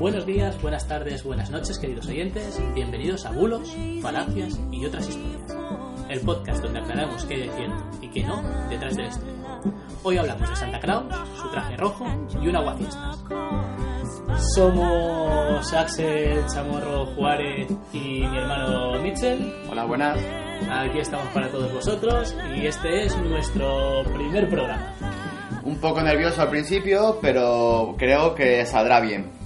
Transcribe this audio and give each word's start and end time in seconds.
Buenos 0.00 0.24
días, 0.24 0.58
buenas 0.62 0.88
tardes, 0.88 1.22
buenas 1.24 1.50
noches, 1.50 1.78
queridos 1.78 2.06
oyentes. 2.06 2.58
Bienvenidos 2.74 3.26
a 3.26 3.32
Bulos, 3.32 3.76
Falacias 4.00 4.58
y 4.72 4.86
otras 4.86 5.06
historias. 5.06 5.42
El 6.08 6.20
podcast 6.20 6.62
donde 6.62 6.80
aclaramos 6.80 7.22
qué 7.26 7.34
hay 7.34 7.50
cierto 7.50 7.90
y 8.00 8.08
qué 8.08 8.24
no 8.24 8.42
detrás 8.70 8.96
de 8.96 9.02
la 9.02 9.08
historia. 9.10 9.34
Hoy 10.02 10.16
hablamos 10.16 10.48
de 10.48 10.56
Santa 10.56 10.80
Claus, 10.80 11.04
su 11.36 11.50
traje 11.50 11.76
rojo 11.76 12.06
y 12.42 12.48
un 12.48 12.56
aguafiestas. 12.56 13.18
Somos 14.54 15.70
Axel 15.74 16.46
Chamorro 16.46 17.04
Juárez 17.14 17.70
y 17.92 18.26
mi 18.26 18.38
hermano 18.38 19.02
Mitchell. 19.02 19.54
Hola, 19.70 19.84
buenas. 19.84 20.18
Aquí 20.70 20.98
estamos 20.98 21.26
para 21.34 21.50
todos 21.50 21.70
vosotros 21.74 22.34
y 22.56 22.66
este 22.66 23.04
es 23.04 23.14
nuestro 23.18 24.02
primer 24.14 24.48
programa. 24.48 24.94
Un 25.62 25.78
poco 25.78 26.00
nervioso 26.00 26.40
al 26.40 26.48
principio, 26.48 27.18
pero 27.20 27.96
creo 27.98 28.34
que 28.34 28.64
saldrá 28.64 29.00
bien. 29.00 29.39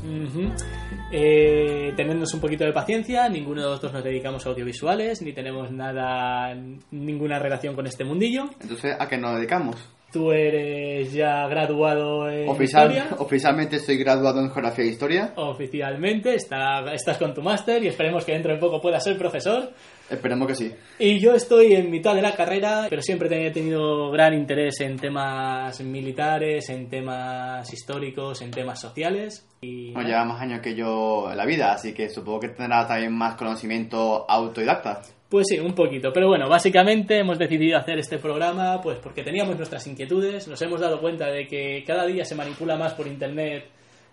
Tenednos 1.10 2.34
un 2.34 2.40
poquito 2.40 2.64
de 2.64 2.72
paciencia, 2.72 3.28
ninguno 3.28 3.62
de 3.62 3.68
nosotros 3.68 3.92
nos 3.92 4.04
dedicamos 4.04 4.44
a 4.44 4.50
audiovisuales, 4.50 5.22
ni 5.22 5.32
tenemos 5.32 5.70
nada, 5.70 6.54
ninguna 6.90 7.38
relación 7.38 7.74
con 7.74 7.86
este 7.86 8.04
mundillo. 8.04 8.50
Entonces, 8.60 8.96
¿a 8.98 9.08
qué 9.08 9.16
nos 9.16 9.36
dedicamos? 9.36 9.76
Tú 10.14 10.30
eres 10.30 11.12
ya 11.12 11.48
graduado 11.48 12.30
en 12.30 12.48
Oficial- 12.48 12.88
historia. 12.92 13.16
oficialmente 13.18 13.76
estoy 13.76 13.96
graduado 13.96 14.38
en 14.38 14.48
Geografía 14.48 14.84
e 14.84 14.88
Historia. 14.88 15.32
Oficialmente, 15.34 16.36
está- 16.36 16.94
estás 16.94 17.18
con 17.18 17.34
tu 17.34 17.42
máster 17.42 17.82
y 17.82 17.88
esperemos 17.88 18.24
que 18.24 18.30
dentro 18.30 18.52
de 18.52 18.60
poco 18.60 18.80
puedas 18.80 19.02
ser 19.02 19.18
profesor. 19.18 19.72
Esperemos 20.08 20.46
que 20.46 20.54
sí. 20.54 20.72
Y 21.00 21.18
yo 21.18 21.34
estoy 21.34 21.72
en 21.74 21.90
mitad 21.90 22.14
de 22.14 22.22
la 22.22 22.36
carrera, 22.36 22.86
pero 22.88 23.02
siempre 23.02 23.44
he 23.44 23.50
tenido 23.50 24.12
gran 24.12 24.34
interés 24.34 24.80
en 24.82 24.98
temas 25.00 25.80
militares, 25.80 26.68
en 26.68 26.88
temas 26.88 27.72
históricos, 27.72 28.40
en 28.40 28.52
temas 28.52 28.80
sociales. 28.80 29.48
Y 29.62 29.90
No 29.90 30.02
lleva 30.02 30.24
más 30.24 30.40
años 30.40 30.60
que 30.60 30.76
yo 30.76 31.28
en 31.28 31.36
la 31.36 31.44
vida, 31.44 31.72
así 31.72 31.92
que 31.92 32.08
supongo 32.08 32.38
que 32.38 32.48
tendrá 32.50 32.86
también 32.86 33.12
más 33.12 33.34
conocimiento 33.34 34.26
autodidacta. 34.30 35.02
Pues 35.34 35.48
sí, 35.48 35.58
un 35.58 35.74
poquito. 35.74 36.12
Pero 36.12 36.28
bueno, 36.28 36.48
básicamente 36.48 37.18
hemos 37.18 37.40
decidido 37.40 37.76
hacer 37.76 37.98
este 37.98 38.18
programa 38.18 38.80
pues 38.80 39.00
porque 39.00 39.24
teníamos 39.24 39.56
nuestras 39.56 39.84
inquietudes, 39.88 40.46
nos 40.46 40.62
hemos 40.62 40.80
dado 40.80 41.00
cuenta 41.00 41.26
de 41.26 41.48
que 41.48 41.82
cada 41.84 42.06
día 42.06 42.24
se 42.24 42.36
manipula 42.36 42.76
más 42.76 42.94
por 42.94 43.08
internet 43.08 43.64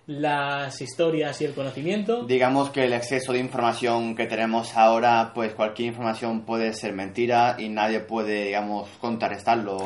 las 0.08 0.82
historias 0.82 1.40
y 1.40 1.46
el 1.46 1.54
conocimiento. 1.54 2.24
Digamos 2.24 2.72
que 2.72 2.86
el 2.86 2.94
exceso 2.94 3.34
de 3.34 3.38
información 3.38 4.16
que 4.16 4.26
tenemos 4.26 4.76
ahora, 4.76 5.32
pues 5.36 5.54
cualquier 5.54 5.90
información 5.90 6.42
puede 6.42 6.74
ser 6.74 6.94
mentira 6.94 7.56
y 7.60 7.70
nadie 7.70 8.00
puede, 8.00 8.46
digamos, 8.46 8.90
contrarrestarlo. 9.00 9.78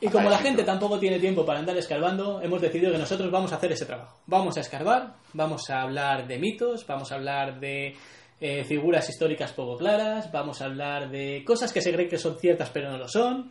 Y 0.00 0.08
como 0.08 0.28
la 0.28 0.38
gente 0.38 0.64
tampoco 0.64 0.98
tiene 0.98 1.20
tiempo 1.20 1.46
para 1.46 1.60
andar 1.60 1.76
escarbando, 1.76 2.42
hemos 2.42 2.60
decidido 2.60 2.90
que 2.90 2.98
nosotros 2.98 3.30
vamos 3.30 3.52
a 3.52 3.54
hacer 3.54 3.70
ese 3.70 3.86
trabajo. 3.86 4.18
Vamos 4.26 4.56
a 4.56 4.60
escarbar, 4.62 5.14
vamos 5.32 5.70
a 5.70 5.82
hablar 5.82 6.26
de 6.26 6.40
mitos, 6.40 6.84
vamos 6.88 7.12
a 7.12 7.14
hablar 7.14 7.60
de 7.60 7.94
eh, 8.42 8.64
figuras 8.64 9.08
históricas 9.08 9.52
poco 9.52 9.76
claras, 9.78 10.30
vamos 10.32 10.60
a 10.60 10.64
hablar 10.66 11.08
de 11.10 11.44
cosas 11.46 11.72
que 11.72 11.80
se 11.80 11.92
creen 11.92 12.08
que 12.08 12.18
son 12.18 12.36
ciertas 12.38 12.70
pero 12.70 12.90
no 12.90 12.98
lo 12.98 13.08
son. 13.08 13.50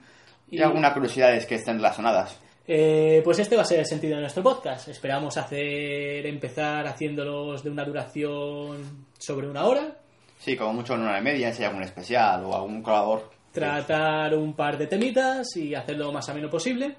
Y 0.49 0.61
algunas 0.61 0.93
curiosidades 0.93 1.45
que 1.45 1.55
estén 1.55 1.77
relacionadas. 1.77 2.37
Eh, 2.67 3.21
pues 3.23 3.39
este 3.39 3.55
va 3.55 3.61
a 3.61 3.65
ser 3.65 3.79
el 3.79 3.85
sentido 3.85 4.15
de 4.15 4.21
nuestro 4.21 4.43
podcast. 4.43 4.89
Esperamos 4.89 5.37
hacer 5.37 6.25
empezar 6.25 6.85
haciéndolos 6.87 7.63
de 7.63 7.69
una 7.69 7.85
duración 7.85 9.07
sobre 9.17 9.47
una 9.47 9.63
hora, 9.65 9.95
Sí, 10.41 10.57
como 10.57 10.73
mucho 10.73 10.95
en 10.95 11.01
una 11.01 11.11
hora 11.11 11.19
y 11.19 11.23
media, 11.23 11.53
si 11.53 11.61
hay 11.61 11.69
algún 11.69 11.83
especial 11.83 12.43
o 12.45 12.55
algún 12.55 12.81
colaborador. 12.81 13.29
tratar 13.51 14.35
un 14.35 14.53
par 14.55 14.75
de 14.77 14.87
temitas 14.87 15.55
y 15.55 15.75
hacerlo 15.75 16.05
lo 16.05 16.13
más 16.13 16.27
ameno 16.29 16.49
posible 16.49 16.95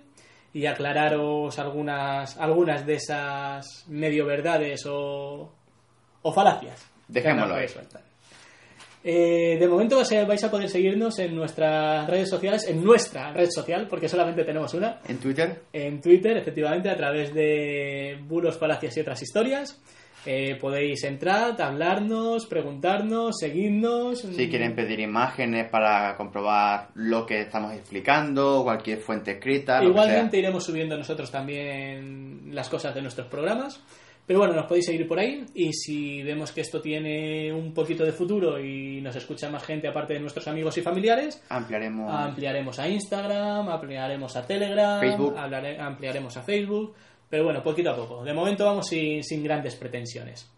y 0.55 0.65
aclararos 0.67 1.59
algunas 1.59 2.37
algunas 2.37 2.87
de 2.87 2.95
esas 2.95 3.85
medio 3.89 4.27
verdades 4.27 4.87
o, 4.87 5.51
o 6.23 6.33
falacias. 6.33 6.92
Dejémoslo 7.13 7.55
ahí. 7.55 7.69
soltando. 7.69 8.13
Eh, 9.05 9.57
de 9.59 9.67
momento 9.67 9.97
vais 9.97 10.13
a, 10.13 10.25
vais 10.25 10.45
a 10.45 10.51
poder 10.51 10.69
seguirnos 10.69 11.19
en 11.19 11.35
nuestras 11.35 12.09
redes 12.09 12.29
sociales, 12.29 12.69
en 12.69 12.85
nuestra 12.85 13.33
red 13.33 13.49
social, 13.51 13.89
porque 13.89 14.09
solamente 14.09 14.45
tenemos 14.45 14.73
una, 14.75 15.01
En 15.09 15.19
Twitter, 15.19 15.63
en 15.73 16.01
Twitter, 16.01 16.37
efectivamente, 16.37 16.89
a 16.89 16.97
través 16.97 17.35
de 17.35 18.19
bulos, 18.29 18.57
falacias 18.57 18.97
y 18.97 19.01
otras 19.01 19.21
historias. 19.21 19.81
Eh, 20.25 20.57
podéis 20.61 21.03
entrar, 21.03 21.61
hablarnos, 21.61 22.47
preguntarnos, 22.47 23.39
seguirnos. 23.41 24.21
Si 24.21 24.49
quieren 24.49 24.77
pedir 24.77 25.01
imágenes 25.01 25.69
para 25.69 26.17
comprobar 26.17 26.91
lo 26.95 27.27
que 27.27 27.41
estamos 27.41 27.75
explicando, 27.75 28.63
cualquier 28.63 29.01
fuente 29.01 29.33
escrita, 29.33 29.83
Igualmente 29.83 30.39
iremos 30.39 30.63
subiendo 30.63 30.97
nosotros 30.97 31.29
también 31.29 32.55
las 32.55 32.69
cosas 32.69 32.95
de 32.95 33.03
nuestros 33.03 33.27
programas. 33.27 33.83
Pero 34.27 34.39
bueno, 34.39 34.55
nos 34.55 34.67
podéis 34.67 34.87
seguir 34.87 35.07
por 35.09 35.19
ahí 35.19 35.45
y 35.55 35.73
si 35.73 36.23
vemos 36.23 36.53
que 36.53 36.61
esto 36.61 36.81
tiene 36.81 37.53
un 37.53 37.75
poquito 37.75 38.05
de 38.05 38.13
futuro 38.13 38.59
y 38.61 39.01
nos 39.01 39.17
escucha 39.17 39.51
más 39.51 39.65
gente 39.65 39.89
aparte 39.89 40.15
de 40.15 40.21
nuestros 40.21 40.47
amigos 40.47 40.79
y 40.79 40.83
familiares, 40.83 41.43
ampliaremos. 41.49 42.13
ampliaremos 42.13 42.79
a 42.79 42.89
Instagram, 42.89 43.69
ampliaremos 43.69 44.37
a 44.37 44.47
Telegram, 44.47 45.01
Facebook. 45.01 45.35
hablare- 45.37 45.79
ampliaremos 45.81 46.37
a 46.37 46.43
Facebook. 46.43 46.95
Pero 47.29 47.45
bueno, 47.45 47.63
poquito 47.63 47.91
a 47.91 47.97
poco. 47.97 48.23
De 48.23 48.33
momento 48.35 48.65
vamos 48.65 48.87
sin, 48.87 49.25
sin 49.25 49.43
grandes 49.43 49.75
pretensiones. 49.77 50.49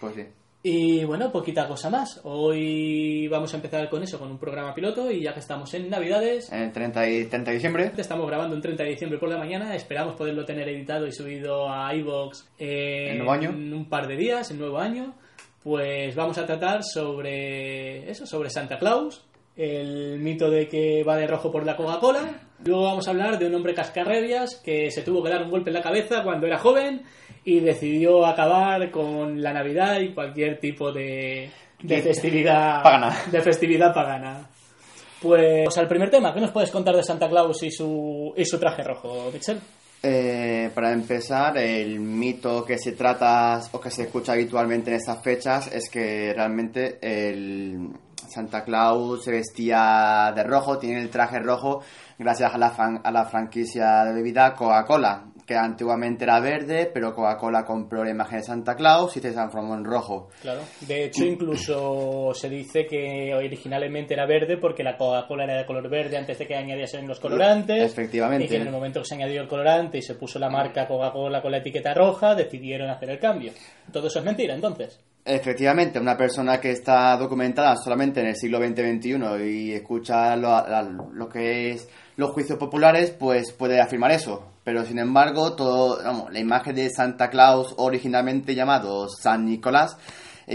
Pues 0.00 0.14
sí. 0.14 0.22
Y 0.62 1.04
bueno, 1.04 1.30
poquita 1.30 1.68
cosa 1.68 1.88
más. 1.88 2.20
Hoy 2.24 3.28
vamos 3.28 3.52
a 3.54 3.56
empezar 3.56 3.88
con 3.88 4.02
eso, 4.02 4.18
con 4.18 4.30
un 4.30 4.38
programa 4.38 4.74
piloto 4.74 5.08
y 5.10 5.22
ya 5.22 5.32
que 5.32 5.38
estamos 5.38 5.72
en 5.74 5.88
Navidades, 5.88 6.50
En 6.52 6.62
el 6.62 6.72
30, 6.72 7.08
y 7.08 7.24
30 7.26 7.50
de 7.50 7.54
diciembre. 7.54 7.92
Estamos 7.96 8.26
grabando 8.26 8.56
un 8.56 8.62
30 8.62 8.82
de 8.82 8.90
diciembre 8.90 9.18
por 9.20 9.28
la 9.28 9.38
mañana. 9.38 9.76
Esperamos 9.76 10.16
poderlo 10.16 10.44
tener 10.44 10.68
editado 10.68 11.06
y 11.06 11.12
subido 11.12 11.70
a 11.70 11.94
iVoox 11.94 12.44
¿El 12.58 13.20
en 13.20 13.28
año? 13.28 13.50
un 13.50 13.88
par 13.88 14.08
de 14.08 14.16
días, 14.16 14.50
el 14.50 14.58
nuevo 14.58 14.78
año. 14.78 15.14
Pues 15.62 16.16
vamos 16.16 16.36
a 16.38 16.46
tratar 16.46 16.82
sobre 16.82 18.10
eso, 18.10 18.26
sobre 18.26 18.50
Santa 18.50 18.78
Claus, 18.78 19.24
el 19.56 20.18
mito 20.18 20.50
de 20.50 20.68
que 20.68 21.04
va 21.04 21.16
de 21.16 21.28
rojo 21.28 21.52
por 21.52 21.64
la 21.64 21.76
Coca-Cola. 21.76 22.47
Luego 22.64 22.84
vamos 22.84 23.06
a 23.06 23.10
hablar 23.10 23.38
de 23.38 23.46
un 23.46 23.54
hombre 23.54 23.74
cascarrebias 23.74 24.56
que 24.56 24.90
se 24.90 25.02
tuvo 25.02 25.22
que 25.22 25.30
dar 25.30 25.42
un 25.42 25.50
golpe 25.50 25.70
en 25.70 25.74
la 25.74 25.82
cabeza 25.82 26.22
cuando 26.22 26.46
era 26.46 26.58
joven 26.58 27.02
y 27.44 27.60
decidió 27.60 28.26
acabar 28.26 28.90
con 28.90 29.40
la 29.42 29.52
Navidad 29.52 30.00
y 30.00 30.12
cualquier 30.12 30.58
tipo 30.58 30.92
de, 30.92 31.50
de 31.82 32.02
festividad 32.02 32.82
pagana. 32.82 33.16
De 33.30 33.40
festividad 33.40 33.94
pagana. 33.94 34.48
Pues 35.20 35.76
al 35.76 35.88
primer 35.88 36.10
tema, 36.10 36.32
¿qué 36.32 36.40
nos 36.40 36.50
puedes 36.50 36.70
contar 36.70 36.94
de 36.94 37.02
Santa 37.02 37.28
Claus 37.28 37.62
y 37.62 37.70
su, 37.70 38.32
y 38.36 38.44
su 38.44 38.58
traje 38.58 38.82
rojo, 38.82 39.30
Mitchell? 39.32 39.58
Eh, 40.00 40.70
para 40.74 40.92
empezar, 40.92 41.58
el 41.58 41.98
mito 41.98 42.64
que 42.64 42.78
se 42.78 42.92
trata 42.92 43.60
o 43.72 43.80
que 43.80 43.90
se 43.90 44.02
escucha 44.02 44.32
habitualmente 44.32 44.90
en 44.90 44.96
estas 44.96 45.20
fechas 45.22 45.72
es 45.72 45.90
que 45.90 46.32
realmente 46.34 46.98
el 47.02 47.88
Santa 48.28 48.64
Claus 48.64 49.24
se 49.24 49.30
vestía 49.32 50.32
de 50.34 50.42
rojo, 50.44 50.78
tiene 50.78 51.00
el 51.00 51.10
traje 51.10 51.38
rojo 51.40 51.82
gracias 52.18 52.54
a 52.54 52.58
la, 52.58 52.70
fran- 52.72 53.00
a 53.04 53.10
la 53.10 53.24
franquicia 53.26 54.04
de 54.04 54.12
bebida 54.14 54.54
Coca-Cola, 54.54 55.26
que 55.46 55.54
antiguamente 55.54 56.24
era 56.24 56.40
verde, 56.40 56.90
pero 56.92 57.14
Coca-Cola 57.14 57.64
compró 57.64 58.04
la 58.04 58.10
imagen 58.10 58.38
de 58.40 58.44
Santa 58.44 58.74
Claus 58.74 59.16
y 59.16 59.20
se 59.20 59.30
transformó 59.32 59.74
en 59.74 59.84
rojo. 59.84 60.28
Claro. 60.42 60.60
De 60.80 61.04
hecho, 61.04 61.24
incluso 61.24 62.32
se 62.34 62.48
dice 62.50 62.86
que 62.86 63.32
originalmente 63.34 64.14
era 64.14 64.26
verde 64.26 64.56
porque 64.58 64.82
la 64.82 64.96
Coca-Cola 64.96 65.44
era 65.44 65.56
de 65.58 65.66
color 65.66 65.88
verde 65.88 66.16
antes 66.18 66.38
de 66.38 66.46
que 66.46 66.56
añadiesen 66.56 67.06
los 67.06 67.20
colorantes. 67.20 67.82
Efectivamente. 67.92 68.44
Y 68.44 68.48
que 68.48 68.56
en 68.56 68.66
el 68.66 68.72
momento 68.72 69.00
que 69.00 69.06
se 69.06 69.14
añadió 69.14 69.40
el 69.40 69.48
colorante 69.48 69.98
y 69.98 70.02
se 70.02 70.14
puso 70.16 70.38
la 70.38 70.50
marca 70.50 70.86
Coca-Cola 70.86 71.40
con 71.40 71.52
la 71.52 71.58
etiqueta 71.58 71.94
roja, 71.94 72.34
decidieron 72.34 72.90
hacer 72.90 73.10
el 73.10 73.18
cambio. 73.18 73.52
Todo 73.92 74.08
eso 74.08 74.18
es 74.18 74.24
mentira, 74.24 74.54
entonces. 74.54 75.00
Efectivamente, 75.30 76.00
una 76.00 76.16
persona 76.16 76.58
que 76.58 76.70
está 76.70 77.14
documentada 77.18 77.76
solamente 77.76 78.20
en 78.20 78.28
el 78.28 78.36
siglo 78.36 78.58
XX-XXI 78.58 79.44
y 79.44 79.72
escucha 79.74 80.34
lo, 80.36 80.64
lo 81.12 81.28
que 81.28 81.72
es 81.72 81.86
los 82.16 82.30
juicios 82.30 82.58
populares, 82.58 83.10
pues 83.10 83.52
puede 83.52 83.78
afirmar 83.78 84.10
eso. 84.10 84.42
Pero 84.64 84.86
sin 84.86 84.98
embargo, 84.98 85.54
todo, 85.54 86.28
la 86.30 86.38
imagen 86.38 86.76
de 86.76 86.88
Santa 86.88 87.28
Claus, 87.28 87.74
originalmente 87.76 88.54
llamado 88.54 89.06
San 89.08 89.44
Nicolás, 89.44 89.98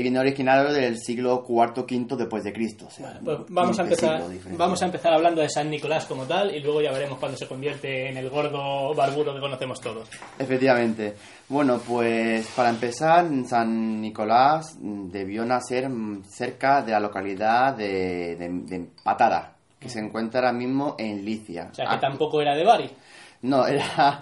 viene 0.01 0.19
originario 0.19 0.73
del 0.73 0.97
siglo 0.97 1.45
IV 1.47 1.81
V 1.83 2.15
después 2.17 2.43
de 2.43 2.51
Cristo. 2.53 2.85
o 2.87 2.89
sea, 2.91 3.19
Pues 3.23 3.39
vamos 3.49 3.79
a 3.79 3.83
15 3.87 4.05
empezar 4.05 4.57
vamos 4.57 4.81
a 4.81 4.85
empezar 4.85 5.13
hablando 5.13 5.41
de 5.41 5.49
San 5.49 5.69
Nicolás 5.69 6.05
como 6.05 6.23
tal 6.23 6.55
y 6.55 6.59
luego 6.61 6.81
ya 6.81 6.91
veremos 6.91 7.19
cuando 7.19 7.37
se 7.37 7.47
convierte 7.47 8.09
en 8.09 8.17
el 8.17 8.29
gordo 8.29 8.93
barbudo 8.95 9.33
que 9.35 9.39
conocemos 9.39 9.79
todos. 9.79 10.09
Efectivamente. 10.39 11.13
Bueno, 11.49 11.79
pues 11.85 12.47
para 12.55 12.69
empezar, 12.69 13.25
San 13.47 14.01
Nicolás 14.01 14.77
debió 14.81 15.45
nacer 15.45 15.87
cerca 16.27 16.81
de 16.81 16.91
la 16.93 16.99
localidad 16.99 17.75
de, 17.75 18.35
de, 18.35 18.49
de 18.49 18.87
Patara, 19.03 19.53
que 19.79 19.89
se 19.89 19.99
encuentra 19.99 20.39
ahora 20.39 20.53
mismo 20.53 20.95
en 20.97 21.23
Licia. 21.23 21.69
O 21.71 21.75
sea 21.75 21.85
que 21.85 21.95
Ah, 21.95 21.99
tampoco 21.99 22.41
era 22.41 22.55
de 22.55 22.63
Bari. 22.65 22.89
No, 23.43 23.67
era 23.67 24.21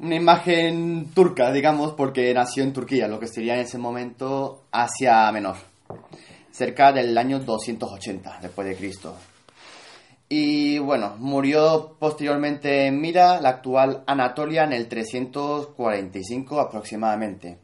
una 0.00 0.14
imagen 0.14 1.10
turca, 1.12 1.50
digamos, 1.50 1.92
porque 1.94 2.32
nació 2.32 2.62
en 2.62 2.72
Turquía, 2.72 3.08
lo 3.08 3.18
que 3.18 3.26
sería 3.26 3.54
en 3.54 3.60
ese 3.60 3.78
momento 3.78 4.64
Asia 4.70 5.30
Menor, 5.32 5.56
cerca 6.50 6.92
del 6.92 7.16
año 7.18 7.40
280 7.40 8.38
después 8.40 8.68
de 8.68 8.76
Cristo. 8.76 9.16
Y 10.28 10.78
bueno, 10.78 11.16
murió 11.18 11.96
posteriormente 11.98 12.86
en 12.86 13.00
Mira, 13.00 13.40
la 13.40 13.48
actual 13.48 14.04
Anatolia, 14.06 14.64
en 14.64 14.74
el 14.74 14.86
345 14.86 16.60
aproximadamente. 16.60 17.58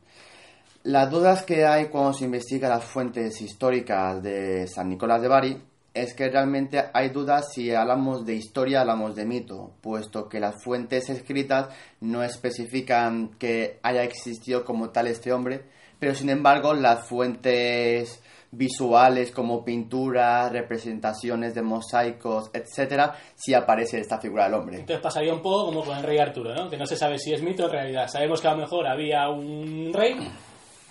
Las 0.84 1.10
dudas 1.10 1.42
que 1.44 1.64
hay 1.64 1.86
cuando 1.86 2.14
se 2.14 2.24
investiga 2.24 2.68
las 2.68 2.84
fuentes 2.84 3.40
históricas 3.40 4.22
de 4.22 4.66
San 4.66 4.88
Nicolás 4.88 5.22
de 5.22 5.28
Bari 5.28 5.62
es 5.94 6.12
que 6.12 6.28
realmente 6.28 6.82
hay 6.92 7.10
dudas 7.10 7.52
si 7.54 7.72
hablamos 7.72 8.26
de 8.26 8.34
historia, 8.34 8.80
hablamos 8.80 9.14
de 9.14 9.24
mito, 9.24 9.70
puesto 9.80 10.28
que 10.28 10.40
las 10.40 10.62
fuentes 10.62 11.08
escritas 11.08 11.68
no 12.00 12.24
especifican 12.24 13.30
que 13.38 13.78
haya 13.82 14.02
existido 14.02 14.64
como 14.64 14.90
tal 14.90 15.06
este 15.06 15.32
hombre, 15.32 15.62
pero 16.00 16.14
sin 16.14 16.30
embargo 16.30 16.74
las 16.74 17.08
fuentes 17.08 18.20
visuales 18.50 19.30
como 19.30 19.64
pinturas, 19.64 20.50
representaciones 20.52 21.54
de 21.54 21.62
mosaicos, 21.62 22.50
etcétera, 22.52 23.14
sí 23.34 23.54
aparece 23.54 24.00
esta 24.00 24.20
figura 24.20 24.44
del 24.44 24.54
hombre. 24.54 24.78
Entonces 24.78 25.02
pasaría 25.02 25.32
un 25.32 25.42
poco 25.42 25.66
como 25.66 25.84
con 25.84 25.96
el 25.96 26.02
rey 26.02 26.18
Arturo, 26.18 26.54
¿no? 26.54 26.68
Que 26.68 26.76
no 26.76 26.86
se 26.86 26.96
sabe 26.96 27.18
si 27.18 27.32
es 27.32 27.42
mito 27.42 27.66
o 27.66 27.68
realidad. 27.68 28.08
Sabemos 28.08 28.40
que 28.40 28.48
a 28.48 28.52
lo 28.52 28.58
mejor 28.58 28.86
había 28.86 29.28
un 29.28 29.92
rey 29.92 30.16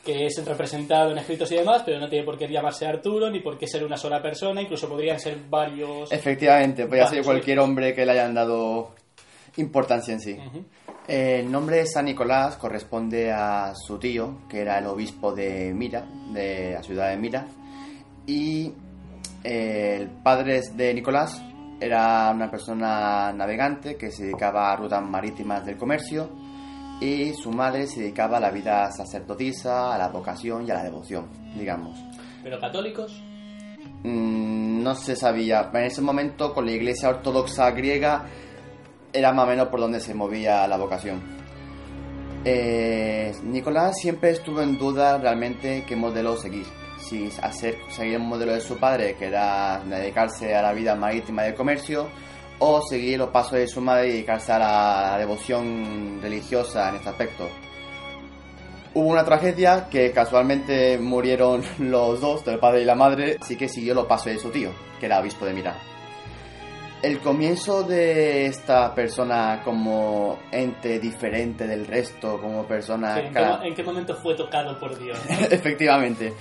que 0.03 0.25
es 0.25 0.45
representado 0.45 1.11
en 1.11 1.17
escritos 1.17 1.51
y 1.51 1.55
demás, 1.55 1.83
pero 1.85 2.00
no 2.00 2.09
tiene 2.09 2.25
por 2.25 2.38
qué 2.38 2.47
llamarse 2.47 2.85
Arturo 2.85 3.29
ni 3.29 3.39
por 3.39 3.57
qué 3.57 3.67
ser 3.67 3.85
una 3.85 3.95
sola 3.95 4.21
persona, 4.21 4.61
incluso 4.61 4.89
podrían 4.89 5.19
ser 5.19 5.38
varios. 5.50 6.11
Efectivamente, 6.11 6.85
podría 6.85 7.07
ser 7.07 7.23
cualquier 7.23 7.59
hombre 7.59 7.94
que 7.94 8.05
le 8.05 8.11
hayan 8.11 8.33
dado 8.33 8.94
importancia 9.57 10.13
en 10.13 10.19
sí. 10.19 10.33
Ujú. 10.33 10.65
El 11.07 11.51
nombre 11.51 11.77
de 11.77 11.85
San 11.85 12.05
Nicolás 12.05 12.57
corresponde 12.57 13.31
a 13.31 13.73
su 13.75 13.97
tío, 13.97 14.39
que 14.50 14.61
era 14.61 14.79
el 14.79 14.88
obispo 14.88 15.33
de 15.33 15.73
Mira, 15.73 16.05
de 16.31 16.71
la 16.73 16.83
ciudad 16.83 17.09
de 17.09 17.17
Mira, 17.17 17.45
y 18.25 18.73
eh, 19.44 19.97
el 20.00 20.09
padre 20.09 20.61
de 20.73 20.94
Nicolás 20.94 21.41
era 21.79 22.31
una 22.33 22.50
persona 22.50 23.33
navegante 23.33 23.97
que 23.97 24.11
se 24.11 24.23
dedicaba 24.23 24.71
a 24.71 24.75
rutas 24.75 25.03
marítimas 25.03 25.65
del 25.65 25.77
comercio 25.77 26.29
y 27.03 27.33
su 27.33 27.51
madre 27.51 27.88
se 27.88 28.01
dedicaba 28.01 28.38
a 28.38 28.39
la 28.39 28.51
vida 28.51 28.91
sacerdotisa, 28.91 29.94
a 29.94 29.97
la 29.97 30.09
vocación 30.09 30.65
y 30.67 30.71
a 30.71 30.75
la 30.75 30.83
devoción, 30.83 31.29
digamos. 31.55 32.00
Pero 32.44 32.59
católicos, 32.59 33.21
Mm, 34.03 34.83
no 34.83 34.95
se 34.95 35.15
sabía. 35.15 35.69
En 35.73 35.85
ese 35.85 36.01
momento, 36.01 36.53
con 36.53 36.65
la 36.65 36.73
iglesia 36.73 37.09
ortodoxa 37.09 37.71
griega, 37.71 38.25
era 39.13 39.31
más 39.31 39.45
o 39.45 39.47
menos 39.47 39.67
por 39.69 39.79
donde 39.79 40.00
se 40.00 40.13
movía 40.13 40.67
la 40.67 40.77
vocación. 40.77 41.21
Eh, 42.45 43.33
Nicolás 43.44 43.95
siempre 43.97 44.31
estuvo 44.31 44.61
en 44.61 44.77
duda 44.77 45.17
realmente 45.17 45.85
qué 45.88 45.95
modelo 45.95 46.35
seguir. 46.35 46.65
Si 47.00 47.29
hacer, 47.41 47.77
seguir 47.89 48.15
el 48.15 48.21
modelo 48.21 48.53
de 48.53 48.61
su 48.61 48.77
padre, 48.77 49.15
que 49.15 49.27
era 49.27 49.81
dedicarse 49.85 50.53
a 50.53 50.61
la 50.61 50.73
vida 50.73 50.95
marítima 50.95 51.44
del 51.44 51.55
comercio, 51.55 52.09
o 52.65 52.81
seguir 52.81 53.18
los 53.18 53.30
pasos 53.30 53.54
de 53.54 53.68
su 53.68 53.81
madre 53.81 54.07
y 54.07 54.12
dedicarse 54.12 54.51
a 54.54 54.60
la 54.60 55.18
devoción 55.18 56.19
religiosa 56.21 56.89
en 56.89 56.95
este 56.95 57.10
aspecto. 57.10 57.50
Hubo 58.95 59.07
una 59.07 59.25
tragedia 59.25 59.88
que 59.89 60.12
casualmente 60.12 60.98
murieron 61.00 61.63
los 61.80 62.21
dos, 62.21 62.45
el 62.48 62.60
padre 62.60 62.81
y 62.81 62.86
la 62.86 62.95
madre, 62.95 63.38
así 63.42 63.56
que 63.57 63.68
siguió 63.68 63.94
los 63.94 64.06
pasos 64.06 64.27
de 64.27 64.38
su 64.39 64.50
tío, 64.50 64.69
que 65.00 65.07
era 65.07 65.19
obispo 65.19 65.45
de 65.45 65.54
Mira. 65.54 65.75
El 67.01 67.19
comienzo 67.19 67.83
de 67.83 68.45
esta 68.45 68.95
persona 68.95 69.62
como 69.65 70.39
ente 70.54 71.00
diferente 71.00 71.68
del 71.68 71.86
resto, 71.86 72.39
como 72.39 72.63
persona... 72.65 73.19
¿en 73.19 73.27
qué, 73.27 73.33
ca- 73.33 73.57
mo- 73.57 73.63
en 73.65 73.75
qué 73.75 73.83
momento 73.83 74.15
fue 74.15 74.36
tocado 74.36 74.80
por 74.80 74.98
Dios? 74.98 75.19
Efectivamente. 75.51 76.33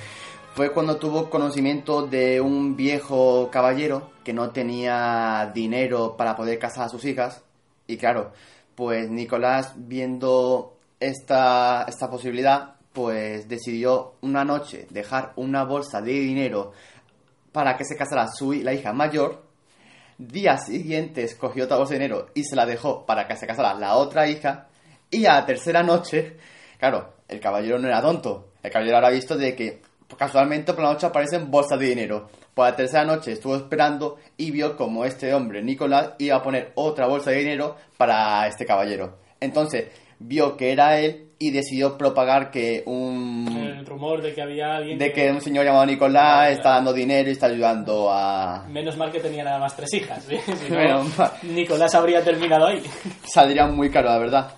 Fue 0.54 0.70
cuando 0.70 0.98
tuvo 0.98 1.28
conocimiento 1.30 2.06
de 2.06 2.40
un 2.40 2.76
viejo 2.76 3.48
caballero 3.50 4.11
que 4.22 4.32
no 4.32 4.50
tenía 4.50 5.50
dinero 5.54 6.16
para 6.16 6.36
poder 6.36 6.58
casar 6.58 6.84
a 6.84 6.88
sus 6.88 7.04
hijas. 7.04 7.42
Y 7.86 7.96
claro, 7.96 8.32
pues 8.74 9.10
Nicolás, 9.10 9.74
viendo 9.76 10.76
esta, 11.00 11.84
esta 11.88 12.08
posibilidad, 12.08 12.76
pues 12.92 13.48
decidió 13.48 14.14
una 14.20 14.44
noche 14.44 14.86
dejar 14.90 15.32
una 15.36 15.64
bolsa 15.64 16.00
de 16.00 16.12
dinero 16.12 16.72
para 17.52 17.76
que 17.76 17.84
se 17.84 17.96
casara 17.96 18.28
su, 18.28 18.52
la 18.52 18.72
hija 18.72 18.92
mayor. 18.92 19.42
Día 20.18 20.56
siguiente 20.58 21.24
escogió 21.24 21.64
otra 21.64 21.78
bolsa 21.78 21.94
de 21.94 22.00
dinero 22.00 22.28
y 22.34 22.44
se 22.44 22.54
la 22.54 22.66
dejó 22.66 23.04
para 23.06 23.26
que 23.26 23.36
se 23.36 23.46
casara 23.46 23.74
la 23.74 23.96
otra 23.96 24.28
hija. 24.28 24.68
Y 25.10 25.26
a 25.26 25.34
la 25.34 25.46
tercera 25.46 25.82
noche, 25.82 26.36
claro, 26.78 27.14
el 27.28 27.40
caballero 27.40 27.78
no 27.78 27.88
era 27.88 28.00
tonto. 28.00 28.52
El 28.62 28.70
caballero 28.70 28.98
habrá 28.98 29.10
visto 29.10 29.36
de 29.36 29.54
que 29.56 29.82
casualmente 30.16 30.72
por 30.72 30.84
la 30.84 30.92
noche 30.92 31.06
aparecen 31.06 31.50
bolsas 31.50 31.78
de 31.78 31.86
dinero. 31.86 32.28
Por 32.54 32.66
la 32.66 32.76
tercera 32.76 33.04
noche 33.04 33.32
estuvo 33.32 33.56
esperando 33.56 34.18
y 34.36 34.50
vio 34.50 34.76
como 34.76 35.04
este 35.04 35.32
hombre, 35.34 35.62
Nicolás, 35.62 36.10
iba 36.18 36.36
a 36.36 36.42
poner 36.42 36.72
otra 36.74 37.06
bolsa 37.06 37.30
de 37.30 37.38
dinero 37.38 37.76
para 37.96 38.46
este 38.46 38.66
caballero. 38.66 39.18
Entonces 39.40 39.86
vio 40.18 40.56
que 40.56 40.72
era 40.72 40.98
él 41.00 41.30
y 41.38 41.50
decidió 41.50 41.98
propagar 41.98 42.52
que 42.52 42.84
un 42.86 43.48
El 43.48 43.84
rumor 43.84 44.22
de 44.22 44.32
que 44.32 44.42
había 44.42 44.76
alguien 44.76 44.96
de 44.96 45.12
que 45.12 45.28
un 45.30 45.40
señor 45.40 45.64
llamado 45.64 45.86
Nicolás 45.86 46.36
Vale, 46.36 46.52
está 46.52 46.70
dando 46.70 46.92
dinero 46.92 47.28
y 47.28 47.32
está 47.32 47.46
ayudando 47.46 48.08
a 48.12 48.64
Menos 48.68 48.96
mal 48.96 49.10
que 49.10 49.18
tenía 49.18 49.42
nada 49.42 49.58
más 49.58 49.74
tres 49.74 49.92
hijas. 49.94 50.24
¿sí? 50.24 50.36
Si 50.66 50.72
no. 50.72 51.04
Nicolás 51.42 51.94
habría 51.94 52.22
terminado 52.22 52.66
ahí. 52.66 52.82
saldría 53.24 53.66
muy 53.66 53.90
caro, 53.90 54.10
la 54.10 54.18
verdad. 54.18 54.52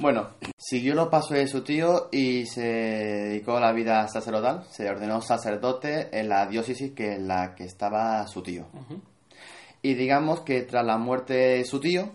Bueno, 0.00 0.30
siguió 0.56 0.94
los 0.94 1.08
pasos 1.08 1.32
de 1.32 1.46
su 1.46 1.62
tío 1.62 2.08
y 2.10 2.46
se 2.46 2.62
dedicó 2.62 3.58
a 3.58 3.60
la 3.60 3.72
vida 3.72 4.08
sacerdotal. 4.08 4.64
Se 4.70 4.88
ordenó 4.88 5.20
sacerdote 5.20 6.08
en 6.18 6.30
la 6.30 6.46
diócesis 6.46 6.92
que 6.92 7.16
en 7.16 7.28
la 7.28 7.54
que 7.54 7.64
estaba 7.64 8.26
su 8.26 8.42
tío. 8.42 8.64
Y 9.82 9.92
digamos 9.92 10.40
que 10.40 10.62
tras 10.62 10.86
la 10.86 10.96
muerte 10.96 11.34
de 11.34 11.64
su 11.66 11.80
tío, 11.80 12.12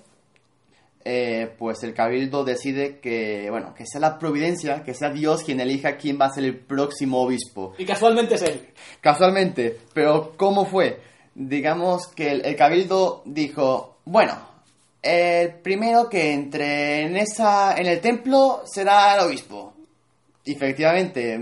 eh, 1.04 1.54
pues 1.60 1.84
el 1.84 1.94
cabildo 1.94 2.44
decide 2.44 2.98
que, 2.98 3.52
bueno, 3.52 3.76
que 3.76 3.86
sea 3.86 4.02
la 4.02 4.18
providencia, 4.18 4.82
que 4.82 4.96
sea 4.96 5.12
Dios 5.12 5.44
quien 5.44 5.60
elija 5.60 5.98
quién 5.98 6.20
va 6.20 6.26
a 6.26 6.34
ser 6.34 6.46
el 6.46 6.58
próximo 6.58 7.22
obispo. 7.22 7.76
Y 7.78 7.86
casualmente 7.86 8.34
es 8.34 8.42
él. 8.42 8.68
Casualmente, 9.00 9.78
pero 9.94 10.34
¿cómo 10.38 10.66
fue? 10.66 11.02
Digamos 11.36 12.08
que 12.08 12.32
el, 12.32 12.46
el 12.48 12.56
cabildo 12.56 13.22
dijo, 13.26 14.00
bueno, 14.06 14.55
el 15.06 15.54
primero 15.62 16.10
que 16.10 16.34
entre 16.34 17.04
en 17.04 17.16
esa 17.16 17.78
en 17.78 17.86
el 17.86 18.02
templo 18.02 18.64
será 18.66 19.14
el 19.14 19.28
obispo. 19.28 19.74
Efectivamente, 20.44 21.40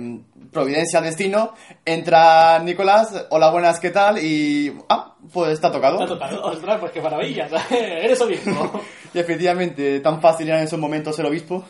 providencia 0.51 1.01
destino, 1.01 1.53
entra 1.85 2.59
Nicolás, 2.59 3.27
hola 3.29 3.51
buenas, 3.51 3.79
¿qué 3.79 3.89
tal? 3.89 4.17
Y 4.23 4.73
ah, 4.89 5.15
pues 5.31 5.53
está 5.53 5.71
tocado. 5.71 6.01
Está 6.01 6.13
tocado. 6.13 6.43
Ostras, 6.43 6.79
pues 6.79 6.91
qué 6.91 7.01
maravilla. 7.01 7.47
Eres 7.71 8.21
obispo. 8.21 8.81
Y 9.13 9.19
efectivamente, 9.19 9.99
tan 9.99 10.19
fácil 10.19 10.47
era 10.47 10.57
en 10.57 10.63
esos 10.63 10.79
momentos 10.79 11.15
ser 11.15 11.27
obispo. 11.27 11.63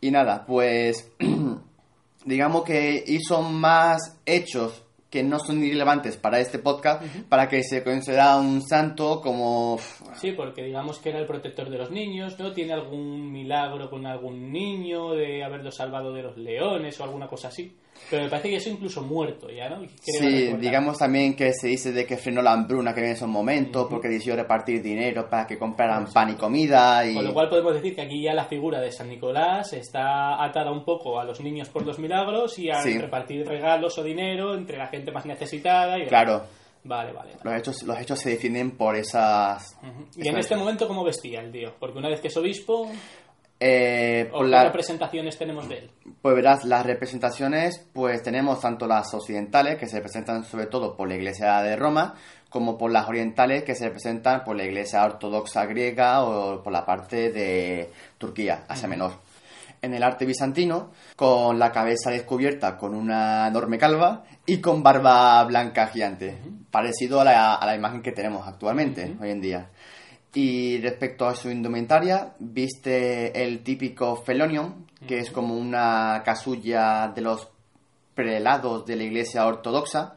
Y 0.00 0.12
nada, 0.12 0.44
pues 0.46 1.10
digamos 2.24 2.62
que 2.62 3.02
hizo 3.04 3.42
más 3.42 4.16
hechos 4.24 4.84
que 5.10 5.24
no 5.24 5.40
son 5.40 5.62
irrelevantes 5.62 6.16
para 6.16 6.38
este 6.38 6.60
podcast, 6.60 7.02
para 7.28 7.48
que 7.48 7.64
se 7.64 7.82
considera 7.82 8.36
un 8.36 8.62
santo 8.62 9.20
como... 9.20 9.78
Sí, 10.14 10.32
porque 10.32 10.62
digamos 10.62 11.00
que 11.00 11.10
era 11.10 11.18
el 11.18 11.26
protector 11.26 11.68
de 11.68 11.78
los 11.78 11.90
niños, 11.90 12.38
¿no? 12.38 12.52
Tiene 12.52 12.72
algún 12.72 13.32
milagro 13.32 13.90
con 13.90 14.06
algún 14.06 14.52
niño 14.52 15.10
de 15.12 15.42
haberlo 15.42 15.72
salvado 15.72 16.14
de 16.14 16.22
los 16.22 16.36
leones 16.36 16.98
o 17.00 17.04
alguna 17.04 17.26
cosa 17.26 17.48
así. 17.48 17.74
Pero 18.08 18.24
me 18.24 18.28
parece 18.30 18.48
que 18.50 18.56
eso 18.56 18.70
incluso 18.70 19.02
muerto 19.02 19.48
ya, 19.50 19.68
¿no? 19.68 19.82
Sí, 20.00 20.52
digamos 20.58 20.98
también 20.98 21.36
que 21.36 21.52
se 21.52 21.68
dice 21.68 21.92
de 21.92 22.04
que 22.06 22.16
frenó 22.16 22.42
la 22.42 22.52
hambruna 22.52 22.92
que 22.92 23.00
en 23.00 23.10
esos 23.12 23.28
momentos, 23.28 23.86
porque 23.88 24.08
decidió 24.08 24.34
repartir 24.34 24.82
dinero 24.82 25.28
para 25.30 25.46
que 25.46 25.56
compraran 25.58 26.06
pan 26.12 26.30
y 26.30 26.34
comida 26.34 27.06
y... 27.06 27.14
Con 27.14 27.24
lo 27.24 27.32
cual 27.34 27.48
podemos 27.48 27.74
decir 27.74 27.94
que 27.94 28.02
aquí 28.02 28.22
ya 28.22 28.34
la 28.34 28.46
figura 28.46 28.80
de 28.80 28.90
San 28.90 29.08
Nicolás 29.08 29.72
está 29.74 30.42
atada 30.44 30.72
un 30.72 30.84
poco 30.84 31.20
a 31.20 31.24
los 31.24 31.40
niños 31.40 31.68
por 31.68 31.86
los 31.86 31.98
milagros 32.00 32.58
y 32.58 32.70
a 32.70 32.82
Sí. 32.82 32.98
repartir 32.98 33.46
regalos 33.46 33.96
o 33.98 34.02
dinero 34.02 34.54
entre 34.54 34.76
la 34.76 34.88
gente 34.88 35.12
más 35.12 35.24
necesitada. 35.26 35.96
Y 35.98 36.06
Claro, 36.06 36.42
Vale, 36.82 37.12
vale. 37.12 37.32
los 37.44 37.54
hechos, 37.54 37.82
los 37.84 37.98
hechos 38.00 38.18
se 38.18 38.30
definen 38.30 38.72
por 38.72 38.96
esas... 38.96 39.76
Ujú. 39.82 40.06
Y 40.16 40.26
en 40.28 40.38
este 40.38 40.56
momento, 40.56 40.88
¿cómo 40.88 41.04
vestía 41.04 41.40
el 41.40 41.52
tío? 41.52 41.74
Porque 41.78 41.98
una 41.98 42.08
vez 42.08 42.20
que 42.20 42.28
es 42.28 42.36
obispo, 42.38 42.90
Eh, 43.62 44.30
¿O 44.32 44.40
qué 44.40 44.48
la- 44.48 44.64
representaciones 44.64 45.36
tenemos 45.36 45.68
de 45.68 45.78
él? 45.78 45.90
Pues 46.22 46.34
verás, 46.34 46.64
las 46.64 46.84
representaciones, 46.86 47.86
pues 47.92 48.22
tenemos 48.22 48.60
tanto 48.60 48.86
las 48.86 49.12
occidentales, 49.12 49.76
que 49.76 49.86
se 49.86 49.96
representan 49.96 50.44
sobre 50.44 50.66
todo 50.66 50.96
por 50.96 51.08
la 51.08 51.14
Iglesia 51.16 51.60
de 51.60 51.76
Roma, 51.76 52.14
como 52.48 52.78
por 52.78 52.90
las 52.90 53.06
orientales, 53.08 53.62
que 53.64 53.74
se 53.74 53.84
representan 53.84 54.44
por 54.44 54.56
la 54.56 54.64
Iglesia 54.64 55.04
ortodoxa 55.04 55.66
griega 55.66 56.22
o 56.24 56.62
por 56.62 56.72
la 56.72 56.84
parte 56.86 57.30
de 57.30 57.90
Turquía, 58.18 58.64
Asia 58.66 58.88
Menor. 58.88 59.12
En 59.82 59.94
el 59.94 60.02
arte 60.02 60.26
bizantino, 60.26 60.90
con 61.16 61.58
la 61.58 61.70
cabeza 61.72 62.10
descubierta 62.10 62.76
con 62.76 62.94
una 62.94 63.46
enorme 63.48 63.78
calva 63.78 64.24
y 64.44 64.60
con 64.60 64.82
barba 64.82 65.42
blanca 65.44 65.86
gigante, 65.86 66.36
parecido 66.70 67.20
a 67.20 67.24
la, 67.24 67.54
a 67.54 67.64
la 67.66 67.74
imagen 67.76 68.02
que 68.02 68.12
tenemos 68.12 68.46
actualmente, 68.46 69.16
hoy 69.20 69.30
en 69.30 69.40
día. 69.40 69.70
Y 70.32 70.78
respecto 70.80 71.26
a 71.26 71.34
su 71.34 71.50
indumentaria, 71.50 72.34
viste 72.38 73.42
el 73.42 73.64
típico 73.64 74.16
felonium, 74.16 74.86
que 75.06 75.18
es 75.18 75.30
como 75.30 75.56
una 75.56 76.22
casulla 76.24 77.08
de 77.08 77.20
los 77.20 77.48
prelados 78.14 78.86
de 78.86 78.96
la 78.96 79.04
iglesia 79.04 79.46
ortodoxa. 79.46 80.14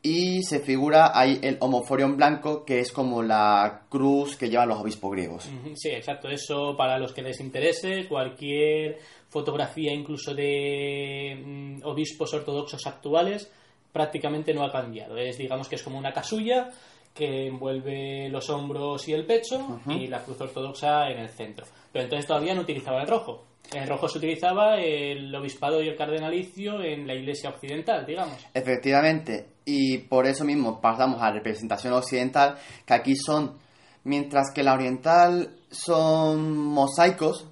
Y 0.00 0.42
se 0.42 0.60
figura 0.60 1.18
ahí 1.18 1.38
el 1.42 1.56
homoforion 1.60 2.16
blanco, 2.16 2.64
que 2.64 2.80
es 2.80 2.92
como 2.92 3.22
la 3.22 3.84
cruz 3.88 4.36
que 4.36 4.50
llevan 4.50 4.68
los 4.68 4.80
obispos 4.80 5.12
griegos. 5.12 5.50
Sí, 5.76 5.88
exacto. 5.88 6.28
Eso 6.28 6.76
para 6.76 6.98
los 6.98 7.12
que 7.12 7.22
les 7.22 7.40
interese, 7.40 8.06
cualquier 8.06 8.98
fotografía 9.30 9.92
incluso 9.92 10.34
de 10.34 11.42
mm, 11.42 11.86
obispos 11.86 12.32
ortodoxos 12.34 12.86
actuales 12.86 13.50
prácticamente 13.92 14.52
no 14.52 14.62
ha 14.64 14.70
cambiado. 14.70 15.16
Es, 15.16 15.38
digamos 15.38 15.68
que 15.68 15.76
es 15.76 15.82
como 15.82 15.98
una 15.98 16.12
casulla 16.12 16.70
que 17.14 17.46
envuelve 17.46 18.28
los 18.28 18.50
hombros 18.50 19.06
y 19.08 19.12
el 19.12 19.24
pecho 19.24 19.80
y 19.86 20.08
la 20.08 20.22
cruz 20.22 20.40
ortodoxa 20.40 21.08
en 21.10 21.20
el 21.20 21.28
centro. 21.28 21.64
Pero 21.92 22.04
entonces 22.04 22.26
todavía 22.26 22.54
no 22.54 22.62
utilizaba 22.62 23.02
el 23.02 23.08
rojo. 23.08 23.44
El 23.72 23.88
rojo 23.88 24.08
se 24.08 24.18
utilizaba 24.18 24.76
el 24.80 25.34
obispado 25.34 25.80
y 25.82 25.88
el 25.88 25.96
cardenalicio 25.96 26.82
en 26.82 27.06
la 27.06 27.14
iglesia 27.14 27.50
occidental, 27.50 28.04
digamos. 28.04 28.36
Efectivamente, 28.52 29.46
y 29.64 29.98
por 29.98 30.26
eso 30.26 30.44
mismo 30.44 30.80
pasamos 30.80 31.22
a 31.22 31.28
la 31.28 31.36
representación 31.36 31.92
occidental, 31.94 32.56
que 32.84 32.94
aquí 32.94 33.16
son, 33.16 33.56
mientras 34.02 34.52
que 34.52 34.62
la 34.62 34.74
oriental 34.74 35.56
son 35.70 36.56
mosaicos, 36.58 37.48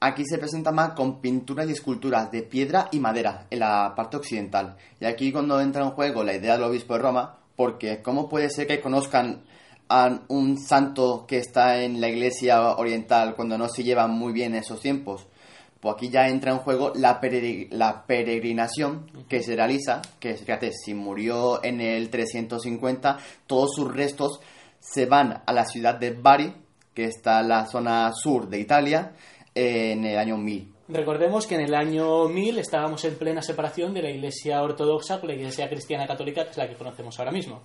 aquí 0.00 0.24
se 0.24 0.38
presenta 0.38 0.70
más 0.70 0.92
con 0.92 1.20
pinturas 1.20 1.68
y 1.68 1.72
esculturas 1.72 2.30
de 2.30 2.42
piedra 2.42 2.88
y 2.92 3.00
madera 3.00 3.46
en 3.50 3.60
la 3.60 3.94
parte 3.96 4.18
occidental. 4.18 4.76
Y 5.00 5.06
aquí 5.06 5.32
cuando 5.32 5.60
entra 5.60 5.82
en 5.82 5.90
juego 5.90 6.22
la 6.22 6.34
idea 6.34 6.54
del 6.54 6.64
obispo 6.64 6.94
de 6.94 7.00
Roma, 7.00 7.41
porque 7.56 8.02
¿cómo 8.02 8.28
puede 8.28 8.50
ser 8.50 8.66
que 8.66 8.80
conozcan 8.80 9.42
a 9.88 10.20
un 10.28 10.58
santo 10.58 11.26
que 11.26 11.38
está 11.38 11.82
en 11.82 12.00
la 12.00 12.08
iglesia 12.08 12.76
oriental 12.76 13.34
cuando 13.34 13.58
no 13.58 13.68
se 13.68 13.84
llevan 13.84 14.10
muy 14.12 14.32
bien 14.32 14.54
esos 14.54 14.80
tiempos? 14.80 15.26
Pues 15.80 15.96
aquí 15.96 16.08
ya 16.10 16.28
entra 16.28 16.52
en 16.52 16.58
juego 16.58 16.92
la, 16.94 17.20
peregri- 17.20 17.68
la 17.70 18.06
peregrinación 18.06 19.10
que 19.28 19.42
se 19.42 19.56
realiza, 19.56 20.00
que 20.20 20.34
fíjate, 20.34 20.70
si 20.72 20.94
murió 20.94 21.62
en 21.64 21.80
el 21.80 22.08
350, 22.08 23.18
todos 23.46 23.74
sus 23.74 23.92
restos 23.92 24.38
se 24.78 25.06
van 25.06 25.42
a 25.44 25.52
la 25.52 25.64
ciudad 25.64 25.96
de 25.96 26.12
Bari, 26.12 26.54
que 26.94 27.06
está 27.06 27.40
en 27.40 27.48
la 27.48 27.66
zona 27.66 28.12
sur 28.14 28.48
de 28.48 28.60
Italia, 28.60 29.12
en 29.54 30.04
el 30.04 30.18
año 30.18 30.36
1000. 30.36 30.71
Recordemos 30.88 31.46
que 31.46 31.54
en 31.54 31.62
el 31.62 31.74
año 31.74 32.28
1000 32.28 32.58
estábamos 32.58 33.04
en 33.04 33.14
plena 33.16 33.40
separación 33.40 33.94
de 33.94 34.02
la 34.02 34.10
Iglesia 34.10 34.62
ortodoxa 34.62 35.20
con 35.20 35.28
la 35.28 35.34
Iglesia 35.36 35.68
cristiana 35.68 36.06
católica, 36.06 36.44
que 36.44 36.50
es 36.50 36.56
la 36.56 36.68
que 36.68 36.74
conocemos 36.76 37.18
ahora 37.18 37.30
mismo. 37.32 37.62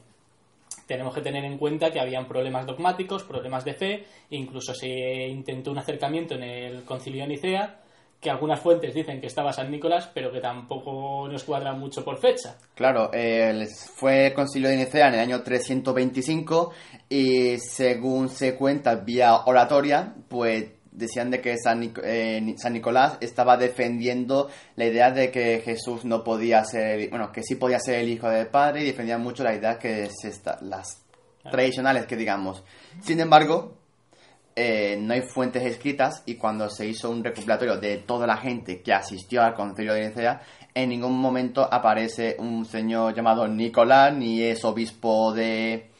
Tenemos 0.86 1.14
que 1.14 1.22
tener 1.22 1.44
en 1.44 1.58
cuenta 1.58 1.92
que 1.92 2.00
habían 2.00 2.28
problemas 2.28 2.66
dogmáticos, 2.66 3.24
problemas 3.24 3.66
de 3.66 3.74
fe, 3.74 4.06
incluso 4.30 4.74
se 4.74 4.88
intentó 5.28 5.72
un 5.72 5.80
acercamiento 5.80 6.36
en 6.36 6.44
el 6.44 6.84
concilio 6.86 7.24
de 7.24 7.28
Nicea, 7.30 7.82
que 8.22 8.30
algunas 8.32 8.60
fuentes 8.62 8.96
dicen 8.96 9.20
que 9.20 9.28
estaba 9.28 9.52
San 9.54 9.70
Nicolás, 9.70 10.10
pero 10.14 10.32
que 10.32 10.40
tampoco 10.40 11.28
nos 11.28 11.44
cuadran 11.44 11.80
mucho 11.80 12.04
por 12.06 12.18
fecha. 12.20 12.58
Claro, 12.74 13.12
el- 13.14 13.68
fue 13.68 14.32
concilio 14.34 14.70
de 14.70 14.78
Nicea 14.78 15.10
en 15.10 15.14
el 15.16 15.20
año 15.20 15.44
325 15.44 16.72
y 17.10 17.58
según 17.60 18.30
se 18.30 18.56
cuenta 18.56 18.96
vía 18.96 19.36
oratoria, 19.46 20.16
pues 20.30 20.66
decían 20.98 21.30
de 21.32 21.40
que 21.42 21.56
San, 21.58 21.82
Nic- 21.82 22.02
eh, 22.04 22.56
San 22.58 22.74
Nicolás 22.74 23.18
estaba 23.22 23.56
defendiendo 23.56 24.50
la 24.76 24.86
idea 24.86 25.12
de 25.12 25.32
que 25.32 25.62
Jesús 25.64 26.04
no 26.06 26.24
podía 26.24 26.64
ser, 26.66 27.00
el- 27.00 27.10
bueno, 27.10 27.32
que 27.32 27.44
sí 27.44 27.56
podía 27.56 27.80
ser 27.80 28.00
el 28.00 28.10
hijo 28.10 28.30
del 28.30 28.48
Padre 28.48 28.82
y 28.82 28.86
defendían 28.86 29.22
mucho 29.22 29.44
la 29.44 29.54
idea 29.56 29.78
que 29.80 30.10
se 30.10 30.30
está, 30.30 30.58
las 30.62 31.04
tradicionales 31.52 32.06
que 32.08 32.16
digamos. 32.18 32.64
Sin 33.02 33.20
embargo, 33.20 33.78
eh, 34.56 34.98
no 35.00 35.14
hay 35.14 35.22
fuentes 35.22 35.64
escritas 35.64 36.24
y 36.26 36.34
cuando 36.36 36.68
se 36.70 36.88
hizo 36.88 37.12
un 37.12 37.24
recopilatorio 37.24 37.78
de 37.78 37.98
toda 37.98 38.26
la 38.26 38.38
gente 38.38 38.82
que 38.82 38.92
asistió 38.92 39.44
al 39.44 39.54
concilio 39.54 39.94
de 39.94 40.10
Nicea, 40.10 40.42
en 40.74 40.90
ningún 40.90 41.18
momento 41.18 41.68
aparece 41.72 42.36
un 42.40 42.66
señor 42.66 43.14
llamado 43.16 43.48
Nicolás, 43.48 44.14
ni 44.16 44.42
es 44.42 44.66
obispo 44.66 45.32
de, 45.32 45.92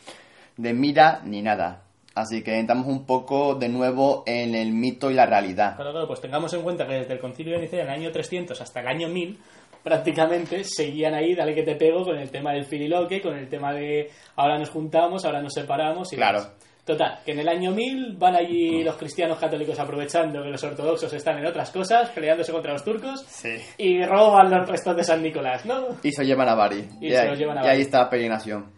de 0.58 0.74
Mira, 0.74 1.22
ni 1.24 1.42
nada. 1.44 1.84
Así 2.20 2.42
que 2.42 2.58
entramos 2.58 2.88
un 2.88 3.06
poco 3.06 3.54
de 3.54 3.70
nuevo 3.70 4.24
en 4.26 4.56
el 4.56 4.72
mito 4.72 5.12
y 5.12 5.14
la 5.14 5.28
realidad. 5.28 5.76
Claro, 5.76 5.92
claro, 5.92 6.08
pues 6.08 6.20
tengamos 6.20 6.52
en 6.54 6.64
cuenta 6.64 6.88
que 6.88 6.94
desde 6.96 7.14
el 7.14 7.20
concilio 7.20 7.54
de 7.56 7.62
Nicea 7.62 7.84
en 7.84 7.90
el 7.90 7.94
año 7.94 8.12
300 8.12 8.60
hasta 8.60 8.80
el 8.80 8.88
año 8.88 9.08
1000 9.08 9.38
prácticamente 9.84 10.64
seguían 10.64 11.14
ahí, 11.14 11.36
dale 11.36 11.54
que 11.54 11.64
te 11.64 11.76
pego, 11.76 12.04
con 12.04 12.18
el 12.18 12.30
tema 12.30 12.54
del 12.54 12.66
fililoque, 12.66 13.22
con 13.22 13.38
el 13.38 13.48
tema 13.48 13.72
de 13.74 14.10
ahora 14.36 14.58
nos 14.58 14.70
juntamos, 14.70 15.24
ahora 15.26 15.42
nos 15.42 15.54
separamos 15.54 16.12
y 16.12 16.16
Claro. 16.16 16.42
Total, 16.86 17.20
que 17.26 17.34
en 17.34 17.40
el 17.40 17.50
año 17.50 17.72
1000 17.72 18.16
van 18.18 18.36
allí 18.38 18.82
los 18.82 18.96
cristianos 18.96 19.38
católicos 19.38 19.78
aprovechando 19.78 20.42
que 20.42 20.50
los 20.50 20.64
ortodoxos 20.64 21.12
están 21.14 21.38
en 21.38 21.46
otras 21.46 21.70
cosas, 21.70 22.10
peleándose 22.12 22.52
contra 22.54 22.72
los 22.72 22.84
turcos, 22.84 23.26
Sí. 23.28 23.58
y 23.78 24.04
roban 24.06 24.50
los 24.50 24.68
restos 24.70 24.96
de 24.96 25.04
San 25.04 25.22
Nicolás, 25.22 25.66
¿no? 25.66 25.86
Y 26.02 26.12
se 26.14 26.26
llevan 26.26 26.48
a 26.48 26.56
Bari. 26.56 26.88
Y 27.02 27.10
se 27.10 27.18
ahí, 27.20 27.28
lo 27.28 27.36
llevan 27.36 27.58
a 27.58 27.62
y 27.62 27.64
Bari. 27.66 27.76
ahí 27.76 27.82
está 27.82 28.00
la 28.00 28.10
peregrinación. 28.10 28.72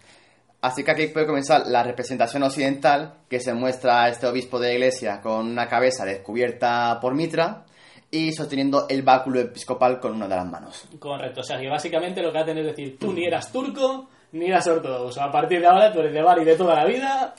Así 0.61 0.83
que 0.83 0.91
aquí 0.91 1.07
puede 1.07 1.25
comenzar 1.25 1.67
la 1.67 1.83
representación 1.83 2.43
occidental, 2.43 3.13
que 3.29 3.39
se 3.39 3.53
muestra 3.53 4.03
a 4.03 4.09
este 4.09 4.27
obispo 4.27 4.59
de 4.59 4.67
la 4.69 4.73
iglesia 4.73 5.21
con 5.21 5.47
una 5.47 5.67
cabeza 5.69 6.03
descubierta 6.05 6.99
por 7.01 7.13
Mitra 7.15 7.63
y 8.11 8.33
sosteniendo 8.33 8.85
el 8.89 9.01
báculo 9.03 9.39
episcopal 9.39 9.99
con 10.01 10.13
una 10.15 10.27
de 10.27 10.35
las 10.35 10.45
manos. 10.45 10.85
Correcto, 10.99 11.41
o 11.41 11.43
sea 11.43 11.57
que 11.59 11.69
básicamente 11.69 12.21
lo 12.21 12.31
que 12.33 12.39
hacen 12.39 12.57
es 12.57 12.65
decir, 12.65 12.97
tú 12.99 13.13
ni 13.13 13.25
eras 13.25 13.51
turco, 13.51 14.09
ni 14.33 14.47
eras 14.47 14.67
ortodoxo, 14.67 15.21
a 15.21 15.31
partir 15.31 15.61
de 15.61 15.67
ahora 15.67 15.93
tú 15.93 15.99
eres 15.99 16.13
de 16.13 16.21
Bari 16.21 16.43
de 16.43 16.55
toda 16.57 16.75
la 16.75 16.85
vida 16.85 17.33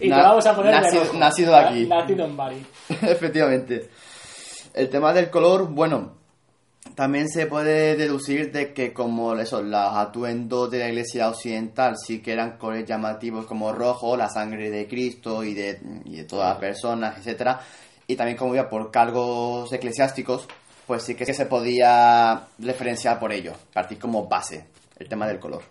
y 0.00 0.08
Na- 0.08 0.16
te 0.16 0.22
vamos 0.22 0.46
a 0.46 0.54
poner 0.56 0.74
de 0.74 0.80
nacido- 0.80 1.12
nacido 1.18 1.56
aquí. 1.56 1.86
Na- 1.86 2.00
Nacido 2.00 2.24
en 2.24 2.36
Bari. 2.36 2.66
Efectivamente. 3.02 3.90
El 4.72 4.88
tema 4.88 5.12
del 5.12 5.28
color, 5.30 5.68
bueno, 5.68 6.12
también 6.94 7.28
se 7.28 7.46
puede 7.46 7.96
deducir 7.96 8.52
de 8.52 8.72
que 8.72 8.92
como 8.92 9.34
eso, 9.34 9.62
los 9.62 9.96
atuendos 9.96 10.70
de 10.70 10.78
la 10.78 10.88
iglesia 10.88 11.28
occidental 11.28 11.96
sí 11.98 12.20
que 12.20 12.32
eran 12.32 12.56
colores 12.56 12.86
llamativos 12.86 13.46
como 13.46 13.72
rojo, 13.72 14.16
la 14.16 14.28
sangre 14.28 14.70
de 14.70 14.86
Cristo 14.86 15.42
y 15.42 15.54
de, 15.54 15.74
todas 16.28 16.50
las 16.50 16.58
personas, 16.58 17.18
etcétera, 17.18 17.60
y 18.06 18.16
también 18.16 18.36
como 18.36 18.54
ya 18.54 18.68
por 18.68 18.90
cargos 18.90 19.72
eclesiásticos, 19.72 20.46
pues 20.86 21.02
sí 21.02 21.14
que 21.14 21.32
se 21.32 21.46
podía 21.46 22.46
referenciar 22.58 23.18
por 23.18 23.32
ello, 23.32 23.54
partir 23.72 23.98
como 23.98 24.26
base 24.28 24.66
el 24.98 25.08
tema 25.08 25.26
del 25.26 25.40
color. 25.40 25.62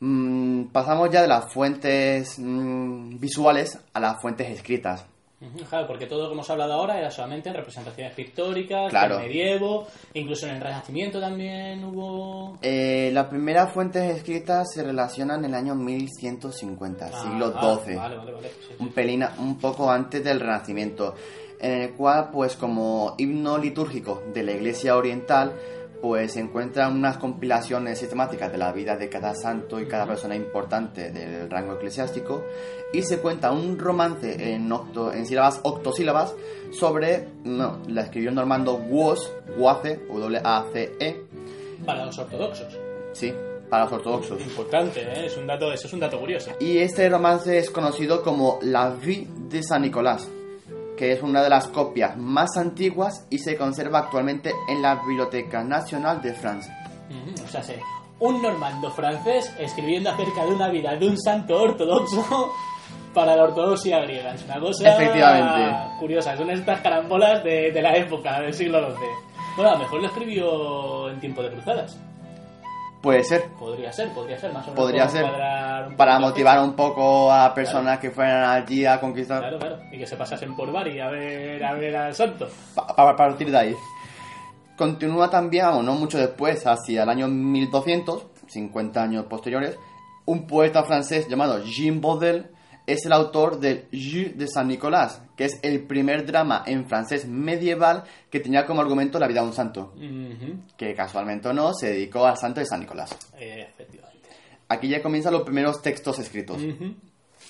Mm, 0.00 0.64
pasamos 0.66 1.10
ya 1.10 1.22
de 1.22 1.28
las 1.28 1.52
fuentes 1.52 2.38
mm, 2.38 3.18
visuales 3.18 3.78
a 3.92 4.00
las 4.00 4.20
fuentes 4.20 4.48
escritas. 4.50 5.04
Claro, 5.68 5.86
porque 5.86 6.06
todo 6.06 6.22
lo 6.22 6.28
que 6.28 6.32
hemos 6.32 6.48
hablado 6.48 6.72
ahora 6.72 6.98
era 6.98 7.10
solamente 7.10 7.50
en 7.50 7.56
representaciones 7.56 8.14
pictóricas, 8.14 8.88
Claro. 8.88 9.18
del 9.18 9.26
medievo, 9.26 9.86
incluso 10.14 10.46
en 10.46 10.54
el 10.56 10.62
Renacimiento 10.62 11.20
también 11.20 11.84
hubo... 11.84 12.56
Eh, 12.62 13.10
las 13.12 13.26
primeras 13.26 13.70
fuentes 13.70 14.16
escritas 14.16 14.72
se 14.72 14.82
relacionan 14.82 15.40
en 15.44 15.50
el 15.50 15.54
año 15.54 15.74
1150, 15.74 17.08
siglo 17.22 17.52
Ah, 17.54 17.78
XII, 17.84 17.96
Vale, 17.96 18.16
vale, 18.16 18.32
vale. 18.32 18.48
sí. 18.66 18.74
un 18.78 18.88
pelín, 18.92 19.24
un 19.38 19.58
poco 19.58 19.90
antes 19.90 20.24
del 20.24 20.40
Renacimiento, 20.40 21.14
en 21.60 21.82
el 21.82 21.90
cual, 21.94 22.30
pues 22.32 22.56
como 22.56 23.14
himno 23.18 23.58
litúrgico 23.58 24.22
de 24.32 24.42
la 24.42 24.52
Iglesia 24.52 24.96
Oriental, 24.96 25.52
pues 26.06 26.34
se 26.34 26.40
encuentran 26.40 26.94
unas 26.94 27.18
compilaciones 27.18 27.98
sistemáticas 27.98 28.52
de 28.52 28.58
la 28.58 28.70
vida 28.70 28.96
de 28.96 29.08
cada 29.08 29.34
santo 29.34 29.80
y 29.80 29.86
cada 29.86 30.06
persona 30.06 30.36
importante 30.36 31.10
del 31.10 31.50
rango 31.50 31.74
eclesiástico, 31.74 32.44
y 32.92 33.02
se 33.02 33.18
cuenta 33.18 33.50
un 33.50 33.76
romance 33.76 34.52
en, 34.52 34.70
octo, 34.70 35.12
en 35.12 35.26
sílabas 35.26 35.58
octosílabas 35.64 36.32
sobre, 36.70 37.26
no, 37.42 37.80
la 37.88 38.02
escribió 38.02 38.30
normando 38.30 38.76
Woz, 38.76 39.32
Wace, 39.58 40.00
W-A-C-E, 40.08 41.24
Para 41.84 42.06
los 42.06 42.16
ortodoxos. 42.16 42.78
sí, 43.12 43.34
para 43.68 43.82
los 43.82 43.94
ortodoxos. 43.94 44.40
Importante, 44.40 45.00
¿eh? 45.00 45.26
Es 45.26 45.36
un 45.36 45.48
dato, 45.48 45.72
eso 45.72 45.88
es 45.88 45.92
un 45.92 45.98
dato 45.98 46.20
curioso. 46.20 46.52
Y 46.60 46.78
este 46.78 47.08
romance 47.08 47.58
es 47.58 47.68
conocido 47.68 48.22
como 48.22 48.60
La 48.62 48.90
Vie 48.90 49.26
de 49.50 49.60
San 49.64 49.82
Nicolás, 49.82 50.28
que 50.96 51.12
es 51.12 51.22
una 51.22 51.42
de 51.42 51.50
las 51.50 51.68
copias 51.68 52.16
más 52.16 52.56
antiguas 52.56 53.26
y 53.30 53.38
se 53.38 53.56
conserva 53.56 54.00
actualmente 54.00 54.52
en 54.68 54.82
la 54.82 54.96
Biblioteca 54.96 55.62
Nacional 55.62 56.20
de 56.22 56.32
Francia. 56.34 56.76
O 57.44 57.48
sea, 57.48 57.62
sí, 57.62 57.74
un 58.18 58.42
normando 58.42 58.90
francés 58.90 59.52
escribiendo 59.58 60.10
acerca 60.10 60.44
de 60.44 60.54
una 60.54 60.68
vida 60.68 60.96
de 60.96 61.08
un 61.08 61.18
santo 61.18 61.62
ortodoxo 61.62 62.52
para 63.14 63.36
la 63.36 63.44
ortodoxia 63.44 64.00
griega. 64.00 64.34
Es 64.34 64.44
una 64.44 64.58
cosa 64.60 64.88
Efectivamente. 64.88 65.76
curiosa. 66.00 66.36
Son 66.36 66.50
estas 66.50 66.80
carambolas 66.80 67.44
de, 67.44 67.70
de 67.72 67.82
la 67.82 67.96
época, 67.96 68.40
del 68.40 68.54
siglo 68.54 68.80
XI. 68.94 69.04
Bueno, 69.56 69.70
a 69.70 69.74
lo 69.74 69.80
mejor 69.80 70.00
lo 70.00 70.06
escribió 70.08 71.10
en 71.10 71.20
tiempo 71.20 71.42
de 71.42 71.50
cruzadas. 71.50 71.98
Puede 73.06 73.22
ser. 73.22 73.50
Podría 73.52 73.92
ser, 73.92 74.12
podría 74.12 74.36
ser, 74.36 74.52
más 74.52 74.64
o 74.64 74.70
menos. 74.72 74.84
Podría 74.84 75.08
ser. 75.08 75.24
Para 75.96 76.18
motivar 76.18 76.58
un 76.58 76.74
poco 76.74 77.30
a 77.30 77.54
personas 77.54 78.00
que 78.00 78.10
fueran 78.10 78.50
allí 78.50 78.84
a 78.84 78.98
conquistar. 78.98 79.38
Claro, 79.38 79.60
claro. 79.60 79.78
Y 79.92 79.98
que 79.98 80.08
se 80.08 80.16
pasasen 80.16 80.56
por 80.56 80.72
Bari 80.72 80.98
a 80.98 81.08
ver, 81.08 81.62
a 81.62 81.74
ver 81.74 81.94
al 81.94 82.14
santo. 82.16 82.48
Para 82.74 83.14
partir 83.14 83.48
de 83.52 83.58
ahí. 83.58 83.76
Continúa 84.76 85.30
también, 85.30 85.66
o 85.66 85.84
no 85.84 85.92
mucho 85.92 86.18
después, 86.18 86.66
hacia 86.66 87.04
el 87.04 87.08
año 87.08 87.28
1200, 87.28 88.26
50 88.48 89.00
años 89.00 89.26
posteriores, 89.26 89.78
un 90.24 90.48
poeta 90.48 90.82
francés 90.82 91.28
llamado 91.28 91.62
Jean 91.62 92.00
Baudel 92.00 92.50
es 92.86 93.04
el 93.04 93.12
autor 93.12 93.58
del 93.58 93.86
Jeu 93.90 94.32
de 94.34 94.46
San 94.46 94.68
Nicolás, 94.68 95.20
que 95.36 95.46
es 95.46 95.58
el 95.62 95.84
primer 95.86 96.24
drama 96.24 96.62
en 96.66 96.88
francés 96.88 97.26
medieval 97.26 98.04
que 98.30 98.40
tenía 98.40 98.64
como 98.64 98.80
argumento 98.80 99.18
la 99.18 99.26
vida 99.26 99.40
de 99.40 99.48
un 99.48 99.52
santo, 99.52 99.92
que 100.76 100.94
casualmente 100.94 101.48
o 101.48 101.52
no 101.52 101.74
se 101.74 101.88
dedicó 101.88 102.24
al 102.24 102.38
santo 102.38 102.60
de 102.60 102.66
San 102.66 102.80
Nicolás. 102.80 103.16
Eh, 103.38 103.66
efectivamente. 103.68 104.28
Aquí 104.68 104.88
ya 104.88 105.02
comienzan 105.02 105.32
los 105.32 105.42
primeros 105.42 105.82
textos 105.82 106.18
escritos. 106.18 106.62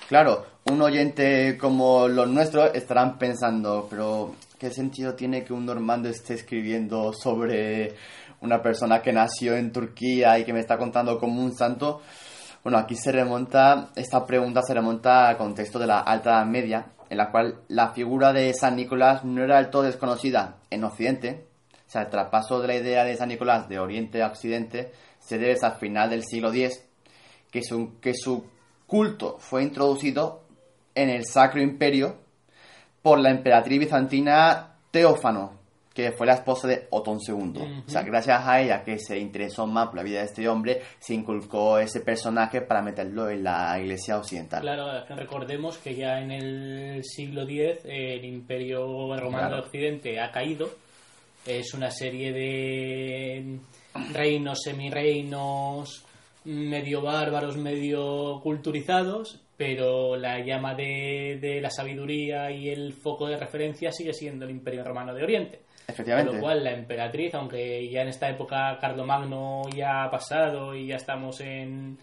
Claro, 0.08 0.46
un 0.70 0.80
oyente 0.82 1.56
como 1.58 2.08
los 2.08 2.28
nuestros 2.28 2.74
estarán 2.74 3.18
pensando, 3.18 3.86
pero 3.90 4.34
¿qué 4.58 4.70
sentido 4.70 5.14
tiene 5.14 5.44
que 5.44 5.52
un 5.52 5.66
normando 5.66 6.08
esté 6.08 6.34
escribiendo 6.34 7.12
sobre 7.12 7.94
una 8.40 8.62
persona 8.62 9.02
que 9.02 9.12
nació 9.12 9.56
en 9.56 9.72
Turquía 9.72 10.38
y 10.38 10.44
que 10.44 10.52
me 10.52 10.60
está 10.60 10.78
contando 10.78 11.18
como 11.18 11.42
un 11.42 11.54
santo? 11.56 12.02
Bueno, 12.66 12.78
aquí 12.78 12.96
se 12.96 13.12
remonta, 13.12 13.90
esta 13.94 14.26
pregunta 14.26 14.60
se 14.60 14.74
remonta 14.74 15.28
al 15.28 15.36
contexto 15.36 15.78
de 15.78 15.86
la 15.86 16.00
Alta 16.00 16.30
Edad 16.30 16.46
Media, 16.46 16.86
en 17.08 17.16
la 17.16 17.30
cual 17.30 17.60
la 17.68 17.92
figura 17.92 18.32
de 18.32 18.52
San 18.54 18.74
Nicolás 18.74 19.24
no 19.24 19.44
era 19.44 19.58
del 19.58 19.70
todo 19.70 19.82
desconocida 19.84 20.56
en 20.68 20.82
Occidente. 20.82 21.46
O 21.86 21.88
sea, 21.88 22.02
el 22.02 22.10
traspaso 22.10 22.58
de 22.58 22.66
la 22.66 22.74
idea 22.74 23.04
de 23.04 23.16
San 23.16 23.28
Nicolás 23.28 23.68
de 23.68 23.78
Oriente 23.78 24.20
a 24.20 24.26
Occidente 24.26 24.90
se 25.20 25.38
debe 25.38 25.56
al 25.62 25.76
final 25.76 26.10
del 26.10 26.24
siglo 26.24 26.52
X, 26.52 26.84
que 27.52 27.62
su, 27.62 28.00
que 28.00 28.14
su 28.14 28.46
culto 28.88 29.36
fue 29.38 29.62
introducido 29.62 30.42
en 30.96 31.08
el 31.08 31.24
Sacro 31.24 31.62
Imperio 31.62 32.16
por 33.00 33.20
la 33.20 33.30
emperatriz 33.30 33.78
bizantina 33.78 34.74
Teófano, 34.90 35.55
que 35.96 36.12
fue 36.12 36.26
la 36.26 36.34
esposa 36.34 36.68
de 36.68 36.86
Otón 36.90 37.18
II. 37.26 37.82
O 37.86 37.88
sea, 37.90 38.02
gracias 38.02 38.46
a 38.46 38.60
ella, 38.60 38.84
que 38.84 38.98
se 38.98 39.18
interesó 39.18 39.66
más 39.66 39.86
por 39.86 39.96
la 39.96 40.02
vida 40.02 40.18
de 40.18 40.26
este 40.26 40.46
hombre, 40.46 40.82
se 40.98 41.14
inculcó 41.14 41.78
ese 41.78 42.00
personaje 42.02 42.60
para 42.60 42.82
meterlo 42.82 43.30
en 43.30 43.42
la 43.42 43.78
iglesia 43.80 44.18
occidental. 44.18 44.60
Claro, 44.60 45.04
recordemos 45.16 45.78
que 45.78 45.94
ya 45.94 46.20
en 46.20 46.30
el 46.32 47.02
siglo 47.02 47.44
X 47.48 47.80
el 47.86 48.24
Imperio 48.26 48.84
Romano 49.16 49.30
Claro. 49.48 49.56
de 49.56 49.62
Occidente 49.62 50.20
ha 50.20 50.30
caído. 50.30 50.68
Es 51.46 51.72
una 51.72 51.90
serie 51.90 52.30
de 52.32 53.58
reinos, 54.12 54.58
semireinos, 54.62 56.04
medio 56.44 57.00
bárbaros, 57.00 57.56
medio 57.56 58.40
culturizados, 58.42 59.40
pero 59.56 60.16
la 60.16 60.44
llama 60.44 60.74
de, 60.74 61.38
de 61.40 61.60
la 61.62 61.70
sabiduría 61.70 62.50
y 62.50 62.68
el 62.68 62.92
foco 62.92 63.26
de 63.28 63.38
referencia 63.38 63.90
sigue 63.92 64.12
siendo 64.12 64.44
el 64.44 64.50
Imperio 64.50 64.84
Romano 64.84 65.14
de 65.14 65.22
Oriente. 65.22 65.60
Con 65.86 65.94
Efectivamente. 65.94 66.32
lo 66.34 66.40
cual, 66.40 66.64
la 66.64 66.72
emperatriz, 66.72 67.34
aunque 67.34 67.88
ya 67.88 68.02
en 68.02 68.08
esta 68.08 68.28
época 68.28 68.76
Carlomagno 68.80 69.62
ya 69.74 70.04
ha 70.04 70.10
pasado 70.10 70.74
y 70.74 70.88
ya 70.88 70.96
estamos 70.96 71.40
en, 71.40 71.96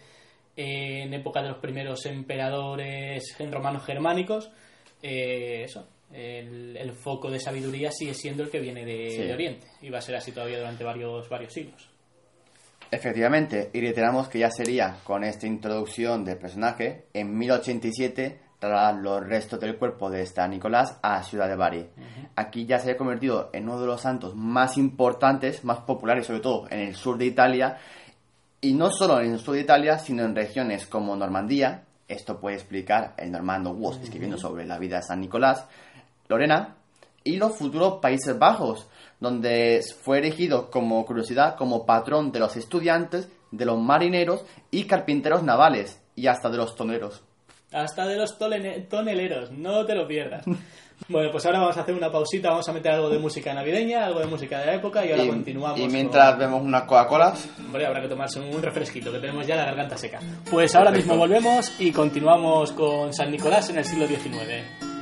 en 0.55 1.13
época 1.13 1.41
de 1.41 1.49
los 1.49 1.57
primeros 1.57 2.05
emperadores 2.05 3.23
romanos 3.51 3.83
germánicos, 3.85 4.49
eh, 5.01 5.63
eso, 5.65 5.85
el, 6.13 6.77
el 6.77 6.93
foco 6.93 7.29
de 7.29 7.39
sabiduría 7.39 7.91
sigue 7.91 8.13
siendo 8.13 8.43
el 8.43 8.49
que 8.49 8.59
viene 8.59 8.85
de, 8.85 9.09
Sí. 9.09 9.23
de 9.23 9.33
Oriente 9.33 9.67
y 9.81 9.89
va 9.89 9.97
a 9.97 10.01
ser 10.01 10.15
así 10.15 10.31
todavía 10.31 10.59
durante 10.59 10.83
varios, 10.83 11.27
varios 11.27 11.51
siglos. 11.53 11.89
Efectivamente, 12.91 13.69
y 13.73 13.81
reiteramos 13.81 14.29
que 14.29 14.39
ya 14.39 14.51
sería 14.51 14.97
con 15.03 15.23
esta 15.23 15.47
introducción 15.47 16.23
del 16.23 16.37
personaje, 16.37 17.05
en 17.13 17.35
1087 17.37 18.39
trasladar 18.63 18.95
los 18.95 19.27
restos 19.27 19.59
del 19.59 19.75
cuerpo 19.75 20.09
de 20.09 20.25
San 20.25 20.51
Nicolás 20.51 20.97
a 21.01 21.21
Ciudad 21.21 21.49
de 21.49 21.55
Bari. 21.57 21.85
Aquí 22.37 22.65
ya 22.65 22.79
se 22.79 22.91
ha 22.91 22.97
convertido 22.97 23.49
en 23.51 23.67
uno 23.67 23.81
de 23.81 23.87
los 23.87 23.99
santos 23.99 24.35
más 24.35 24.77
importantes, 24.77 25.65
más 25.65 25.79
populares, 25.79 26.27
sobre 26.27 26.39
todo 26.39 26.67
en 26.69 26.79
el 26.79 26.95
sur 26.95 27.17
de 27.17 27.25
Italia, 27.25 27.77
y 28.61 28.73
no 28.73 28.89
solo 28.89 29.19
en 29.19 29.33
el 29.33 29.39
sur 29.39 29.55
de 29.55 29.61
Italia, 29.61 29.99
sino 29.99 30.23
en 30.23 30.33
regiones 30.33 30.87
como 30.87 31.13
Normandía, 31.17 31.83
esto 32.07 32.39
puede 32.39 32.55
explicar 32.55 33.13
el 33.17 33.31
normando 33.31 33.71
Woz 33.71 33.99
escribiendo 34.01 34.37
sobre 34.37 34.65
la 34.65 34.79
vida 34.79 34.97
de 34.97 35.03
San 35.03 35.19
Nicolás, 35.19 35.65
Lorena 36.29 36.77
y 37.25 37.35
los 37.35 37.57
futuros 37.57 37.99
Países 38.01 38.39
Bajos, 38.39 38.87
donde 39.19 39.81
fue 40.01 40.19
elegido 40.19 40.71
como 40.71 41.05
curiosidad 41.05 41.57
como 41.57 41.85
patrón 41.85 42.31
de 42.31 42.39
los 42.39 42.55
estudiantes, 42.55 43.27
de 43.51 43.65
los 43.65 43.77
marineros 43.77 44.45
y 44.71 44.85
carpinteros 44.85 45.43
navales 45.43 46.01
y 46.15 46.27
hasta 46.27 46.49
de 46.49 46.57
los 46.57 46.77
toneros. 46.77 47.23
Hasta 47.73 48.05
de 48.05 48.15
los 48.17 48.37
toneleros, 48.37 49.51
no 49.51 49.85
te 49.85 49.95
lo 49.95 50.07
pierdas. 50.07 50.45
Bueno, 51.09 51.31
pues 51.31 51.45
ahora 51.45 51.59
vamos 51.59 51.75
a 51.75 51.81
hacer 51.81 51.93
una 51.95 52.09
pausita, 52.09 52.49
vamos 52.51 52.69
a 52.69 52.71
meter 52.71 52.93
algo 52.93 53.09
de 53.09 53.17
música 53.19 53.53
navideña, 53.53 54.05
algo 54.05 54.19
de 54.21 54.27
música 54.27 54.59
de 54.59 54.67
la 54.67 54.75
época 54.75 55.05
y 55.05 55.11
ahora 55.11 55.23
y, 55.23 55.27
continuamos. 55.27 55.77
y 55.79 55.81
con- 55.83 55.91
mientras 55.91 56.37
vemos 56.37 56.61
unas 56.61 56.83
Coca-Colas, 56.83 57.49
Hombre, 57.59 57.85
habrá 57.85 58.01
que 58.01 58.07
tomarse 58.07 58.39
un 58.39 58.61
refresquito, 58.61 59.11
que 59.11 59.19
tenemos 59.19 59.45
ya 59.45 59.57
la 59.57 59.65
garganta 59.65 59.97
seca. 59.97 60.19
Pues 60.49 60.73
ahora 60.75 60.91
Perfecto. 60.91 61.13
mismo 61.13 61.27
volvemos 61.27 61.73
y 61.81 61.91
continuamos 61.91 62.71
con 62.71 63.11
San 63.11 63.31
Nicolás 63.31 63.69
en 63.71 63.79
el 63.79 63.85
siglo 63.85 64.07
XIX. 64.07 64.92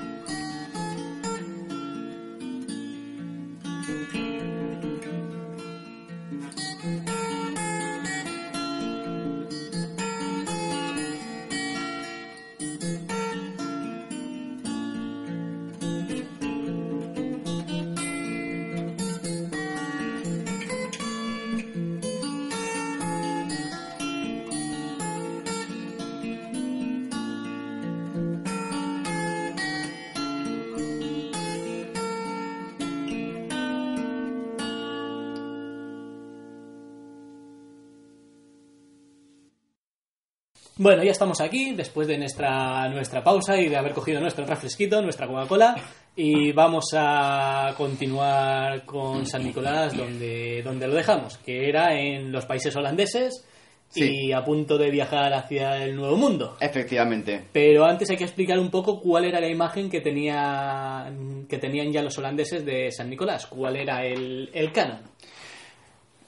Bueno, 40.91 41.05
ya 41.05 41.11
estamos 41.11 41.39
aquí, 41.39 41.71
después 41.71 42.05
de 42.05 42.17
nuestra, 42.17 42.89
nuestra 42.89 43.23
pausa 43.23 43.57
y 43.57 43.69
de 43.69 43.77
haber 43.77 43.93
cogido 43.93 44.19
nuestro 44.19 44.45
refresquito, 44.45 45.01
nuestra 45.01 45.25
Coca-Cola, 45.25 45.73
y 46.17 46.51
vamos 46.51 46.87
a 46.93 47.73
continuar 47.77 48.83
con 48.83 49.25
San 49.25 49.41
Nicolás 49.45 49.95
donde, 49.95 50.61
donde 50.61 50.89
lo 50.89 50.93
dejamos, 50.93 51.37
que 51.37 51.69
era 51.69 51.97
en 51.97 52.29
los 52.29 52.45
países 52.45 52.75
holandeses 52.75 53.47
y 53.95 54.33
a 54.33 54.43
punto 54.43 54.77
de 54.77 54.91
viajar 54.91 55.33
hacia 55.33 55.81
el 55.81 55.95
Nuevo 55.95 56.17
Mundo. 56.17 56.57
efectivamente. 56.59 57.41
Pero 57.53 57.85
antes 57.85 58.09
hay 58.09 58.17
que 58.17 58.25
explicar 58.25 58.59
un 58.59 58.69
poco 58.69 58.99
cuál 58.99 59.23
era 59.23 59.39
la 59.39 59.47
imagen 59.47 59.89
que, 59.89 60.01
tenía, 60.01 61.09
que 61.47 61.57
tenían 61.57 61.93
ya 61.93 62.03
los 62.03 62.17
holandeses 62.17 62.65
de 62.65 62.91
San 62.91 63.09
Nicolás, 63.09 63.47
cuál 63.47 63.77
era 63.77 64.03
el, 64.05 64.49
el 64.51 64.73
canon. 64.73 64.99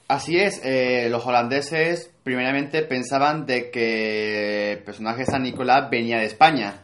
Así 0.08 0.36
es, 0.38 0.60
eh, 0.64 1.08
los 1.10 1.24
holandeses 1.26 2.10
primeramente 2.22 2.82
pensaban 2.82 3.46
de 3.46 3.70
que 3.70 4.72
el 4.72 4.78
personaje 4.80 5.20
de 5.20 5.26
San 5.26 5.42
Nicolás 5.42 5.88
venía 5.90 6.18
de 6.18 6.26
España, 6.26 6.74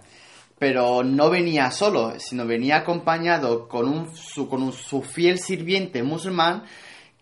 pero 0.59 1.02
no 1.02 1.28
venía 1.30 1.70
solo, 1.70 2.14
sino 2.18 2.46
venía 2.46 2.76
acompañado 2.78 3.68
con, 3.68 3.88
un, 3.88 4.14
su, 4.16 4.48
con 4.48 4.62
un- 4.62 4.72
su 4.72 5.02
fiel 5.02 5.38
sirviente 5.38 6.02
musulmán 6.02 6.64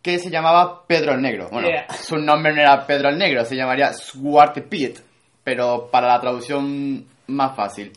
que 0.02 0.18
se 0.20 0.30
llamaba 0.30 0.86
Pedro 0.86 1.14
el 1.14 1.20
Negro. 1.20 1.48
Bueno, 1.50 1.68
Yeah. 1.68 1.88
su 2.00 2.16
nombre 2.16 2.54
no 2.54 2.60
era 2.60 2.86
Pedro 2.86 3.08
el 3.08 3.18
Negro, 3.18 3.44
se 3.44 3.56
llamaría 3.56 3.92
Swarte 3.92 4.62
Piet, 4.62 5.00
pero 5.42 5.88
para 5.90 6.06
la 6.08 6.20
traducción 6.20 7.04
más 7.26 7.56
fácil. 7.56 7.92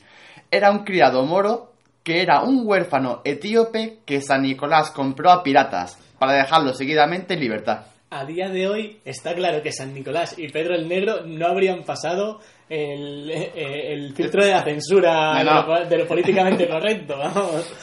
Era 0.49 0.71
un 0.71 0.79
criado 0.83 1.23
moro 1.25 1.71
que 2.03 2.21
era 2.23 2.41
un 2.41 2.63
huérfano 2.65 3.21
etíope 3.23 3.99
que 4.05 4.21
San 4.21 4.41
Nicolás 4.41 4.89
compró 4.89 5.29
a 5.31 5.43
piratas 5.43 5.99
para 6.17 6.33
dejarlo 6.33 6.73
seguidamente 6.73 7.35
en 7.35 7.39
libertad. 7.39 7.85
A 8.13 8.25
día 8.25 8.49
de 8.49 8.67
hoy 8.67 8.99
está 9.05 9.33
claro 9.33 9.61
que 9.61 9.71
San 9.71 9.93
Nicolás 9.93 10.35
y 10.37 10.49
Pedro 10.49 10.75
el 10.75 10.85
Negro 10.85 11.21
no 11.25 11.47
habrían 11.47 11.83
pasado 11.83 12.41
el, 12.67 13.31
eh, 13.31 13.93
el 13.93 14.13
filtro 14.13 14.43
de 14.43 14.51
la 14.51 14.63
censura 14.65 15.41
No, 15.41 15.65
no. 15.65 15.73
De, 15.75 15.79
lo, 15.83 15.89
de 15.89 15.97
lo 15.99 16.07
políticamente 16.07 16.67
correcto, 16.67 17.17
vamos. 17.17 17.73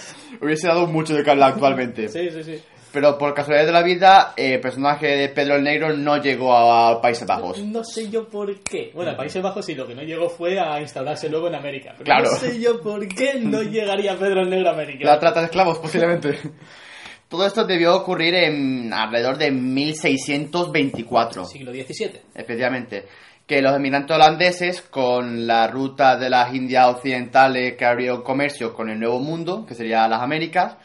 Hubiese 0.43 0.69
dado 0.69 0.87
mucho 0.87 1.15
de 1.15 1.25
que 1.25 1.31
hablar 1.31 1.53
actualmente. 1.55 2.09
Sí, 2.09 2.29
sí, 2.31 2.43
sí. 2.45 2.63
Pero 2.93 3.17
por 3.17 3.33
casualidad 3.33 3.65
de 3.67 3.73
la 3.73 3.83
vida, 3.83 4.35
el 4.37 4.61
personaje 4.61 5.07
de 5.07 5.29
Pedro 5.31 5.57
el 5.57 5.63
Negro 5.63 5.97
no 5.97 6.19
llegó 6.19 6.55
a 6.55 7.01
Países 7.01 7.27
Bajos. 7.27 7.59
No 7.63 7.83
sé 7.83 8.11
yo 8.11 8.29
por 8.29 8.55
qué. 8.61 8.91
Bueno, 8.95 9.13
a 9.13 9.17
Países 9.17 9.43
Bajos 9.43 9.65
sí, 9.65 9.75
lo 9.75 9.87
que 9.87 9.95
no 9.95 10.03
llegó 10.03 10.29
fue 10.29 10.59
a 10.61 10.79
instaurarse 10.79 11.31
luego 11.31 11.49
en 11.49 11.55
América. 11.55 11.93
Pero 11.97 12.05
Claro. 12.05 12.31
no 12.31 12.37
sé 12.37 12.61
yo 12.61 12.83
por 12.83 13.07
qué 13.09 13.35
no 13.41 13.63
llegaría 13.71 14.15
Pedro 14.19 14.43
el 14.43 14.51
Negro 14.51 14.69
a 14.69 14.73
América. 14.75 15.07
La 15.07 15.19
trata 15.19 15.41
de 15.41 15.47
esclavos, 15.47 15.79
posiblemente. 15.79 16.39
Todo 17.29 17.47
esto 17.47 17.65
debió 17.65 17.95
ocurrir 17.95 18.35
en 18.35 18.93
alrededor 18.93 19.37
de 19.37 19.51
1624. 19.51 21.45
Siglo 21.45 21.73
XVII. 21.73 22.23
Efectivamente. 22.35 23.07
Que 23.47 23.61
los 23.61 23.75
emigrantes 23.77 24.15
holandeses, 24.15 24.83
con 24.83 25.47
la 25.47 25.69
ruta 25.69 26.17
de 26.17 26.31
las 26.31 26.55
Indias 26.55 26.87
Occidentales 26.89 27.77
que 27.77 27.85
abrió 27.85 28.25
comercio 28.25 28.75
con 28.75 28.89
el 28.89 28.99
Nuevo 28.99 29.21
Mundo, 29.21 29.67
que 29.67 29.75
sería 29.75 30.09
las 30.09 30.23
Américas, 30.23 30.77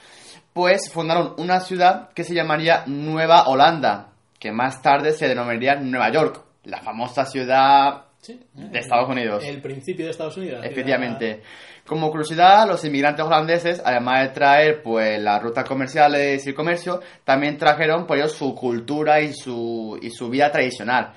pues 0.54 0.92
fundaron 0.92 1.34
una 1.38 1.60
ciudad 1.60 2.10
que 2.14 2.24
se 2.24 2.36
llamaría 2.36 2.84
Nueva 2.88 3.48
Holanda, 3.48 4.10
que 4.40 4.52
más 4.52 4.82
tarde 4.82 5.14
se 5.14 5.28
denominaría 5.28 5.76
Nueva 5.76 6.12
York, 6.12 6.42
la 6.64 6.82
famosa 6.82 7.26
ciudad 7.26 8.06
Sí. 8.24 8.40
de 8.56 8.80
Estados 8.80 9.10
Unidos. 9.10 9.44
El 9.46 9.62
principio 9.62 10.06
de 10.06 10.12
Estados 10.12 10.38
Unidos. 10.38 10.64
Efectivamente. 10.66 11.42
Como 11.86 12.10
curiosidad, 12.10 12.66
los 12.68 12.84
inmigrantes 12.86 13.26
holandeses, 13.26 13.82
además 13.84 14.22
de 14.22 14.30
traer 14.30 14.82
pues 14.82 15.22
las 15.22 15.44
rutas 15.44 15.68
comerciales 15.68 16.46
y 16.46 16.50
el 16.50 16.56
comercio, 16.56 17.02
también 17.26 17.58
trajeron 17.58 18.08
por 18.08 18.18
ellos 18.18 18.32
su 18.32 18.56
cultura 18.56 19.20
y 19.20 19.34
su, 19.34 20.00
y 20.02 20.10
su 20.10 20.30
vida 20.30 20.50
tradicional. 20.52 21.14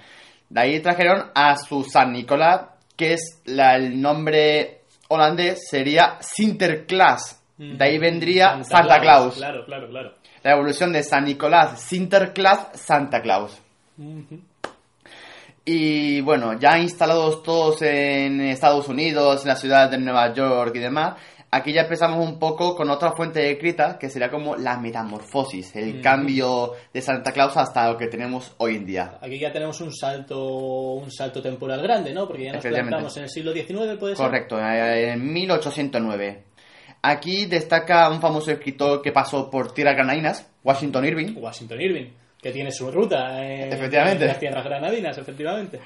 De 0.49 0.61
ahí 0.61 0.81
trajeron 0.81 1.31
a 1.35 1.57
su 1.57 1.85
San 1.85 2.13
Nicolás, 2.13 2.63
que 2.97 3.13
es 3.13 3.41
la- 3.45 3.77
el 3.77 4.01
nombre 4.03 4.81
holandés, 5.09 5.69
sería 5.71 6.19
Sinterklaas. 6.21 7.41
De 7.57 7.85
ahí 7.85 7.99
vendría 7.99 8.63
Santa, 8.65 8.99
Claus. 9.01 9.37
Claro, 9.37 9.65
claro, 9.65 9.89
claro. 9.89 10.15
La 10.43 10.53
evolución 10.53 10.93
de 10.93 11.03
San 11.03 11.25
Nicolás, 11.25 11.81
Sinterklaas, 11.81 12.69
Santa 12.75 13.23
Claus. 13.23 13.59
Ujú. 13.99 14.41
Y 15.69 16.21
bueno, 16.21 16.57
ya 16.61 16.79
instalados 16.79 17.43
todos 17.43 17.83
en 17.83 18.41
Estados 18.41 18.87
Unidos, 18.87 19.43
en 19.43 19.49
la 19.49 19.57
ciudad 19.57 19.91
de 19.91 19.99
Nueva 19.99 20.33
York 20.33 20.77
y 20.77 20.79
demás, 20.79 21.17
aquí 21.51 21.73
ya 21.73 21.83
empezamos 21.83 22.25
un 22.25 22.39
poco 22.39 22.77
con 22.77 22.89
otra 22.89 23.17
fuente 23.17 23.41
de 23.41 23.51
escrita 23.51 23.99
que 23.99 24.09
sería 24.09 24.31
como 24.31 24.55
la 24.55 24.79
metamorfosis, 24.79 25.75
el 25.75 26.01
cambio 26.01 26.75
de 26.95 27.03
Santa 27.03 27.33
Claus 27.33 27.57
hasta 27.57 27.91
lo 27.91 27.99
que 27.99 28.07
tenemos 28.07 28.55
hoy 28.59 28.77
en 28.77 28.87
día. 28.87 29.19
Aquí 29.21 29.41
ya 29.41 29.53
tenemos 29.53 29.81
un 29.81 29.93
salto 29.93 30.39
un 30.39 31.11
salto 31.11 31.43
temporal 31.43 31.83
grande, 31.83 32.15
¿no? 32.15 32.29
Porque 32.29 32.45
ya 32.45 32.53
nos 32.53 32.65
plantamos 32.65 33.17
en 33.17 33.25
el 33.25 33.29
siglo 33.29 33.53
XIX, 33.53 33.99
puede 33.99 34.15
ser. 34.15 34.25
Correcto, 34.25 34.61
en 34.61 35.33
1809. 35.33 36.45
Aquí 37.03 37.47
destaca 37.47 38.09
un 38.09 38.21
famoso 38.21 38.53
escritor 38.53 39.03
que 39.03 39.11
pasó 39.11 39.51
por 39.51 39.73
tierras 39.73 39.97
granadinas, 39.97 40.49
Washington 40.63 41.05
Irving. 41.07 41.35
Washington 41.37 41.81
Irving, 41.81 42.11
que 42.47 42.53
tiene 42.53 42.71
su 42.71 42.91
ruta 42.91 43.45
en, 43.45 43.73
Efectivamente. 43.73 44.23
en 44.25 44.29
las 44.29 44.39
tierras 44.39 44.65
granadinas, 44.65 45.19
efectivamente. 45.19 45.81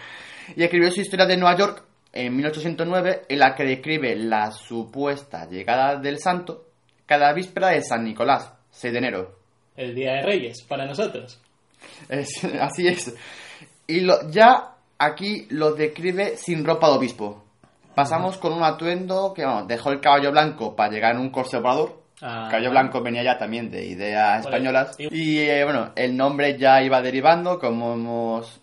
y 0.54 0.62
escribió 0.62 0.90
su 0.90 1.00
historia 1.00 1.26
de 1.26 1.36
Nueva 1.36 1.56
York 1.56 1.84
en 2.12 2.36
1809, 2.36 3.22
en 3.28 3.38
la 3.38 3.54
que 3.54 3.64
describe 3.64 4.14
la 4.16 4.50
supuesta 4.50 5.48
llegada 5.48 5.96
del 5.96 6.18
santo 6.18 6.66
cada 7.06 7.32
víspera 7.32 7.68
de 7.68 7.82
San 7.82 8.04
Nicolás, 8.04 8.52
6 8.70 8.92
de 8.92 8.98
enero. 8.98 9.38
El 9.76 9.94
Día 9.94 10.12
de 10.14 10.22
Reyes, 10.22 10.62
para 10.68 10.84
nosotros. 10.86 11.40
Es- 12.08 12.44
así 12.60 12.86
es. 12.88 13.14
Y 13.86 14.00
lo, 14.00 14.28
ya 14.30 14.74
aquí 14.98 15.46
lo 15.50 15.72
describe 15.72 16.36
sin 16.36 16.64
ropa 16.64 16.88
de 16.90 16.96
obispo. 16.98 17.44
Pasamos 17.94 18.36
con 18.38 18.52
un 18.52 18.62
atuendo 18.62 19.32
que 19.34 19.44
vamos, 19.44 19.66
dejó 19.68 19.90
el 19.90 20.00
caballo 20.00 20.30
blanco 20.30 20.76
para 20.76 20.90
llegar 20.92 21.14
en 21.14 21.20
un 21.20 21.30
corse 21.30 21.58
volador. 21.58 21.99
Ah, 22.22 22.48
caballo 22.50 22.70
blanco 22.70 23.00
venía 23.02 23.22
ya 23.22 23.38
también 23.38 23.70
de 23.70 23.84
ideas 23.86 24.44
españolas. 24.44 24.94
Y- 24.98 25.08
Y 25.14 25.38
eh, 25.40 25.64
bueno, 25.64 25.92
el 25.96 26.16
nombre 26.16 26.58
ya 26.58 26.82
iba 26.82 27.00
derivando, 27.02 27.58
como 27.58 27.94
hemos. 27.94 28.60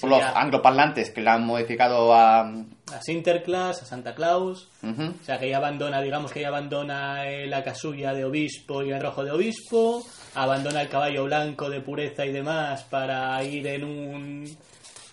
Por 0.00 0.10
los 0.10 0.18
ya. 0.18 0.32
angloparlantes 0.32 1.10
que 1.12 1.20
le 1.20 1.30
han 1.30 1.46
modificado 1.46 2.12
a. 2.12 2.40
A 2.40 3.00
Sinterklaas, 3.00 3.82
a 3.82 3.86
Santa 3.86 4.12
Claus. 4.14 4.68
O 4.82 5.24
sea, 5.24 5.38
que 5.38 5.46
ella 5.46 5.58
abandona, 5.58 6.02
digamos 6.02 6.32
que 6.32 6.40
ella 6.40 6.48
abandona 6.48 7.24
eh, 7.28 7.46
la 7.46 7.62
casulla 7.62 8.12
de 8.12 8.24
obispo 8.24 8.82
y 8.82 8.90
el 8.90 9.00
rojo 9.00 9.24
de 9.24 9.30
obispo, 9.30 10.02
abandona 10.34 10.82
el 10.82 10.88
caballo 10.88 11.24
blanco 11.24 11.70
de 11.70 11.80
pureza 11.80 12.26
y 12.26 12.32
demás 12.32 12.82
para 12.84 13.42
ir 13.44 13.64
en 13.68 13.84
un 13.84 14.56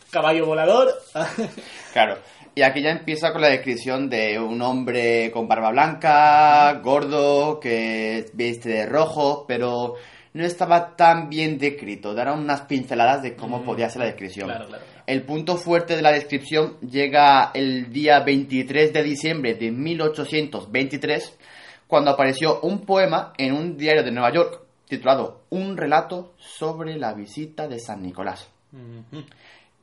caballo 0.10 0.46
volador. 0.48 0.90
Claro. 1.94 2.18
Y 2.54 2.64
aquí 2.64 2.82
ya 2.82 2.92
empieza 2.92 3.32
con 3.32 3.42
la 3.42 3.50
descripción 3.50 4.10
de 4.10 4.38
un 4.38 4.62
hombre 4.62 5.32
con 5.32 5.48
barba 5.48 5.72
blanca, 5.72 6.74
gordo, 6.84 7.60
que 7.60 8.26
viste 8.34 8.70
de 8.70 8.86
rojo, 8.86 9.46
pero 9.48 9.96
no 10.34 10.46
estaba 10.46 10.96
tan 10.96 11.30
bien 11.30 11.58
descrito. 11.58 12.14
Dará 12.14 12.34
unas 12.34 12.62
pinceladas 12.62 13.22
de 13.22 13.36
cómo 13.36 13.60
Mm, 13.60 13.66
podía 13.66 13.90
ser 13.90 14.02
la 14.02 14.08
descripción. 14.08 14.48
Claro, 14.48 14.68
claro. 14.68 14.84
claro. 14.84 15.04
El 15.08 15.24
punto 15.24 15.56
fuerte 15.56 15.96
de 15.96 16.02
la 16.02 16.12
descripción 16.12 16.78
llega 16.82 17.52
el 17.54 17.92
día 17.92 18.20
23 18.20 18.92
de 18.92 19.04
diciembre 19.04 19.56
de 19.56 19.72
1823, 19.72 21.38
cuando 21.88 22.12
apareció 22.12 22.60
un 22.62 22.82
poema 22.86 23.34
en 23.38 23.54
un 23.54 23.78
diario 23.78 24.04
de 24.04 24.12
Nueva 24.12 24.34
York 24.34 24.62
titulado 24.88 25.44
Un 25.50 25.78
relato 25.78 26.34
sobre 26.38 26.98
la 26.98 27.14
visita 27.14 27.68
de 27.68 27.80
San 27.80 28.02
Nicolás 28.02 28.50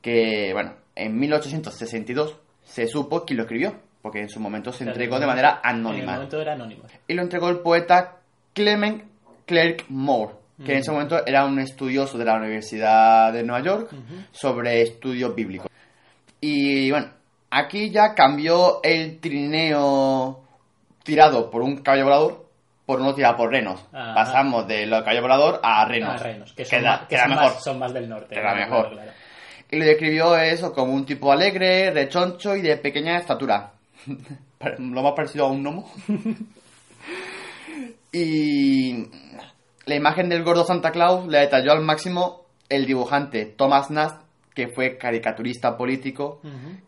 que, 0.01 0.51
bueno, 0.53 0.75
en 0.95 1.17
1862 1.19 2.35
se 2.69 2.87
supo 2.87 3.25
quién 3.25 3.37
lo 3.37 3.43
escribió, 3.43 3.73
porque 4.01 4.21
en 4.21 4.29
su 4.29 4.39
momento 4.39 4.71
se 4.71 4.83
entregó 4.83 5.15
en 5.15 5.21
de 5.21 5.27
manera 5.27 5.59
momento- 5.63 5.69
En 5.69 5.75
el 5.75 5.79
anónima. 5.87 6.13
momento 6.13 6.41
era 6.41 6.53
anónimo. 6.53 6.83
Y 7.07 7.13
lo 7.13 7.21
entregó 7.23 7.49
el 7.49 7.59
poeta 7.59 8.17
Clement 8.53 9.03
Clerk 9.45 9.85
Moore, 9.89 10.33
que 10.65 10.73
en 10.73 10.77
ese 10.79 10.91
momento 10.91 11.25
era 11.25 11.45
un 11.45 11.57
estudioso 11.59 12.17
de 12.17 12.25
la 12.25 12.35
Universidad 12.35 13.31
de 13.33 13.43
Nueva 13.43 13.63
York 13.65 13.89
sobre 14.31 14.81
estudios 14.81 15.33
bíblicos. 15.33 15.67
Y 16.41 16.91
bueno, 16.91 17.07
aquí 17.49 17.89
ya 17.89 18.13
cambió 18.13 18.81
el 18.83 19.19
trineo 19.19 20.41
tirado 21.03 21.49
por 21.49 21.61
un 21.61 21.77
caballo 21.77 22.03
volador 22.05 22.49
por 22.85 23.01
uno 23.01 23.13
tirado 23.13 23.37
por 23.37 23.51
renos. 23.51 23.85
Ajá. 23.93 24.15
Pasamos 24.15 24.67
de 24.67 24.87
lo 24.87 24.99
caballo 25.03 25.21
volador 25.21 25.59
a 25.61 25.85
renos. 25.85 26.09
Ah, 26.19 26.23
renos, 26.23 26.53
que 26.53 26.65
son, 26.65 26.83
más, 26.83 27.01
que 27.01 27.07
queda 27.09 27.21
son 27.21 27.29
mejor. 27.29 27.51
son 27.61 27.79
más 27.79 27.93
del 27.93 28.09
norte. 28.09 28.33
Claro, 28.35 28.55
mejor. 28.59 28.89
claro. 28.93 29.11
Y 29.71 29.77
le 29.77 29.85
describió 29.85 30.35
eso 30.37 30.73
como 30.73 30.93
un 30.93 31.05
tipo 31.05 31.31
alegre, 31.31 31.91
rechoncho 31.91 32.55
y 32.55 32.61
de 32.61 32.77
pequeña 32.77 33.17
estatura. 33.17 33.73
Lo 34.79 35.03
más 35.03 35.13
parecido 35.13 35.45
a 35.45 35.51
un 35.51 35.63
gnomo. 35.63 35.91
y 38.11 39.07
la 39.85 39.95
imagen 39.95 40.29
del 40.29 40.43
gordo 40.43 40.65
Santa 40.65 40.91
Claus 40.91 41.27
le 41.27 41.39
detalló 41.39 41.71
al 41.71 41.81
máximo 41.81 42.45
el 42.67 42.85
dibujante 42.85 43.45
Thomas 43.45 43.89
Nast, 43.89 44.21
que 44.53 44.67
fue 44.67 44.97
caricaturista 44.97 45.77
político, 45.77 46.41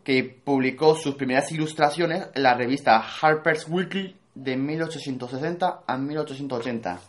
que 0.04 0.24
publicó 0.24 0.94
sus 0.94 1.14
primeras 1.14 1.50
ilustraciones 1.52 2.28
en 2.34 2.42
la 2.42 2.54
revista 2.54 3.02
Harper's 3.20 3.66
Weekly 3.68 4.16
de 4.34 4.56
1860 4.56 5.82
a 5.86 5.96
1880. 5.96 7.00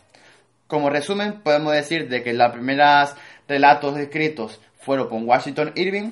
Como 0.66 0.90
resumen, 0.90 1.42
podemos 1.42 1.74
decir 1.74 2.08
de 2.08 2.22
que 2.22 2.32
los 2.32 2.52
primeros 2.52 3.14
relatos 3.46 3.98
escritos 3.98 4.60
fueron 4.84 5.08
por 5.08 5.22
Washington 5.22 5.72
Irving, 5.74 6.10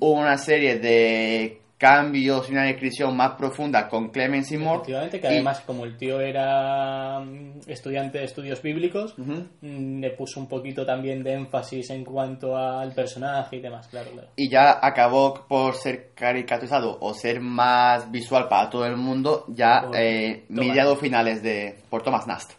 hubo 0.00 0.12
una 0.12 0.36
serie 0.38 0.78
de 0.78 1.58
cambios 1.78 2.48
y 2.48 2.52
una 2.52 2.62
descripción 2.62 3.16
más 3.16 3.32
profunda 3.32 3.88
con 3.88 4.10
Clemens 4.10 4.52
y 4.52 4.56
Moore. 4.56 4.82
Efectivamente, 4.82 5.20
que 5.20 5.26
y- 5.26 5.30
además, 5.30 5.60
como 5.66 5.84
el 5.84 5.96
tío 5.96 6.20
era 6.20 7.18
mm, 7.18 7.62
estudiante 7.66 8.18
de 8.18 8.24
estudios 8.24 8.62
bíblicos, 8.62 9.14
mm, 9.18 9.98
le 9.98 10.10
puso 10.10 10.38
un 10.38 10.46
poquito 10.48 10.86
también 10.86 11.24
de 11.24 11.32
énfasis 11.32 11.90
en 11.90 12.04
cuanto 12.04 12.56
al 12.56 12.92
personaje 12.94 13.56
y 13.56 13.60
demás, 13.60 13.88
claro, 13.88 14.10
claro. 14.12 14.28
y 14.36 14.48
ya 14.48 14.78
acabó 14.80 15.44
por 15.48 15.74
ser 15.74 16.10
caricaturizado 16.14 16.98
o 17.00 17.14
ser 17.14 17.40
más 17.40 18.08
visual 18.12 18.46
para 18.48 18.70
todo 18.70 18.86
el 18.86 18.96
mundo 18.96 19.44
ya 19.48 19.82
Por 19.86 19.96
eh, 19.96 20.44
mediados 20.50 21.00
finales 21.00 21.42
de 21.42 21.78
por 21.90 22.02
Thomas 22.04 22.28
Nast. 22.28 22.52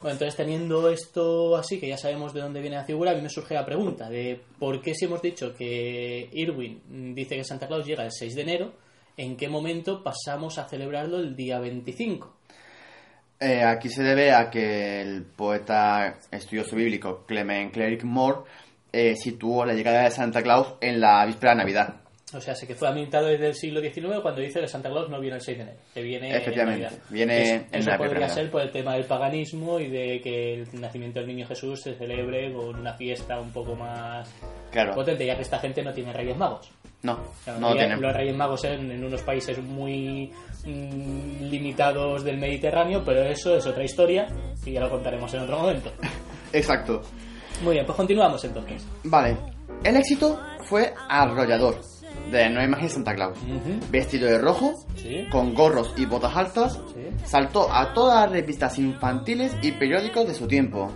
Bueno, 0.00 0.14
entonces 0.14 0.34
teniendo 0.34 0.88
esto 0.88 1.56
así, 1.56 1.78
que 1.78 1.88
ya 1.88 1.98
sabemos 1.98 2.32
de 2.32 2.40
dónde 2.40 2.62
viene 2.62 2.76
la 2.76 2.84
figura, 2.84 3.10
a 3.10 3.14
mí 3.14 3.20
me 3.20 3.28
surge 3.28 3.52
la 3.52 3.66
pregunta 3.66 4.08
de 4.08 4.40
por 4.58 4.80
qué 4.80 4.94
si 4.94 5.04
hemos 5.04 5.20
dicho 5.20 5.54
que 5.54 6.30
Irwin 6.32 6.80
mm, 6.88 7.14
dice 7.14 7.36
que 7.36 7.44
Santa 7.44 7.66
Claus 7.66 7.84
llega 7.84 8.04
el 8.04 8.10
6 8.10 8.34
de 8.34 8.40
enero, 8.40 8.72
¿en 9.18 9.36
qué 9.36 9.46
momento 9.48 10.02
pasamos 10.02 10.56
a 10.56 10.66
celebrarlo 10.66 11.18
el 11.18 11.36
día 11.36 11.58
25? 11.58 12.34
Eh, 13.40 13.62
aquí 13.62 13.90
se 13.90 14.02
debe 14.02 14.32
a 14.32 14.48
que 14.48 15.02
el 15.02 15.22
poeta 15.22 16.18
estudioso 16.30 16.76
bíblico 16.76 17.24
Clement 17.26 17.70
Cleric 17.70 18.04
Moore 18.04 18.48
eh, 18.92 19.14
situó 19.16 19.66
la 19.66 19.74
llegada 19.74 20.04
de 20.04 20.10
Santa 20.10 20.42
Claus 20.42 20.76
en 20.80 20.98
la 20.98 21.26
víspera 21.26 21.52
de 21.52 21.58
Navidad. 21.58 21.99
O 22.32 22.40
sea, 22.40 22.54
sé 22.54 22.64
que 22.66 22.76
fue 22.76 22.86
a 22.88 22.92
mitad 22.92 23.22
del 23.22 23.54
siglo 23.54 23.80
XIX 23.80 24.20
cuando 24.22 24.40
dice 24.40 24.60
que 24.60 24.68
Santa 24.68 24.88
Claus 24.88 25.08
no 25.10 25.18
viene 25.18 25.36
el 25.36 25.42
6 25.42 25.56
de 25.58 25.62
enero, 25.64 25.78
que 25.92 26.02
viene 26.02 26.28
en 26.30 26.36
Efectivamente, 26.36 26.84
Navidad. 26.84 27.02
viene 27.10 27.42
es- 27.42 27.50
en 27.50 27.66
Eso 27.80 27.90
podría 27.98 28.28
ser 28.28 28.50
por 28.50 28.62
el 28.62 28.70
tema 28.70 28.94
del 28.94 29.04
paganismo 29.04 29.80
y 29.80 29.88
de 29.88 30.20
que 30.22 30.54
el 30.54 30.80
nacimiento 30.80 31.18
del 31.18 31.28
niño 31.28 31.46
Jesús 31.46 31.80
se 31.82 31.94
celebre 31.94 32.52
con 32.52 32.76
una 32.78 32.94
fiesta 32.94 33.40
un 33.40 33.50
poco 33.52 33.74
más 33.74 34.32
Claro. 34.70 34.94
potente, 34.94 35.26
ya 35.26 35.34
que 35.34 35.42
esta 35.42 35.58
gente 35.58 35.82
no 35.82 35.92
tiene 35.92 36.12
reyes 36.12 36.36
magos. 36.36 36.70
No, 37.02 37.18
no 37.58 37.72
tienen. 37.74 37.98
Los 38.00 38.14
Reyes 38.14 38.36
Magos 38.36 38.62
en, 38.64 38.90
en 38.90 39.02
unos 39.02 39.22
países 39.22 39.58
muy 39.58 40.30
mm, 40.66 41.44
limitados 41.44 42.22
del 42.24 42.36
Mediterráneo, 42.36 43.02
pero 43.04 43.22
eso 43.22 43.56
es 43.56 43.66
otra 43.66 43.82
historia 43.84 44.26
y 44.66 44.72
ya 44.72 44.80
lo 44.80 44.90
contaremos 44.90 45.32
en 45.34 45.40
otro 45.40 45.58
momento. 45.60 45.90
Exacto. 46.52 47.00
Muy 47.62 47.74
bien, 47.74 47.86
pues 47.86 47.96
continuamos 47.96 48.44
entonces. 48.44 48.86
Vale. 49.04 49.34
El 49.82 49.96
éxito 49.96 50.38
fue 50.64 50.92
arrollador. 51.08 51.80
De 52.30 52.48
no 52.50 52.62
imagen 52.62 52.88
Santa 52.88 53.14
Claus. 53.14 53.38
Vestido 53.90 54.28
de 54.28 54.38
rojo, 54.38 54.74
Sí, 54.96 55.26
con 55.30 55.54
gorros 55.54 55.92
y 55.96 56.06
botas 56.06 56.36
altas, 56.36 56.78
sí. 56.94 57.00
saltó 57.24 57.72
a 57.72 57.92
todas 57.92 58.22
las 58.22 58.30
revistas 58.32 58.78
infantiles 58.78 59.54
y 59.62 59.72
periódicos 59.72 60.26
de 60.26 60.34
su 60.34 60.46
tiempo. 60.46 60.90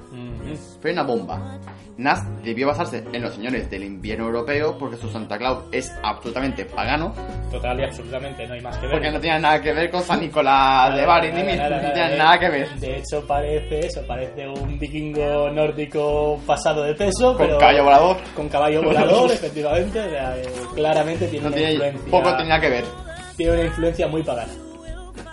Fue 0.81 0.93
una 0.93 1.03
bomba. 1.03 1.59
Nas 1.97 2.25
debió 2.43 2.67
basarse 2.67 3.05
en 3.13 3.23
los 3.23 3.35
señores 3.35 3.71
del 3.71 3.85
invierno 3.85 4.27
europeo 4.27 4.77
porque 4.77 4.97
su 4.97 5.09
Santa 5.09 5.39
Claus 5.39 5.63
es 5.71 5.93
absolutamente 6.03 6.65
pagano, 6.65 7.15
Total 7.53 7.79
y 7.79 7.85
absolutamente, 7.85 8.45
no 8.49 8.55
hay 8.55 8.61
más 8.61 8.77
que 8.79 8.83
ver. 8.87 8.91
porque 8.91 9.11
no 9.13 9.21
tiene 9.21 9.39
nada 9.39 9.63
que 9.63 9.73
ver 9.73 9.91
con 9.93 10.03
San 10.03 10.21
Nicolás 10.21 10.93
de 10.97 11.07
Bari 11.07 11.29
ni 11.29 11.35
Nada, 11.45 11.53
mi- 11.53 11.57
nada, 11.57 11.83
no 11.83 11.93
tiene 11.93 12.11
de- 12.11 12.19
nada 12.19 12.39
que 12.41 12.49
ver. 12.51 12.69
De 12.81 12.97
hecho, 12.99 13.25
parece 13.29 13.79
eso, 13.87 14.03
parece 14.09 14.49
un 14.49 14.77
vikingo 14.77 15.49
nórdico 15.53 16.41
pasado 16.45 16.83
de 16.83 16.95
peso, 16.95 17.37
Con 17.37 17.47
pero 17.47 17.59
caballo 17.59 17.85
volador. 17.85 18.17
con 18.35 18.49
caballo 18.49 18.83
volador, 18.83 19.31
efectivamente. 19.33 20.01
o 20.01 20.11
sea, 20.11 20.37
eh, 20.37 20.47
tiene 21.29 21.43
No 21.43 21.49
una 21.49 21.57
tiene, 21.57 21.73
influencia. 21.73 22.11
poco 22.11 22.37
tenía 22.37 22.61
que 22.61 22.69
ver. 22.71 22.85
Tiene 23.37 23.53
una 23.53 23.65
influencia 23.65 24.07
muy 24.09 24.23
pagana. 24.23 24.53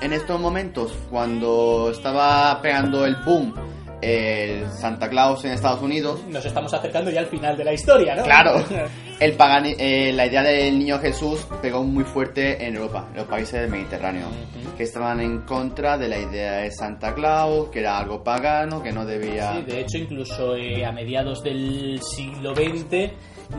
En 0.01 0.13
estos 0.13 0.39
momentos, 0.39 0.91
cuando 1.10 1.89
estaba 1.91 2.60
pegando 2.62 3.06
el 3.06 3.15
boom 3.25 3.54
el 4.01 4.67
Santa 4.71 5.08
Claus 5.10 5.45
en 5.45 5.51
Estados 5.51 5.80
Unidos, 5.84 6.21
Nos 6.27 6.43
estamos 6.43 6.73
acercando 6.73 7.12
ya 7.12 7.19
al 7.19 7.27
final 7.27 7.56
de 7.56 7.63
la 7.63 7.71
historia, 7.73 8.15
¿no? 8.15 8.23
Claro, 8.23 8.56
el 9.19 9.38
pagani- 9.38 9.75
eh, 9.77 10.12
la 10.12 10.25
idea 10.25 10.41
del 10.41 10.80
niño 10.80 10.97
Jesús 10.97 11.45
pegó 11.62 11.84
muy 11.84 12.04
fuerte 12.04 12.65
en 12.65 12.75
Europa, 12.77 13.10
en 13.12 13.17
los 13.17 13.27
países 13.27 13.62
del 13.62 13.69
Mediterráneo, 13.69 14.25
Ujú. 14.27 14.75
que 14.75 14.84
estaban 14.86 15.19
en 15.19 15.41
contra 15.41 15.99
de 15.99 16.08
la 16.08 16.17
idea 16.17 16.54
de 16.62 16.71
Santa 16.71 17.13
Claus, 17.13 17.69
que 17.69 17.82
era 17.82 17.99
algo 17.99 18.23
pagano, 18.23 18.82
que 18.82 18.91
no 18.91 19.06
debía... 19.06 19.54
Sí, 19.58 19.62
de 19.71 19.82
hecho, 19.82 19.97
incluso 19.99 20.56
eh, 20.56 20.84
a 20.84 20.91
mediados 20.91 21.43
del 21.43 21.99
siglo 22.01 22.56
XX 22.56 23.12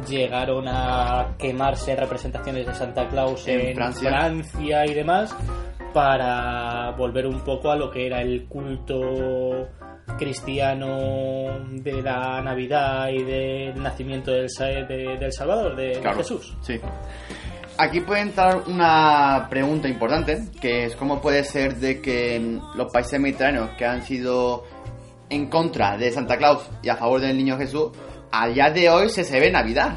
llegaron 0.09 0.67
a 0.69 1.35
quemarse 1.39 1.95
representaciones 1.97 2.67
de 2.67 2.75
Santa 2.75 3.09
Claus 3.09 3.47
En 3.47 3.61
en, 3.61 3.75
Francia. 3.75 4.09
Francia 4.11 4.87
y 4.87 4.95
demás 4.95 5.35
para 5.93 6.91
volver 6.93 7.27
un 7.27 7.41
poco 7.41 7.71
a 7.71 7.77
lo 7.77 7.91
que 7.91 8.07
era 8.07 8.21
el 8.23 8.47
culto 8.47 9.69
cristiano 10.19 11.59
de 11.71 12.03
la 12.03 12.41
Navidad 12.43 13.09
y 13.09 13.23
del 13.23 13.83
nacimiento 13.83 14.31
del, 14.31 14.49
de- 14.89 15.17
del 15.19 15.33
Salvador, 15.33 15.77
de, 15.77 16.01
Jesús. 16.17 16.57
Sí. 16.63 16.81
Aquí 17.79 18.01
puede 18.01 18.21
entrar 18.23 18.63
una 18.67 19.47
pregunta 19.49 19.89
importante, 19.89 20.43
que 20.61 20.85
es 20.87 20.97
cómo 20.97 21.21
puede 21.21 21.43
ser 21.45 21.77
de 21.77 22.01
que 22.01 22.59
los 22.77 22.93
países 22.93 23.19
mediterráneos 23.19 23.71
que 23.79 23.87
han 23.87 24.03
sido 24.03 24.65
en 25.31 25.49
contra 25.49 25.97
de 25.97 26.11
Santa 26.11 26.37
Claus 26.37 26.69
y 26.83 26.91
a 26.91 26.97
favor 26.97 27.21
del 27.21 27.37
niño 27.37 27.57
Jesús, 27.57 27.91
a 28.33 28.49
día 28.49 28.71
de 28.71 28.89
hoy 28.91 29.09
se 29.11 29.23
se 29.25 29.39
ve 29.39 29.51
Navidad. 29.51 29.97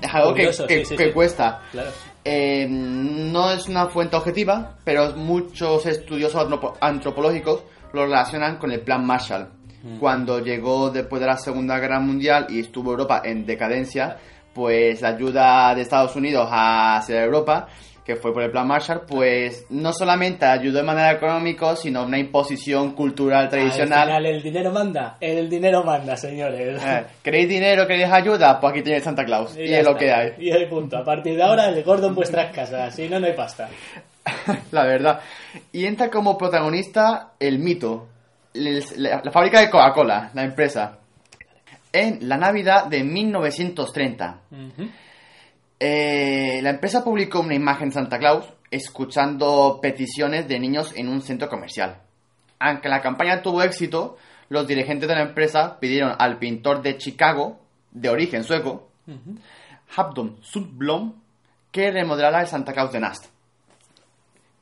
Es 0.00 0.14
algo 0.14 0.28
que, 0.34 0.42
Curioso, 0.42 0.66
que- 0.66 0.78
sí, 0.80 0.84
sí, 0.86 0.96
que 0.96 1.06
sí. 1.08 1.12
cuesta. 1.12 1.60
claro. 1.72 1.90
Eh, 2.26 2.66
no 2.70 3.50
es 3.50 3.68
una 3.68 3.86
fuente 3.88 4.16
objetiva, 4.16 4.76
pero 4.82 5.14
muchos 5.14 5.84
estudiosos 5.84 6.42
antropo- 6.42 6.74
antropológicos 6.80 7.64
lo 7.92 8.04
relacionan 8.06 8.56
con 8.56 8.70
el 8.72 8.80
Plan 8.80 9.04
Marshall. 9.04 9.48
Cuando 10.00 10.38
llegó 10.40 10.88
después 10.88 11.20
de 11.20 11.26
la 11.26 11.36
Segunda 11.36 11.78
Guerra 11.78 12.00
Mundial 12.00 12.46
y 12.48 12.60
estuvo 12.60 12.92
Europa 12.92 13.20
en 13.22 13.44
decadencia, 13.44 14.16
pues 14.54 15.02
la 15.02 15.08
ayuda 15.08 15.74
de 15.74 15.82
Estados 15.82 16.16
Unidos 16.16 16.48
hacia 16.50 17.22
Europa, 17.22 17.66
que 18.04 18.16
fue 18.16 18.34
por 18.34 18.42
el 18.42 18.50
Plan 18.50 18.66
Marshall, 18.66 19.02
pues 19.08 19.64
no 19.70 19.92
solamente 19.92 20.44
ayudó 20.44 20.78
de 20.78 20.84
manera 20.84 21.12
económica, 21.12 21.74
sino 21.74 22.04
una 22.04 22.18
imposición 22.18 22.92
cultural 22.94 23.44
Al 23.44 23.48
tradicional. 23.48 24.02
final 24.08 24.26
el 24.26 24.42
dinero 24.42 24.72
manda, 24.72 25.16
el 25.20 25.48
dinero 25.48 25.82
manda, 25.82 26.16
señores. 26.16 26.82
Eh, 26.84 27.04
¿Queréis 27.22 27.48
dinero? 27.48 27.86
¿Queréis 27.86 28.12
ayuda? 28.12 28.60
Pues 28.60 28.72
aquí 28.72 28.82
tenéis 28.82 29.04
Santa 29.04 29.24
Claus. 29.24 29.56
Y, 29.56 29.72
es 29.72 29.84
lo 29.84 29.96
que 29.96 30.12
hay. 30.12 30.32
Y 30.38 30.50
el 30.50 30.68
punto. 30.68 30.98
A 30.98 31.04
partir 31.04 31.34
de 31.36 31.42
ahora, 31.42 31.68
el 31.68 31.82
gordo 31.82 32.08
en 32.08 32.14
vuestras 32.14 32.54
casas. 32.54 32.94
Si 32.94 33.08
no, 33.08 33.18
no 33.18 33.26
hay 33.26 33.32
pasta. 33.32 33.70
la 34.70 34.84
verdad. 34.84 35.20
Y 35.72 35.86
entra 35.86 36.10
como 36.10 36.36
protagonista 36.36 37.32
el 37.40 37.58
mito. 37.58 38.08
La, 38.52 39.20
la 39.24 39.32
fábrica 39.32 39.60
de 39.60 39.70
Coca-Cola, 39.70 40.30
la 40.34 40.44
empresa. 40.44 40.98
En 41.92 42.28
la 42.28 42.36
Navidad 42.36 42.86
de 42.86 43.02
1930. 43.02 44.40
Ujú. 44.50 44.88
Eh, 45.80 46.60
la 46.62 46.70
empresa 46.70 47.04
publicó 47.04 47.40
una 47.40 47.54
imagen 47.54 47.88
de 47.88 47.94
Santa 47.94 48.18
Claus 48.18 48.46
escuchando 48.70 49.78
peticiones 49.82 50.48
de 50.48 50.58
niños 50.58 50.92
en 50.96 51.08
un 51.08 51.20
centro 51.22 51.48
comercial. 51.48 51.98
Aunque 52.58 52.88
la 52.88 53.02
campaña 53.02 53.42
tuvo 53.42 53.62
éxito, 53.62 54.16
los 54.48 54.66
dirigentes 54.66 55.08
de 55.08 55.14
la 55.14 55.22
empresa 55.22 55.78
pidieron 55.80 56.14
al 56.18 56.38
pintor 56.38 56.82
de 56.82 56.96
Chicago, 56.96 57.60
de 57.90 58.08
origen 58.08 58.44
sueco, 58.44 58.88
Ujú. 59.06 59.36
Habdon 59.96 60.36
Sundblom, 60.42 61.14
que 61.70 61.90
remodelara 61.90 62.40
el 62.40 62.46
Santa 62.46 62.72
Claus 62.72 62.92
de 62.92 63.00
Nast. 63.00 63.26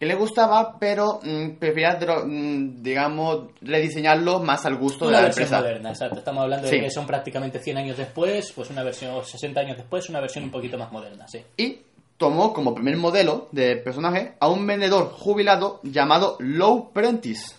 Que 0.02 0.06
le 0.08 0.16
gustaba, 0.16 0.80
pero 0.80 1.20
mm, 1.22 1.50
prefería, 1.60 1.96
dro- 1.96 2.24
mm, 2.26 2.82
digamos, 2.82 3.50
rediseñarlo 3.60 4.40
más 4.40 4.66
al 4.66 4.74
gusto 4.74 5.06
de 5.06 5.12
la 5.12 5.20
versión 5.20 5.44
empresa. 5.44 5.62
moderna, 5.62 5.90
exacto. 5.90 6.18
Estamos 6.18 6.42
hablando 6.42 6.66
Sí. 6.66 6.74
de 6.74 6.80
que 6.82 6.90
son 6.90 7.06
prácticamente 7.06 7.60
100 7.60 7.76
años 7.78 7.96
después, 7.96 8.50
pues 8.52 8.68
una 8.70 8.82
versión, 8.82 9.14
o 9.14 9.22
60 9.22 9.60
años 9.60 9.76
después, 9.76 10.08
una 10.08 10.18
versión 10.18 10.42
un 10.42 10.50
poquito 10.50 10.76
más 10.76 10.90
moderna, 10.90 11.28
sí. 11.28 11.38
Y 11.56 11.82
tomó 12.16 12.52
como 12.52 12.74
primer 12.74 12.96
modelo 12.96 13.46
de 13.52 13.76
personaje 13.76 14.32
a 14.40 14.48
un 14.48 14.66
vendedor 14.66 15.12
jubilado 15.12 15.78
llamado 15.84 16.34
Low 16.40 16.90
Prentice, 16.92 17.54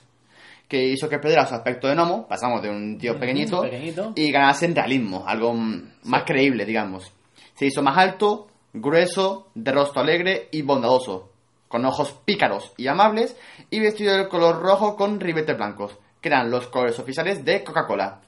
que 0.67 0.83
hizo 0.89 1.07
que 1.07 1.19
perdiera 1.19 1.45
su 1.45 1.55
aspecto 1.55 1.87
de 1.87 1.95
gnomo, 1.95 2.27
pasamos 2.27 2.61
de 2.61 2.69
un 2.69 2.97
tío 2.97 3.17
pequeñito, 3.17 3.61
pequeñito. 3.61 4.11
y 4.17 4.29
ganase 4.33 4.65
en 4.65 4.75
realismo, 4.75 5.23
algo 5.25 5.53
más 5.53 6.23
creíble, 6.25 6.65
digamos. 6.65 7.09
Se 7.55 7.67
hizo 7.67 7.81
más 7.81 7.97
alto, 7.97 8.47
grueso, 8.73 9.47
de 9.55 9.71
rostro 9.71 10.01
alegre 10.01 10.49
y 10.51 10.61
bondadoso, 10.61 11.29
con 11.73 11.85
ojos 11.85 12.11
pícaros 12.23 12.71
y 12.77 12.85
amables, 12.85 13.35
y 13.71 13.79
vestido 13.79 14.15
de 14.15 14.27
color 14.27 14.61
rojo 14.61 14.95
con 14.95 15.19
ribetes 15.19 15.57
blancos, 15.57 15.97
que 16.21 16.29
eran 16.29 16.51
los 16.51 16.67
colores 16.67 16.99
oficiales 16.99 17.43
de 17.43 17.63
Coca-Cola. 17.63 18.21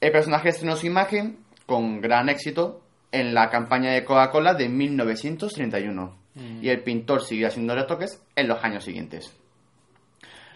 El 0.00 0.10
personaje 0.10 0.48
estrenó 0.48 0.74
su 0.74 0.86
imagen 0.86 1.40
con 1.66 2.00
gran 2.00 2.30
éxito 2.30 2.80
en 3.12 3.34
la 3.34 3.50
campaña 3.50 3.92
de 3.92 4.02
Coca-Cola 4.02 4.54
de 4.54 4.70
1931 4.70 6.16
y 6.62 6.70
el 6.70 6.82
pintor 6.82 7.22
siguió 7.22 7.48
haciendo 7.48 7.74
retoques 7.74 8.22
en 8.34 8.48
los 8.48 8.64
años 8.64 8.82
siguientes. 8.82 9.30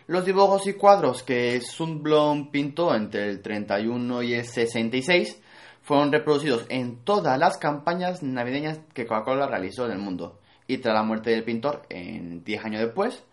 Los 0.07 0.25
dibujos 0.25 0.67
y 0.67 0.73
cuadros 0.73 1.23
que 1.23 1.61
Sundblom 1.61 2.51
pintó 2.51 2.95
entre 2.95 3.29
el 3.29 3.43
31 3.43 4.23
y 4.23 4.33
el 4.33 4.47
66 4.47 5.43
fueron 5.83 6.11
reproducidos 6.11 6.65
en 6.71 7.05
todas 7.05 7.39
las 7.39 7.59
campañas 7.59 8.23
navideñas 8.23 8.81
que 8.95 9.05
Coca-Cola 9.05 9.47
realizó 9.47 9.85
en 9.85 9.93
el 9.93 9.99
mundo. 9.99 10.39
Y 10.69 10.79
tras 10.79 10.95
la 10.95 11.03
muerte 11.03 11.31
del 11.31 11.43
pintor, 11.43 11.83
en 11.89 12.45
10 12.45 12.65
años 12.65 12.83
después, 12.83 13.25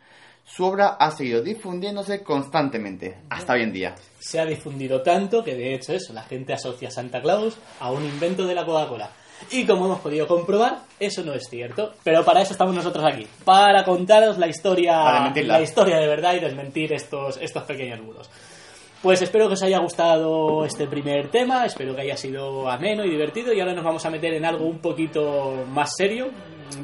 su 0.45 0.63
obra 0.63 0.95
ha 0.99 1.11
seguido 1.11 1.41
difundiéndose 1.41 2.23
constantemente, 2.23 3.17
hasta 3.29 3.53
hoy 3.53 3.63
en 3.63 3.73
día. 3.73 3.95
Se 4.19 4.39
ha 4.39 4.45
difundido 4.45 5.01
tanto 5.01 5.43
que 5.43 5.53
de 5.53 5.75
hecho 5.75 5.91
eso, 5.91 6.13
la 6.13 6.23
gente 6.23 6.53
asocia 6.53 6.87
a 6.87 6.91
Santa 6.91 7.21
Claus 7.21 7.57
a 7.79 7.91
un 7.91 8.05
invento 8.05 8.47
de 8.47 8.55
la 8.55 8.65
Coca-Cola. 8.65 9.09
Y 9.51 9.65
como 9.65 9.85
hemos 9.85 9.99
podido 9.99 10.27
comprobar, 10.27 10.83
eso 10.99 11.23
no 11.23 11.33
es 11.33 11.49
cierto. 11.49 11.93
Pero 12.03 12.23
para 12.23 12.41
eso 12.41 12.53
estamos 12.53 12.73
nosotros 12.73 13.03
aquí, 13.05 13.27
para 13.43 13.83
contaros 13.83 14.37
la 14.37 14.47
historia, 14.47 15.29
la 15.35 15.61
historia 15.61 15.97
de 15.97 16.07
verdad 16.07 16.35
y 16.35 16.39
desmentir 16.39 16.93
estos, 16.93 17.37
estos 17.41 17.63
pequeños 17.63 17.99
bulos. 18.01 18.29
Pues 19.01 19.21
espero 19.21 19.47
que 19.47 19.53
os 19.53 19.61
haya 19.61 19.79
gustado 19.79 20.65
este 20.65 20.87
primer 20.87 21.29
tema, 21.29 21.65
espero 21.65 21.95
que 21.95 22.01
haya 22.01 22.17
sido 22.17 22.69
ameno 22.69 23.03
y 23.05 23.09
divertido 23.09 23.53
y 23.53 23.59
ahora 23.59 23.73
nos 23.73 23.83
vamos 23.83 24.03
a 24.05 24.09
meter 24.09 24.33
en 24.33 24.45
algo 24.45 24.65
un 24.65 24.79
poquito 24.79 25.65
más 25.69 25.91
serio, 25.95 26.31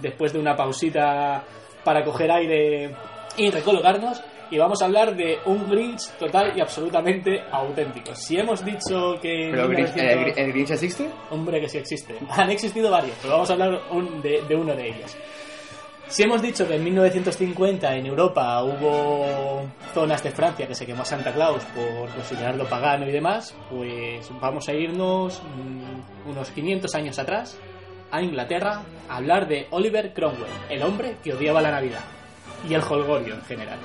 después 0.02 0.34
de 0.34 0.40
una 0.40 0.56
pausita 0.56 1.44
para 1.84 2.04
coger 2.04 2.32
aire 2.32 2.96
y 3.38 3.50
recolocarnos 3.50 4.22
y 4.52 4.58
vamos 4.58 4.82
a 4.82 4.86
hablar 4.86 5.16
de 5.16 5.40
un 5.46 5.70
Grinch 5.70 6.10
total 6.20 6.52
y 6.58 6.60
absolutamente 6.62 7.42
auténtico. 7.52 8.14
Si 8.14 8.38
hemos 8.38 8.64
dicho 8.66 9.18
que... 9.22 9.46
en 9.46 9.52
¿Pero 9.52 9.64
el 9.64 9.70
Grinch, 9.70 9.96
1900 9.96 9.98
el 9.98 10.20
Grinch- 10.20 10.38
el 10.38 10.52
Grinch 10.52 10.72
existe? 10.72 11.10
Hombre, 11.30 11.62
que 11.62 11.70
sí 11.70 11.78
existe. 11.78 12.16
Han 12.32 12.52
existido 12.52 12.92
varios, 12.92 13.16
pero 13.22 13.34
vamos 13.36 13.50
a 13.50 13.54
hablar 13.54 13.82
un- 13.92 14.22
de, 14.22 14.42
de 14.42 14.56
uno 14.56 14.76
de 14.76 14.90
ellos. 14.90 15.16
Si 16.10 16.24
hemos 16.24 16.42
dicho 16.42 16.68
que 16.68 16.76
en 16.76 16.84
1950 16.84 17.96
en 17.96 18.06
Europa 18.08 18.62
hubo 18.64 19.62
zonas 19.94 20.22
de 20.22 20.32
Francia 20.32 20.68
que 20.68 20.76
se 20.76 20.86
quemó 20.86 21.04
a 21.04 21.06
Santa 21.06 21.32
Claus 21.32 21.64
por 21.74 22.10
considerarlo 22.10 22.66
pagano 22.66 23.08
y 23.08 23.12
demás, 23.14 23.56
pues 23.70 24.30
vamos 24.42 24.68
a 24.68 24.74
irnos 24.74 25.42
mm, 25.42 26.30
unos 26.30 26.50
500 26.50 26.94
años 26.96 27.18
atrás 27.18 27.58
a 28.12 28.22
Inglaterra 28.22 28.82
a 29.10 29.18
hablar 29.18 29.48
de 29.48 29.68
Oliver 29.72 30.14
Cromwell, 30.14 30.52
el 30.70 30.84
hombre 30.84 31.16
que 31.24 31.34
odiaba 31.34 31.62
la 31.62 31.72
Navidad 31.72 32.04
y 32.68 32.74
el 32.74 32.82
holgorio 32.82 33.36
en 33.36 33.42
general. 33.44 33.80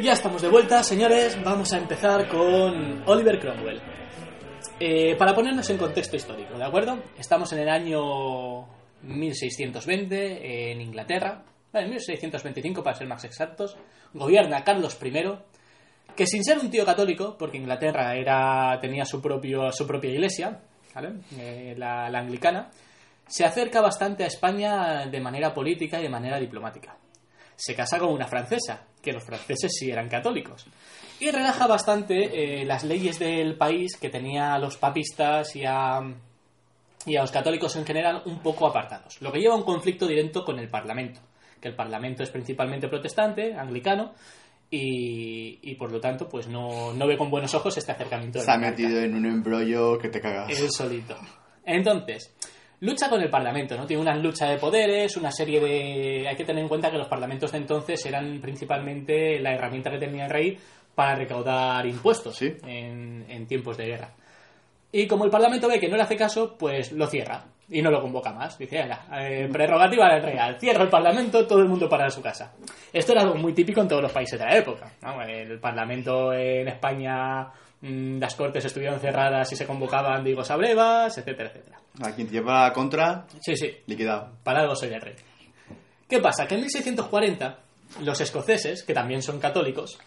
Ya 0.00 0.12
estamos 0.12 0.40
de 0.42 0.48
vuelta, 0.48 0.84
señores. 0.84 1.36
Vamos 1.42 1.72
a 1.72 1.78
empezar 1.78 2.28
con 2.28 3.02
Oliver 3.06 3.40
Cromwell. 3.40 3.80
Eh, 4.78 5.16
para 5.16 5.34
ponernos 5.34 5.68
en 5.70 5.76
contexto 5.76 6.14
histórico, 6.14 6.56
¿de 6.56 6.64
acuerdo? 6.64 7.02
Estamos 7.18 7.52
en 7.52 7.58
el 7.60 7.68
año 7.68 8.68
1620 9.02 10.70
en 10.70 10.80
Inglaterra, 10.80 11.42
en 11.72 11.90
1625 11.90 12.80
para 12.80 12.96
ser 12.96 13.08
más 13.08 13.24
exactos. 13.24 13.76
Gobierna 14.14 14.62
Carlos 14.62 14.96
I, 15.02 15.12
que 16.14 16.26
sin 16.28 16.44
ser 16.44 16.60
un 16.60 16.70
tío 16.70 16.86
católico, 16.86 17.36
porque 17.36 17.58
Inglaterra 17.58 18.14
era, 18.14 18.78
tenía 18.80 19.04
su, 19.04 19.20
propio, 19.20 19.72
su 19.72 19.84
propia 19.84 20.10
iglesia, 20.10 20.60
¿vale? 20.94 21.14
Eh, 21.36 21.74
la, 21.76 22.08
la 22.08 22.20
anglicana, 22.20 22.70
se 23.26 23.44
acerca 23.44 23.80
bastante 23.80 24.22
a 24.22 24.28
España 24.28 25.06
de 25.06 25.20
manera 25.20 25.52
política 25.52 25.98
y 25.98 26.04
de 26.04 26.08
manera 26.08 26.38
diplomática. 26.38 26.96
Se 27.56 27.74
casa 27.74 27.98
con 27.98 28.12
una 28.12 28.28
francesa, 28.28 28.86
que 29.02 29.12
los 29.12 29.24
franceses 29.24 29.72
sí 29.78 29.90
eran 29.90 30.08
católicos. 30.08 30.66
Y 31.20 31.30
relaja 31.30 31.66
bastante 31.66 32.60
eh, 32.60 32.64
las 32.64 32.84
leyes 32.84 33.18
del 33.18 33.56
país 33.56 33.96
que 33.96 34.08
tenía 34.08 34.54
a 34.54 34.58
los 34.58 34.76
papistas 34.76 35.56
y 35.56 35.64
a, 35.64 36.00
y 37.06 37.16
a 37.16 37.20
los 37.20 37.32
católicos 37.32 37.74
en 37.76 37.84
general 37.84 38.22
un 38.26 38.40
poco 38.40 38.66
apartados. 38.66 39.20
Lo 39.20 39.32
que 39.32 39.40
lleva 39.40 39.54
a 39.54 39.56
un 39.56 39.64
conflicto 39.64 40.06
directo 40.06 40.44
con 40.44 40.58
el 40.58 40.68
Parlamento, 40.68 41.20
que 41.60 41.68
el 41.68 41.74
Parlamento 41.74 42.22
es 42.22 42.30
principalmente 42.30 42.88
protestante, 42.88 43.54
anglicano, 43.54 44.12
y, 44.70 45.58
y 45.62 45.74
por 45.76 45.90
lo 45.90 45.98
tanto 45.98 46.28
pues 46.28 46.46
no, 46.46 46.92
no 46.92 47.06
ve 47.06 47.16
con 47.16 47.30
buenos 47.30 47.54
ojos 47.54 47.76
este 47.78 47.92
acercamiento. 47.92 48.40
Se 48.40 48.50
ha 48.50 48.58
metido 48.58 49.00
en 49.00 49.14
un 49.14 49.26
embrollo 49.26 49.98
que 49.98 50.08
te 50.08 50.20
cagas. 50.20 50.50
Él 50.60 50.70
solito. 50.70 51.16
Entonces, 51.64 52.34
lucha 52.80 53.08
con 53.08 53.20
el 53.22 53.30
Parlamento, 53.30 53.76
¿no? 53.76 53.86
Tiene 53.86 54.02
una 54.02 54.14
lucha 54.16 54.46
de 54.46 54.58
poderes, 54.58 55.16
una 55.16 55.30
serie 55.32 55.60
de... 55.60 56.28
Hay 56.28 56.36
que 56.36 56.44
tener 56.44 56.62
en 56.62 56.68
cuenta 56.68 56.90
que 56.90 56.98
los 56.98 57.08
parlamentos 57.08 57.52
de 57.52 57.58
entonces 57.58 58.04
eran 58.06 58.40
principalmente 58.40 59.40
la 59.40 59.52
herramienta 59.54 59.90
que 59.90 59.98
tenía 59.98 60.24
el 60.26 60.30
rey 60.30 60.58
para 60.94 61.14
recaudar 61.14 61.86
impuestos 61.86 62.36
Sí. 62.36 62.52
en, 62.66 63.24
en 63.28 63.46
tiempos 63.46 63.76
de 63.76 63.86
guerra. 63.86 64.10
Y 64.90 65.06
como 65.06 65.24
el 65.24 65.30
Parlamento 65.30 65.68
ve 65.68 65.78
que 65.78 65.88
no 65.88 65.96
le 65.96 66.02
hace 66.02 66.16
caso, 66.16 66.56
pues 66.58 66.92
lo 66.92 67.06
cierra 67.06 67.44
y 67.68 67.82
no 67.82 67.90
lo 67.90 68.00
convoca 68.00 68.32
más. 68.32 68.56
Dice, 68.56 68.78
"Ala, 68.80 69.04
eh, 69.20 69.46
prerrogativa 69.52 70.08
del 70.14 70.22
Real, 70.22 70.56
cierra 70.58 70.84
el 70.84 70.88
Parlamento, 70.88 71.46
todo 71.46 71.58
el 71.58 71.68
mundo 71.68 71.88
para 71.88 72.06
a 72.06 72.10
su 72.10 72.22
casa. 72.22 72.54
Esto 72.92 73.12
era 73.12 73.22
algo 73.22 73.34
muy 73.34 73.52
típico 73.52 73.82
en 73.82 73.88
todos 73.88 74.00
los 74.02 74.12
países 74.12 74.38
de 74.38 74.46
la 74.46 74.56
época. 74.56 74.90
¿no? 75.02 75.20
El 75.22 75.58
Parlamento 75.60 76.32
en 76.32 76.68
España, 76.68 77.48
mm, 77.82 78.18
las 78.18 78.34
cortes 78.34 78.64
estuvieron 78.64 78.98
cerradas 78.98 79.52
y 79.52 79.56
se 79.56 79.66
convocaban 79.66 80.24
digos 80.24 80.50
a 80.50 80.56
brevas, 80.56 81.18
etcétera, 81.18 81.50
etcétera. 81.50 81.77
A 82.02 82.12
quien 82.14 82.28
lleva 82.28 82.72
contra, 82.72 83.26
Sí, 83.40 83.56
sí, 83.56 83.76
liquidado. 83.86 84.32
para 84.44 84.60
algo 84.60 84.76
soy 84.76 84.90
el 84.92 85.00
rey. 85.00 85.14
¿Qué 86.08 86.20
pasa? 86.20 86.46
Que 86.46 86.54
en 86.54 86.60
1640 86.60 87.58
los 88.02 88.20
escoceses, 88.20 88.82
que 88.84 88.94
también 88.94 89.22
son 89.22 89.40
católicos, 89.40 89.98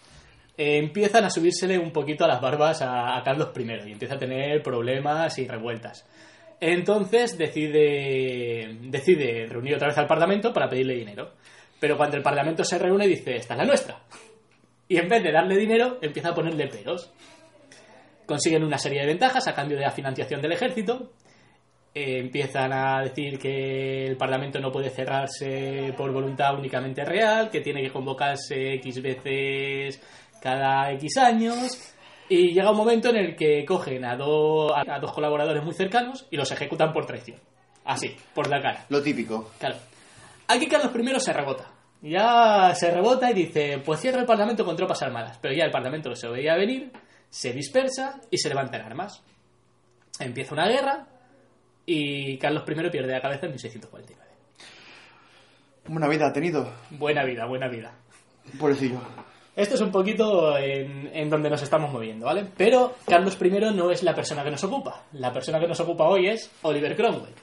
eh, 0.58 0.78
empiezan 0.78 1.26
a 1.26 1.30
subírsele 1.30 1.78
un 1.78 1.92
poquito 1.92 2.26
a 2.26 2.28
las 2.28 2.42
barbas 2.42 2.82
a, 2.82 3.18
a 3.18 3.24
Carlos 3.24 3.50
I 3.58 3.90
y 3.90 3.92
empieza 3.94 4.16
a 4.16 4.20
tener 4.20 4.62
problemas 4.64 5.38
y 5.38 5.48
revueltas. 5.48 6.06
Entonces 6.60 7.38
decide, 7.38 8.78
decide 8.84 9.48
reunir 9.48 9.76
otra 9.76 9.88
vez 9.88 9.98
al 9.98 10.08
Parlamento 10.08 10.54
para 10.54 10.70
pedirle 10.70 10.96
dinero. 10.96 11.32
Pero 11.80 11.98
cuando 11.98 12.18
el 12.18 12.24
Parlamento 12.24 12.64
se 12.64 12.78
reúne 12.78 13.08
dice, 13.08 13.36
esta 13.36 13.56
es 13.56 13.58
la 13.58 13.66
nuestra. 13.66 14.00
Y 14.88 14.98
en 14.98 15.10
vez 15.10 15.24
de 15.24 15.32
darle 15.32 15.58
dinero, 15.58 15.98
empieza 16.02 16.30
a 16.30 16.36
ponerle 16.36 16.68
peros. 16.68 17.12
Consiguen 18.28 18.64
una 18.64 18.78
serie 18.78 19.02
de 19.02 19.08
ventajas 19.08 19.48
a 19.48 19.56
cambio 19.56 19.78
de 19.78 19.84
la 19.84 19.92
financiación 19.92 20.42
del 20.42 20.52
ejército, 20.52 21.12
eh, 21.94 22.20
empiezan 22.20 22.72
a 22.74 23.02
decir 23.02 23.38
que 23.40 24.06
el 24.08 24.18
Parlamento 24.18 24.60
no 24.60 24.72
puede 24.72 24.90
cerrarse 24.90 25.94
por 25.98 26.12
voluntad 26.12 26.56
únicamente 26.58 27.04
real, 27.06 27.50
que 27.50 27.62
tiene 27.62 27.82
que 27.82 27.92
convocarse 27.92 28.76
X 28.76 29.02
veces 29.02 30.02
cada 30.42 30.92
X 30.94 31.18
años. 31.18 31.94
Y 32.30 32.54
llega 32.54 32.72
un 32.72 32.78
momento 32.78 33.10
en 33.10 33.18
el 33.18 33.36
que 33.36 33.66
cogen 33.66 34.06
a, 34.06 34.16
do- 34.16 34.74
a 34.74 35.00
dos 35.00 35.12
colaboradores 35.12 35.64
muy 35.64 35.74
cercanos 35.74 36.28
y 36.32 36.38
los 36.38 36.50
ejecutan 36.52 36.94
por 36.94 37.06
traición. 37.06 37.38
Así, 37.84 38.16
por 38.34 38.48
la 38.50 38.62
cara. 38.62 38.86
Lo 38.90 39.02
típico. 39.02 39.52
Claro. 39.60 39.76
Aquí 40.48 40.68
Carlos 40.68 40.94
I 40.96 41.20
se 41.20 41.34
rebota. 41.34 41.66
Ya 42.02 42.74
se 42.74 42.90
rebota 42.90 43.30
y 43.32 43.34
dice, 43.34 43.82
pues 43.86 44.00
cierra 44.00 44.22
el 44.22 44.26
Parlamento 44.26 44.64
con 44.64 44.76
tropas 44.78 45.02
armadas. 45.02 45.38
Pero 45.42 45.54
ya 45.54 45.66
el 45.66 45.72
Parlamento 45.72 46.16
se 46.16 46.30
veía 46.30 46.56
venir, 46.56 46.92
se 47.30 47.52
dispersa 47.52 48.22
y 48.30 48.38
se 48.38 48.48
levanta 48.50 48.78
en 48.78 48.86
armas. 48.86 49.22
Empieza 50.20 50.54
una 50.54 50.68
guerra 50.70 51.08
y 51.86 52.38
Carlos 52.38 52.64
I 52.68 52.90
pierde 52.90 53.12
la 53.12 53.22
cabeza 53.22 53.46
en 53.46 53.52
1649. 53.54 54.32
Buena 55.88 56.08
vida 56.08 56.28
ha 56.28 56.34
tenido. 56.34 56.72
Buena 56.92 57.24
vida, 57.24 57.46
buena 57.46 57.68
vida. 57.68 57.94
Pobrecillo. 58.60 59.00
Esto 59.56 59.76
es 59.76 59.82
un 59.82 59.92
poquito 59.92 60.58
en, 60.58 61.10
en 61.14 61.30
donde 61.30 61.50
nos 61.50 61.62
estamos 61.62 61.92
moviendo, 61.92 62.26
¿vale? 62.26 62.46
Pero 62.56 62.96
Carlos 63.06 63.38
I 63.42 63.50
no 63.76 63.92
es 63.92 64.02
la 64.02 64.16
persona 64.16 64.44
que 64.44 64.52
nos 64.52 64.64
ocupa. 64.64 65.04
La 65.14 65.34
persona 65.34 65.60
que 65.60 65.68
nos 65.68 65.80
ocupa 65.80 66.08
hoy 66.08 66.28
es 66.28 66.50
Oliver 66.62 66.96
Cromwell, 66.96 67.34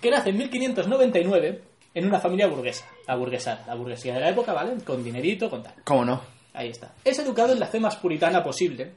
que 0.00 0.10
nace 0.10 0.30
en 0.30 0.38
1599 0.38 1.62
en 1.94 2.06
una 2.06 2.20
familia 2.20 2.46
burguesa. 2.46 2.86
La 3.06 3.16
burguesa, 3.16 3.64
la 3.66 3.74
burguesía 3.74 4.14
de 4.14 4.20
la 4.20 4.30
época, 4.30 4.52
¿vale? 4.52 4.82
Con 4.84 5.02
dinerito, 5.02 5.50
con 5.50 5.62
tal. 5.62 5.74
¿Cómo 5.84 6.04
no? 6.04 6.20
Ahí 6.54 6.68
está. 6.68 6.94
Es 7.04 7.18
educado 7.18 7.52
en 7.52 7.60
la 7.60 7.66
fe 7.66 7.80
más 7.80 7.96
puritana 7.96 8.42
posible, 8.42 8.92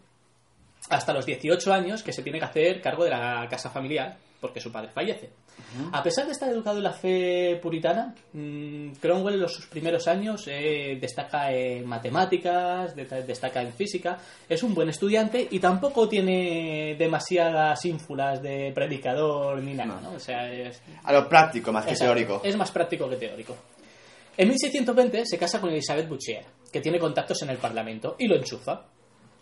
hasta 0.89 1.13
los 1.13 1.25
18 1.25 1.73
años 1.73 2.03
que 2.03 2.13
se 2.13 2.21
tiene 2.23 2.39
que 2.39 2.45
hacer 2.45 2.81
cargo 2.81 3.03
de 3.03 3.11
la 3.11 3.47
casa 3.49 3.69
familiar, 3.69 4.17
porque 4.41 4.59
su 4.59 4.71
padre 4.71 4.89
fallece. 4.89 5.29
A 5.93 6.01
pesar 6.03 6.25
de 6.25 6.31
estar 6.31 6.49
educado 6.49 6.77
en 6.79 6.83
la 6.83 6.91
fe 6.93 7.57
puritana, 7.61 8.13
mm, 8.33 8.93
Cromwell 8.99 9.35
en 9.35 9.41
los 9.41 9.53
sus 9.53 9.67
primeros 9.67 10.07
años 10.07 10.43
eh, 10.47 10.97
destaca 10.99 11.51
en 11.53 11.85
matemáticas, 11.85 12.95
de- 12.95 13.05
destaca 13.23 13.61
en 13.61 13.71
física, 13.71 14.17
es 14.49 14.63
un 14.63 14.73
buen 14.73 14.89
estudiante 14.89 15.47
y 15.51 15.59
tampoco 15.59 16.09
tiene 16.09 16.95
demasiadas 16.97 17.85
ínfulas 17.85 18.41
de 18.41 18.71
predicador 18.73 19.61
ni 19.61 19.73
nada, 19.75 19.99
¿no? 20.01 20.13
O 20.13 20.19
sea, 20.19 20.51
es, 20.51 20.81
A 21.03 21.13
lo 21.13 21.29
práctico 21.29 21.71
más 21.71 21.85
que 21.85 21.91
Exacto. 21.91 22.13
teórico. 22.13 22.41
Es 22.43 22.57
más 22.57 22.71
práctico 22.71 23.07
que 23.07 23.17
teórico. 23.17 23.55
En 24.37 24.47
1620 24.47 25.25
se 25.25 25.37
casa 25.37 25.61
con 25.61 25.69
Elizabeth 25.69 26.07
Bouchier, 26.09 26.43
que 26.71 26.81
tiene 26.81 26.97
contactos 26.97 27.41
en 27.43 27.49
el 27.51 27.57
Parlamento 27.57 28.15
y 28.17 28.27
lo 28.27 28.35
enchufa. 28.35 28.81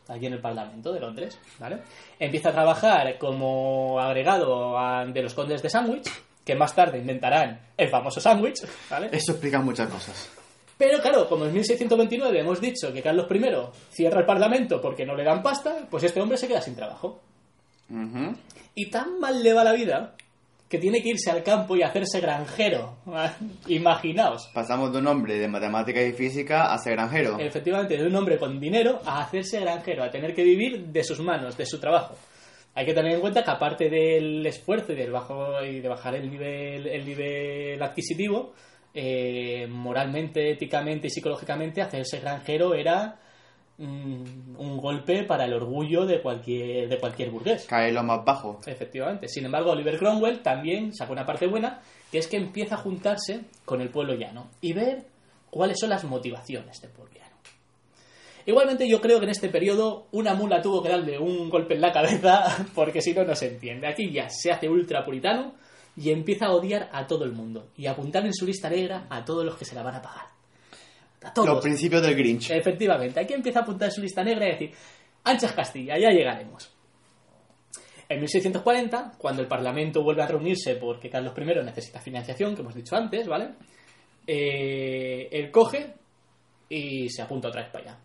Allí 0.10 0.26
en 0.26 0.34
el 0.34 0.41
Parlamento 0.41 0.91
de 0.91 1.00
Londres, 1.00 1.39
¿vale? 1.60 1.78
Empieza 2.19 2.50
a 2.50 2.52
trabajar 2.52 3.17
como 3.17 4.00
agregado 4.00 4.78
a- 4.78 5.06
de 5.06 5.22
los 5.22 5.34
condes 5.34 5.62
de 5.62 5.69
Sandwich, 5.69 6.10
que 6.43 6.56
más 6.56 6.74
tarde 6.76 6.98
inventarán 6.98 7.60
el 7.78 7.89
famoso 7.89 8.19
sándwich, 8.19 8.62
¿vale? 8.89 9.10
Eso 9.12 9.34
explica 9.34 9.60
muchas 9.60 9.88
cosas. 9.89 10.30
Pero 10.78 11.00
claro, 11.02 11.28
como 11.30 11.45
en 11.45 11.54
1629 11.54 12.39
hemos 12.39 12.60
dicho 12.60 12.91
que 12.91 13.02
Carlos 13.02 13.28
I 13.30 13.41
cierra 13.91 14.22
el 14.22 14.26
Parlamento 14.26 14.82
porque 14.82 15.06
no 15.06 15.13
le 15.15 15.24
dan 15.24 15.43
pasta, 15.43 15.86
pues 15.89 16.04
este 16.04 16.22
hombre 16.22 16.38
se 16.38 16.48
queda 16.48 16.62
sin 16.62 16.76
trabajo. 16.76 17.19
Y 18.76 18.89
tan 18.89 19.19
mal 19.19 19.43
le 19.43 19.54
va 19.54 19.63
la 19.63 19.74
vida 19.74 20.15
que 20.69 20.77
tiene 20.77 21.01
que 21.01 21.10
irse 21.10 21.32
al 21.32 21.43
campo 21.43 21.75
y 21.75 21.82
hacerse 21.82 22.21
granjero. 22.21 22.97
Imaginaos. 23.67 24.49
Pasamos 24.53 24.93
de 24.93 24.99
un 24.99 25.08
hombre 25.08 25.39
de 25.39 25.47
matemática 25.47 26.01
y 26.01 26.13
física 26.13 26.71
a 26.71 26.77
ser 26.77 26.93
granjero. 26.93 27.39
Efectivamente, 27.39 27.97
de 27.97 28.05
un 28.05 28.15
hombre 28.15 28.38
con 28.38 28.60
dinero 28.60 29.01
a 29.03 29.23
hacerse 29.23 29.60
granjero, 29.60 30.03
a 30.03 30.12
tener 30.12 30.36
que 30.36 30.43
vivir 30.43 30.86
de 30.86 31.03
sus 31.03 31.19
manos, 31.21 31.58
de 31.58 31.65
su 31.65 31.79
trabajo. 31.79 32.15
Hay 32.75 32.86
que 32.86 32.93
tener 32.93 33.13
en 33.13 33.19
cuenta 33.19 33.43
que 33.43 33.49
aparte 33.49 33.89
del 33.89 34.45
esfuerzo 34.45 34.93
y, 34.93 34.95
del 34.95 35.12
bajo, 35.12 35.63
y 35.63 35.79
de 35.79 35.89
bajar 35.89 36.15
el 36.15 36.29
nivel, 36.29 36.86
el 36.86 37.03
nivel 37.03 37.82
adquisitivo, 37.82 38.53
eh, 38.93 39.65
moralmente, 39.67 40.51
éticamente 40.51 41.08
y 41.08 41.10
psicológicamente, 41.10 41.82
hacerse 41.82 42.19
granjero 42.19 42.75
era 42.75 43.19
mm, 43.79 44.59
un 44.59 44.77
golpe 44.77 45.23
para 45.23 45.45
el 45.45 45.53
orgullo 45.53 46.05
de 46.05 46.21
cualquier, 46.21 46.87
de 46.87 46.99
cualquier 46.99 47.32
burgués. 47.32 47.65
Cae 47.65 47.91
lo 47.91 48.03
más 48.03 48.23
bajo. 48.23 48.59
Efectivamente. 48.65 49.27
Sin 49.27 49.45
embargo, 49.45 49.71
Oliver 49.71 49.97
Cromwell 49.97 50.41
también 50.41 50.93
saca 50.93 51.11
una 51.11 51.25
parte 51.25 51.47
buena, 51.47 51.82
que 52.11 52.19
es 52.19 52.27
que 52.27 52.38
empieza 52.38 52.75
a 52.75 52.80
juntarse 52.80 53.41
con 53.65 53.82
el 53.82 53.89
pueblo 53.89 54.13
llano 54.13 54.49
y 54.61 54.73
ver 54.73 55.05
cuáles 55.49 55.80
son 55.80 55.89
las 55.89 56.03
motivaciones 56.03 56.80
del 56.82 56.91
pueblo 56.91 57.13
llano. 57.15 57.30
Igualmente 58.45 58.88
yo 58.88 58.99
creo 59.01 59.19
que 59.19 59.25
en 59.25 59.32
este 59.32 59.49
periodo 59.49 60.07
una 60.11 60.34
mula 60.34 60.61
tuvo 60.61 60.82
que 60.82 60.89
darle 60.89 61.19
un 61.19 61.49
golpe 61.49 61.75
en 61.75 61.82
la 61.82 61.91
cabeza 61.91 62.65
porque 62.75 63.01
si 63.01 63.13
no, 63.13 63.23
no 63.23 63.36
se 63.36 63.47
entiende. 63.47 63.88
Aquí 63.88 64.11
ya 64.11 64.30
se 64.30 64.51
hace 64.51 64.69
ultra 64.69 65.03
puritano 65.03 65.53
y 65.95 66.11
empieza 66.11 66.47
a 66.47 66.53
odiar 66.53 66.89
a 66.91 67.07
todo 67.07 67.25
el 67.25 67.34
mundo 67.34 67.69
y 67.75 67.88
a 67.88 67.91
apuntar 67.91 68.25
en 68.25 68.34
su 68.34 68.45
lista 68.45 68.69
negra 68.69 69.05
a 69.09 69.25
todos 69.25 69.45
los 69.45 69.55
que 69.55 69.65
se 69.65 69.75
la 69.75 69.84
van 69.84 69.95
a 69.95 70.01
pagar. 70.01 70.38
A 71.24 71.34
todos. 71.34 71.47
Los 71.49 71.61
principios 71.61 72.01
del 72.01 72.15
Grinch. 72.15 72.51
Efectivamente, 72.51 73.20
aquí 73.20 73.34
empieza 73.34 73.59
a 73.59 73.61
apuntar 73.63 73.91
su 73.91 74.01
lista 74.01 74.24
negra 74.24 74.47
y 74.47 74.51
decir, 74.51 74.72
anchas 75.24 75.51
Castilla, 75.53 75.97
ya 75.97 76.09
llegaremos. 76.11 76.74
En 78.07 78.20
1640, 78.20 79.13
cuando 79.17 79.41
el 79.41 79.47
Parlamento 79.47 80.01
vuelve 80.01 80.24
a 80.24 80.28
reunirse 80.28 80.76
porque 80.76 81.09
Carlos 81.09 81.34
I 81.38 81.43
necesita 81.63 81.99
financiación, 81.99 82.55
que 82.55 82.61
hemos 82.61 82.74
dicho 82.74 82.95
antes, 82.95 83.28
¿vale? 83.28 83.49
Eh, 84.26 85.28
él 85.32 85.51
coge 85.51 85.93
y 86.70 87.09
se 87.09 87.22
apunta 87.22 87.49
otra 87.49 87.61
vez 87.63 87.72
para 87.72 87.84
allá. 87.91 87.99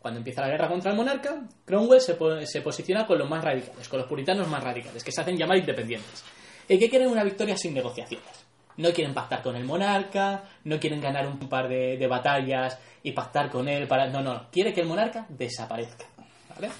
Cuando 0.00 0.18
empieza 0.18 0.40
la 0.42 0.48
guerra 0.48 0.68
contra 0.68 0.90
el 0.92 0.96
monarca, 0.96 1.42
Cromwell 1.64 2.00
se, 2.00 2.14
po- 2.14 2.40
se 2.44 2.60
posiciona 2.60 3.06
con 3.06 3.18
los 3.18 3.28
más 3.28 3.44
radicales, 3.44 3.88
con 3.88 3.98
los 3.98 4.08
puritanos 4.08 4.46
más 4.48 4.62
radicales, 4.62 5.02
que 5.02 5.10
se 5.12 5.20
hacen 5.20 5.36
llamar 5.36 5.58
independientes, 5.58 6.24
y 6.68 6.78
que 6.78 6.88
quieren 6.88 7.08
una 7.08 7.24
victoria 7.24 7.56
sin 7.56 7.74
negociaciones. 7.74 8.45
No 8.76 8.92
quieren 8.92 9.14
pactar 9.14 9.42
con 9.42 9.56
el 9.56 9.64
monarca, 9.64 10.44
no 10.64 10.78
quieren 10.78 11.00
ganar 11.00 11.26
un 11.26 11.38
par 11.38 11.68
de, 11.68 12.06
batallas 12.06 12.78
y 13.02 13.12
pactar 13.12 13.50
con 13.50 13.68
él 13.68 13.86
para... 13.86 14.08
No, 14.08 14.22
no, 14.22 14.46
quiere 14.50 14.72
que 14.72 14.82
el 14.82 14.86
monarca 14.86 15.26
desaparezca. 15.28 16.06
¿Vale? 16.54 16.70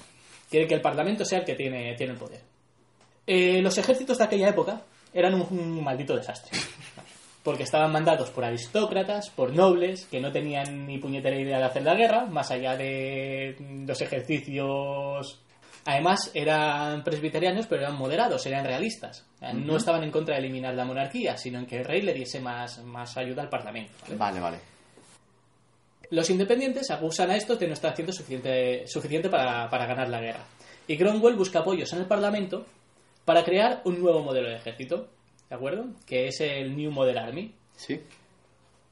Quiere 0.49 0.67
que 0.67 0.75
el 0.75 0.81
parlamento 0.81 1.25
sea 1.25 1.39
el 1.39 1.45
que 1.45 1.55
tiene, 1.55 1.95
tiene 1.95 2.13
el 2.13 2.19
poder. 2.19 2.41
Eh, 3.25 3.61
los 3.61 3.77
ejércitos 3.77 4.17
de 4.17 4.23
aquella 4.23 4.49
época 4.49 4.81
eran 5.13 5.33
un, 5.33 5.47
un 5.51 5.83
maldito 5.83 6.15
desastre. 6.15 6.57
Porque 7.43 7.63
estaban 7.63 7.91
mandados 7.91 8.29
por 8.29 8.43
aristócratas, 8.45 9.29
por 9.29 9.53
nobles, 9.53 10.05
que 10.05 10.19
no 10.19 10.31
tenían 10.31 10.85
ni 10.85 10.97
puñetera 10.97 11.39
idea 11.39 11.57
de 11.59 11.63
hacer 11.63 11.83
la 11.83 11.95
guerra, 11.95 12.25
más 12.25 12.51
allá 12.51 12.75
de 12.75 13.55
los 13.87 14.01
ejercicios 14.01 15.39
Además, 15.87 16.31
eran 16.33 17.01
presbiterianos, 17.01 17.65
pero 17.65 17.83
eran 17.83 17.95
moderados, 17.95 18.45
eran 18.45 18.65
realistas. 18.65 19.25
No 19.53 19.77
estaban 19.77 20.03
en 20.03 20.11
contra 20.11 20.35
de 20.35 20.41
eliminar 20.41 20.75
la 20.75 20.83
monarquía, 20.83 21.37
sino 21.37 21.59
en 21.59 21.65
que 21.65 21.77
el 21.77 21.85
rey 21.85 22.01
le 22.01 22.13
diese 22.13 22.41
más, 22.41 22.83
más 22.83 23.15
ayuda 23.15 23.43
al 23.43 23.47
Parlamento. 23.47 23.93
¿vale? 24.01 24.17
Vale, 24.17 24.39
vale. 24.41 24.57
Los 26.09 26.29
independientes 26.29 26.91
acusan 26.91 27.31
a 27.31 27.37
estos 27.37 27.57
de 27.57 27.67
no 27.67 27.73
estar 27.73 27.93
haciendo 27.93 28.11
suficiente, 28.11 28.85
suficiente 28.85 29.29
para, 29.29 29.69
para 29.69 29.85
ganar 29.85 30.09
la 30.09 30.19
guerra. 30.19 30.43
Y 30.87 30.97
Cromwell 30.97 31.37
busca 31.37 31.59
apoyos 31.59 31.93
en 31.93 31.99
el 31.99 32.05
Parlamento 32.05 32.65
para 33.23 33.45
crear 33.45 33.81
un 33.85 34.01
nuevo 34.01 34.21
modelo 34.21 34.49
de 34.49 34.55
ejército, 34.55 35.07
¿de 35.49 35.55
acuerdo? 35.55 35.85
Que 36.05 36.27
es 36.27 36.41
el 36.41 36.75
New 36.75 36.91
Model 36.91 37.17
Army. 37.17 37.55
Sí. 37.77 38.01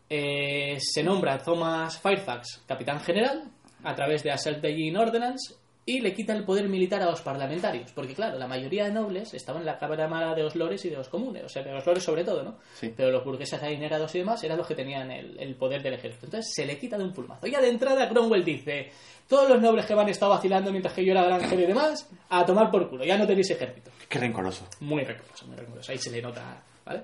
Eh, 0.09 0.77
se 0.79 1.03
nombra 1.03 1.39
Thomas 1.39 1.99
Fairfax 1.99 2.63
capitán 2.65 3.01
general 3.01 3.51
a 3.83 3.93
través 3.93 4.23
de 4.23 4.31
Assault 4.31 4.63
Ordinance 4.63 5.55
y 5.87 6.01
le 6.01 6.15
quita 6.15 6.33
el 6.33 6.43
poder 6.43 6.67
militar 6.67 7.01
a 7.03 7.05
los 7.05 7.21
parlamentarios. 7.21 7.91
Porque, 7.91 8.15
claro, 8.15 8.39
la 8.39 8.47
mayoría 8.47 8.85
de 8.85 8.91
nobles 8.91 9.33
estaban 9.35 9.61
en 9.61 9.67
la 9.67 9.77
Cámara 9.77 10.33
de 10.33 10.41
los 10.41 10.55
Lores 10.55 10.83
y 10.85 10.89
de 10.89 10.95
los 10.95 11.09
Comunes, 11.09 11.43
o 11.43 11.49
sea, 11.49 11.61
de 11.61 11.71
los 11.71 11.85
Lores 11.85 12.03
sobre 12.03 12.23
todo, 12.23 12.41
¿no? 12.41 12.57
Sí. 12.73 12.91
Pero 12.95 13.11
los 13.11 13.23
burgueses 13.23 13.61
adinerados 13.61 14.13
y 14.15 14.19
demás 14.19 14.43
eran 14.43 14.57
los 14.57 14.65
que 14.65 14.73
tenían 14.73 15.11
el, 15.11 15.39
el 15.39 15.55
poder 15.55 15.83
del 15.83 15.93
ejército. 15.93 16.25
Entonces 16.25 16.51
se 16.55 16.65
le 16.65 16.79
quita 16.79 16.97
de 16.97 17.03
un 17.03 17.13
pulmazo. 17.13 17.45
Ya 17.45 17.61
de 17.61 17.69
entrada 17.69 18.09
Cromwell 18.09 18.43
dice, 18.43 18.91
todos 19.27 19.47
los 19.47 19.61
nobles 19.61 19.85
que 19.85 19.93
han 19.93 20.09
estado 20.09 20.31
vacilando 20.31 20.71
mientras 20.71 20.93
que 20.93 21.05
yo 21.05 21.11
era 21.11 21.23
grangero 21.23 21.61
y 21.61 21.67
demás, 21.67 22.09
a 22.29 22.43
tomar 22.45 22.71
por 22.71 22.89
culo, 22.89 23.05
ya 23.05 23.17
no 23.17 23.27
tenéis 23.27 23.51
ejército. 23.51 23.91
Qué 24.09 24.17
rencoroso. 24.17 24.67
Muy 24.79 25.03
rencoroso, 25.03 25.45
muy 25.45 25.55
rencoroso. 25.55 25.91
Ahí 25.91 25.99
se 25.99 26.09
le 26.09 26.19
nota, 26.19 26.63
¿vale? 26.83 27.03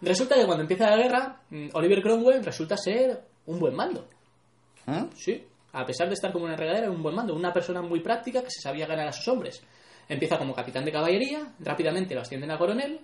Resulta 0.00 0.34
que 0.34 0.46
cuando 0.46 0.62
empieza 0.62 0.90
la 0.90 0.96
guerra, 0.96 1.40
mm, 1.50 1.68
Oliver 1.74 2.02
Cromwell 2.02 2.44
resulta 2.44 2.76
ser 2.76 3.22
un 3.46 3.60
buen 3.60 3.74
mando. 3.74 4.08
¿Eh? 4.86 5.04
Sí, 5.16 5.44
a 5.74 5.84
pesar 5.84 6.08
de 6.08 6.14
estar 6.14 6.32
como 6.32 6.44
una 6.46 6.56
regadera, 6.56 6.90
un 6.90 7.02
buen 7.02 7.14
mando, 7.14 7.34
una 7.34 7.52
persona 7.52 7.82
muy 7.82 8.00
práctica 8.00 8.42
que 8.42 8.50
se 8.50 8.60
sabía 8.62 8.86
ganar 8.86 9.08
a 9.08 9.12
sus 9.12 9.28
hombres. 9.28 9.62
Empieza 10.08 10.38
como 10.38 10.54
capitán 10.54 10.84
de 10.84 10.92
caballería, 10.92 11.46
rápidamente 11.60 12.14
lo 12.14 12.20
ascienden 12.22 12.50
a 12.50 12.58
coronel 12.58 13.00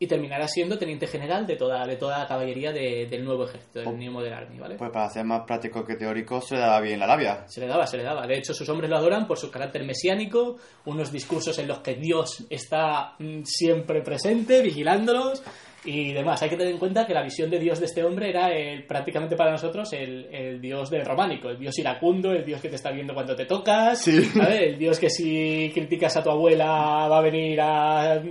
y 0.00 0.06
terminará 0.06 0.46
siendo 0.46 0.78
teniente 0.78 1.08
general 1.08 1.44
de 1.44 1.56
toda, 1.56 1.84
de 1.84 1.96
toda 1.96 2.18
la 2.20 2.26
caballería 2.28 2.70
de- 2.72 3.06
del 3.10 3.24
nuevo 3.24 3.46
ejército, 3.46 3.80
del 3.80 3.98
New 3.98 4.12
Model 4.12 4.32
Army, 4.32 4.58
¿vale? 4.60 4.76
Pues 4.76 4.92
para 4.92 5.08
ser 5.10 5.24
más 5.24 5.42
práctico 5.44 5.84
que 5.84 5.96
teórico 5.96 6.40
se 6.40 6.54
le 6.54 6.60
daba 6.60 6.80
bien 6.80 7.00
la 7.00 7.06
labia. 7.08 7.44
Se 7.48 7.60
le 7.60 7.66
daba, 7.66 7.84
se 7.84 7.96
le 7.96 8.04
daba. 8.04 8.24
De 8.24 8.34
hecho, 8.38 8.54
sus 8.54 8.68
hombres 8.68 8.88
lo 8.88 8.96
adoran 8.96 9.26
por 9.26 9.38
su 9.38 9.50
carácter 9.50 9.82
mesiánico, 9.84 10.56
unos 10.84 11.10
discursos 11.10 11.58
en 11.58 11.66
los 11.66 11.80
que 11.80 11.96
Dios 11.96 12.44
está 12.48 13.14
mm, 13.18 13.42
siempre 13.44 14.00
presente, 14.02 14.62
vigilándolos 14.62 15.42
y 15.84 16.12
demás. 16.12 16.42
Hay 16.42 16.50
que 16.50 16.56
tener 16.56 16.72
en 16.72 16.78
cuenta 16.78 17.06
que 17.06 17.14
la 17.14 17.22
visión 17.22 17.48
de 17.50 17.58
Dios 17.58 17.78
de 17.80 17.86
este 17.86 18.02
hombre 18.04 18.30
era 18.30 18.50
el- 18.52 18.84
prácticamente 18.84 19.36
para 19.36 19.52
nosotros 19.52 19.92
el, 19.92 20.26
el 20.32 20.60
Dios 20.60 20.90
del 20.90 21.04
románico, 21.06 21.48
el 21.50 21.58
Dios 21.58 21.78
iracundo, 21.78 22.32
el 22.32 22.44
Dios 22.44 22.60
que 22.60 22.68
te 22.68 22.76
está 22.76 22.90
viendo 22.90 23.14
cuando 23.14 23.34
te 23.36 23.44
tocas, 23.46 24.02
Sí. 24.02 24.22
¿sabes? 24.24 24.60
el 24.62 24.78
Dios 24.78 24.98
que 24.98 25.08
si 25.10 25.70
criticas 25.72 26.16
a 26.16 26.22
tu 26.22 26.30
abuela 26.30 26.66
va 27.08 27.18
a 27.18 27.22
venir 27.22 27.60
a, 27.60 28.22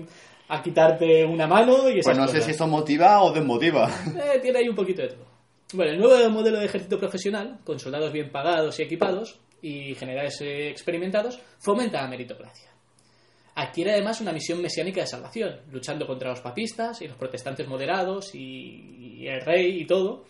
a 0.50 0.62
quitarte 0.62 1.26
una 1.26 1.48
mano 1.48 1.90
y 1.90 2.00
esas 2.00 2.06
Pues 2.06 2.18
no 2.18 2.28
sé 2.28 2.34
cosas. 2.34 2.46
si 2.46 2.52
eso 2.52 2.68
motiva 2.68 3.22
o 3.24 3.32
desmotiva. 3.32 3.90
Eh, 4.36 4.40
tiene 4.42 4.60
ahí 4.60 4.70
un 4.70 4.76
poquito 4.76 5.02
de 5.02 5.08
todo. 5.10 5.26
Bueno, 5.74 5.92
el 5.92 6.00
nuevo 6.00 6.30
modelo 6.30 6.60
de 6.60 6.66
ejército 6.66 6.98
profesional, 6.98 7.60
con 7.66 7.80
soldados 7.80 8.12
bien 8.14 8.30
pagados 8.32 8.80
y 8.80 8.84
equipados 8.84 9.40
y 9.62 9.96
generales 9.96 10.40
eh, 10.42 10.70
experimentados, 10.70 11.40
fomenta 11.60 12.02
la 12.02 12.08
meritocracia. 12.08 12.70
Adquiere 13.60 13.94
además 13.94 14.22
una 14.22 14.32
misión 14.32 14.62
mesiánica 14.62 15.02
de 15.02 15.08
salvación, 15.08 15.62
luchando 15.72 16.06
contra 16.06 16.30
los 16.30 16.42
papistas 16.42 17.02
y 17.02 17.08
los 17.08 17.18
protestantes 17.18 17.68
moderados 17.68 18.36
y, 18.36 19.18
y 19.18 19.28
el 19.28 19.42
rey 19.42 19.82
y 19.82 19.86
todo, 19.86 20.26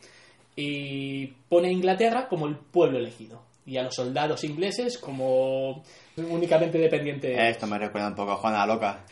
y 0.56 1.28
pone 1.50 1.68
a 1.68 1.72
Inglaterra 1.72 2.28
como 2.30 2.48
el 2.48 2.56
pueblo 2.56 2.98
elegido 2.98 3.42
y 3.66 3.76
a 3.76 3.84
los 3.84 3.96
soldados 3.96 4.46
ingleses 4.46 4.98
como 4.98 5.84
únicamente 6.16 6.78
dependientes 6.78 7.36
de 7.36 7.50
Esto 7.50 7.68
me 7.68 7.78
recuerda 7.78 8.08
un 8.08 8.16
poco 8.16 8.32
a 8.32 8.38
Juana 8.38 8.66
la 8.66 8.74
Loca. 8.74 9.06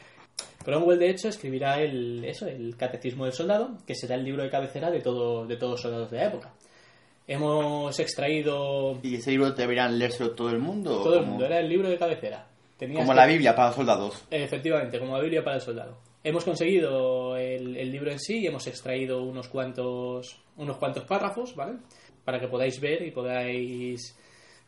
Cromwell, 0.63 0.97
de 0.97 1.09
hecho, 1.09 1.28
escribirá 1.28 1.82
el, 1.82 2.24
eso, 2.24 2.47
el 2.47 2.78
Catecismo 2.78 3.26
del 3.26 3.34
Soldado, 3.34 3.78
que 3.86 3.95
será 3.95 4.16
el 4.16 4.24
libro 4.24 4.43
de 4.43 4.49
cabecera 4.49 4.89
de, 4.89 5.01
todo, 5.01 5.45
de 5.45 5.57
todos 5.57 5.74
los 5.74 5.82
soldados 5.82 6.09
de 6.09 6.18
la 6.18 6.28
época. 6.28 6.53
Hemos 7.28 7.99
extraído 7.99 8.97
¿Y 9.03 9.16
ese 9.16 9.32
libro 9.32 9.51
deberían 9.51 9.99
leérselo 9.99 10.32
todo 10.32 10.49
el 10.49 10.59
mundo? 10.59 11.03
todo 11.03 11.20
el 11.20 11.26
mundo, 11.26 11.45
era 11.45 11.59
el 11.59 11.68
libro 11.68 11.89
de 11.89 11.97
cabecera. 11.97 12.47
Tenías 12.78 12.99
Como 12.99 13.11
que- 13.13 13.15
la 13.17 13.26
Biblia 13.26 13.55
para 13.55 13.67
los 13.69 13.76
soldados. 13.76 14.26
Efectivamente, 14.30 14.99
como 14.99 15.15
la 15.15 15.23
Biblia 15.23 15.43
para 15.43 15.57
el 15.57 15.61
soldado. 15.61 15.97
Hemos 16.23 16.43
conseguido 16.43 17.38
el, 17.38 17.78
el 17.78 17.91
libro 17.91 18.11
en 18.11 18.19
sí 18.19 18.39
y 18.39 18.47
hemos 18.47 18.65
extraído 18.67 19.21
unos 19.23 19.47
cuantos, 19.47 20.39
unos 20.57 20.78
cuantos 20.78 21.03
párrafos, 21.05 21.55
¿vale? 21.55 21.78
Para 22.23 22.39
que 22.39 22.47
podáis 22.47 22.80
ver 22.82 23.03
y 23.03 23.11
podáis 23.11 24.15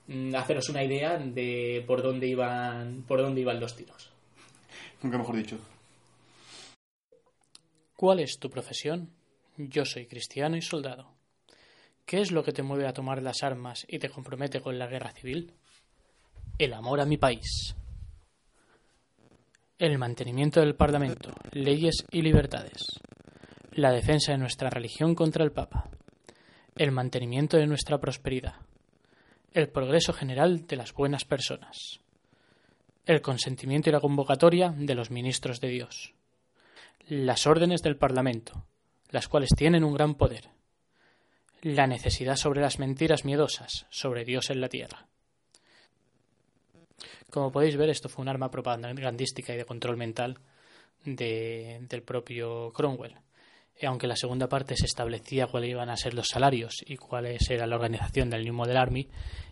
mm, 0.07 0.35
haceros 0.35 0.69
una 0.69 0.83
idea 0.83 1.17
de 1.17 1.83
por 1.87 2.01
dónde 2.03 2.27
iban, 2.27 3.03
por 3.07 3.21
dónde 3.21 3.41
iban 3.41 3.59
los 3.59 3.75
tiros. 3.75 4.11
Nunca 5.01 5.17
mejor 5.17 5.35
dicho. 5.35 5.57
¿Cuál 7.95 8.19
es 8.19 8.37
tu 8.39 8.49
profesión? 8.49 9.09
Yo 9.57 9.83
soy 9.85 10.05
cristiano 10.05 10.55
y 10.55 10.61
soldado. 10.61 11.15
¿Qué 12.05 12.21
es 12.21 12.31
lo 12.31 12.43
que 12.43 12.53
te 12.53 12.61
mueve 12.63 12.87
a 12.87 12.93
tomar 12.93 13.21
las 13.21 13.43
armas 13.43 13.85
y 13.89 13.99
te 13.99 14.09
compromete 14.09 14.61
con 14.61 14.77
la 14.77 14.87
guerra 14.87 15.11
civil? 15.11 15.51
El 16.59 16.73
amor 16.73 16.99
a 17.01 17.05
mi 17.05 17.17
país. 17.17 17.75
El 19.79 19.97
mantenimiento 19.97 20.59
del 20.59 20.75
Parlamento, 20.75 21.33
leyes 21.51 22.03
y 22.11 22.21
libertades. 22.21 22.83
La 23.71 23.91
defensa 23.91 24.31
de 24.31 24.37
nuestra 24.37 24.69
religión 24.69 25.13
contra 25.13 25.43
el 25.43 25.51
Papa. 25.51 25.89
El 26.75 26.91
mantenimiento 26.91 27.57
de 27.57 27.67
nuestra 27.67 27.99
prosperidad. 27.99 28.55
El 29.53 29.69
progreso 29.69 30.13
general 30.13 30.65
de 30.67 30.75
las 30.75 30.93
buenas 30.93 31.25
personas. 31.25 31.99
El 33.05 33.21
consentimiento 33.21 33.89
y 33.89 33.93
la 33.93 33.99
convocatoria 33.99 34.73
de 34.75 34.95
los 34.95 35.11
ministros 35.11 35.61
de 35.61 35.69
Dios 35.69 36.13
las 37.09 37.47
órdenes 37.47 37.81
del 37.81 37.95
Parlamento, 37.95 38.65
las 39.09 39.27
cuales 39.29 39.51
tienen 39.55 39.85
un 39.85 39.93
gran 39.93 40.15
poder, 40.15 40.49
la 41.61 41.87
necesidad 41.87 42.35
sobre 42.35 42.61
las 42.61 42.79
mentiras 42.79 43.23
miedosas, 43.23 43.85
sobre 43.89 44.25
Dios 44.25 44.49
en 44.49 44.59
la 44.59 44.67
tierra. 44.67 45.07
Como 47.31 47.51
podéis 47.51 47.75
ver, 47.77 47.89
esto 47.89 48.09
fue 48.09 48.23
un 48.23 48.29
arma 48.29 48.49
propagandística 48.49 49.53
y 49.53 49.57
de 49.57 49.65
control 49.65 49.97
mental 49.97 50.37
de- 51.03 51.79
del 51.89 52.01
propio 52.03 52.71
Cromwell. 52.73 53.15
Y 53.79 53.85
aunque 53.85 54.07
la 54.07 54.15
segunda 54.15 54.49
parte 54.49 54.75
se 54.75 54.85
establecía 54.85 55.45
cuáles 55.47 55.69
iban 55.69 55.89
a 55.89 55.97
ser 55.97 56.13
los 56.15 56.27
salarios 56.29 56.83
y 56.85 56.95
cuál 56.97 57.27
era 57.27 57.67
la 57.67 57.75
organización 57.75 58.29
del 58.29 58.43
New 58.43 58.53
Model 58.53 58.77
Army, 58.77 59.07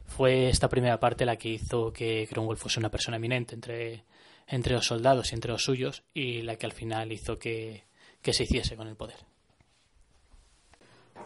fue 0.05 0.49
esta 0.49 0.67
primera 0.69 0.99
parte 0.99 1.25
la 1.25 1.35
que 1.35 1.49
hizo 1.49 1.91
que 1.93 2.27
Cromwell 2.29 2.57
fuese 2.57 2.79
una 2.79 2.89
persona 2.89 3.17
eminente 3.17 3.53
entre, 3.53 4.03
entre 4.47 4.73
los 4.73 4.85
soldados 4.85 5.31
y 5.31 5.35
entre 5.35 5.51
los 5.51 5.63
suyos 5.63 6.01
y 6.13 6.41
la 6.41 6.55
que 6.55 6.65
al 6.65 6.71
final 6.71 7.11
hizo 7.11 7.37
que, 7.37 7.83
que 8.21 8.33
se 8.33 8.43
hiciese 8.43 8.75
con 8.75 8.87
el 8.87 8.95
poder. 8.95 9.17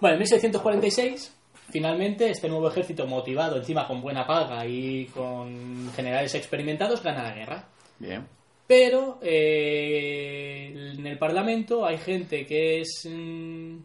Bueno, 0.02 0.16
en 0.16 0.20
1646, 0.20 1.34
finalmente, 1.72 2.30
este 2.30 2.50
nuevo 2.50 2.70
ejército, 2.70 3.08
motivado 3.08 3.58
encima 3.58 3.88
con 3.88 4.02
buena 4.02 4.26
paga 4.26 4.66
y 4.66 5.06
con 5.08 5.92
generales 5.96 6.36
experimentados, 6.36 7.02
gana 7.04 7.24
la 7.24 7.34
guerra. 7.36 7.68
Bien. 8.00 8.28
Pero 8.68 9.18
eh, 9.22 10.94
en 10.98 11.06
el 11.08 11.18
Parlamento 11.18 11.86
hay 11.86 11.98
gente 11.98 12.46
que 12.46 12.82
es 12.82 13.08
mm, 13.10 13.78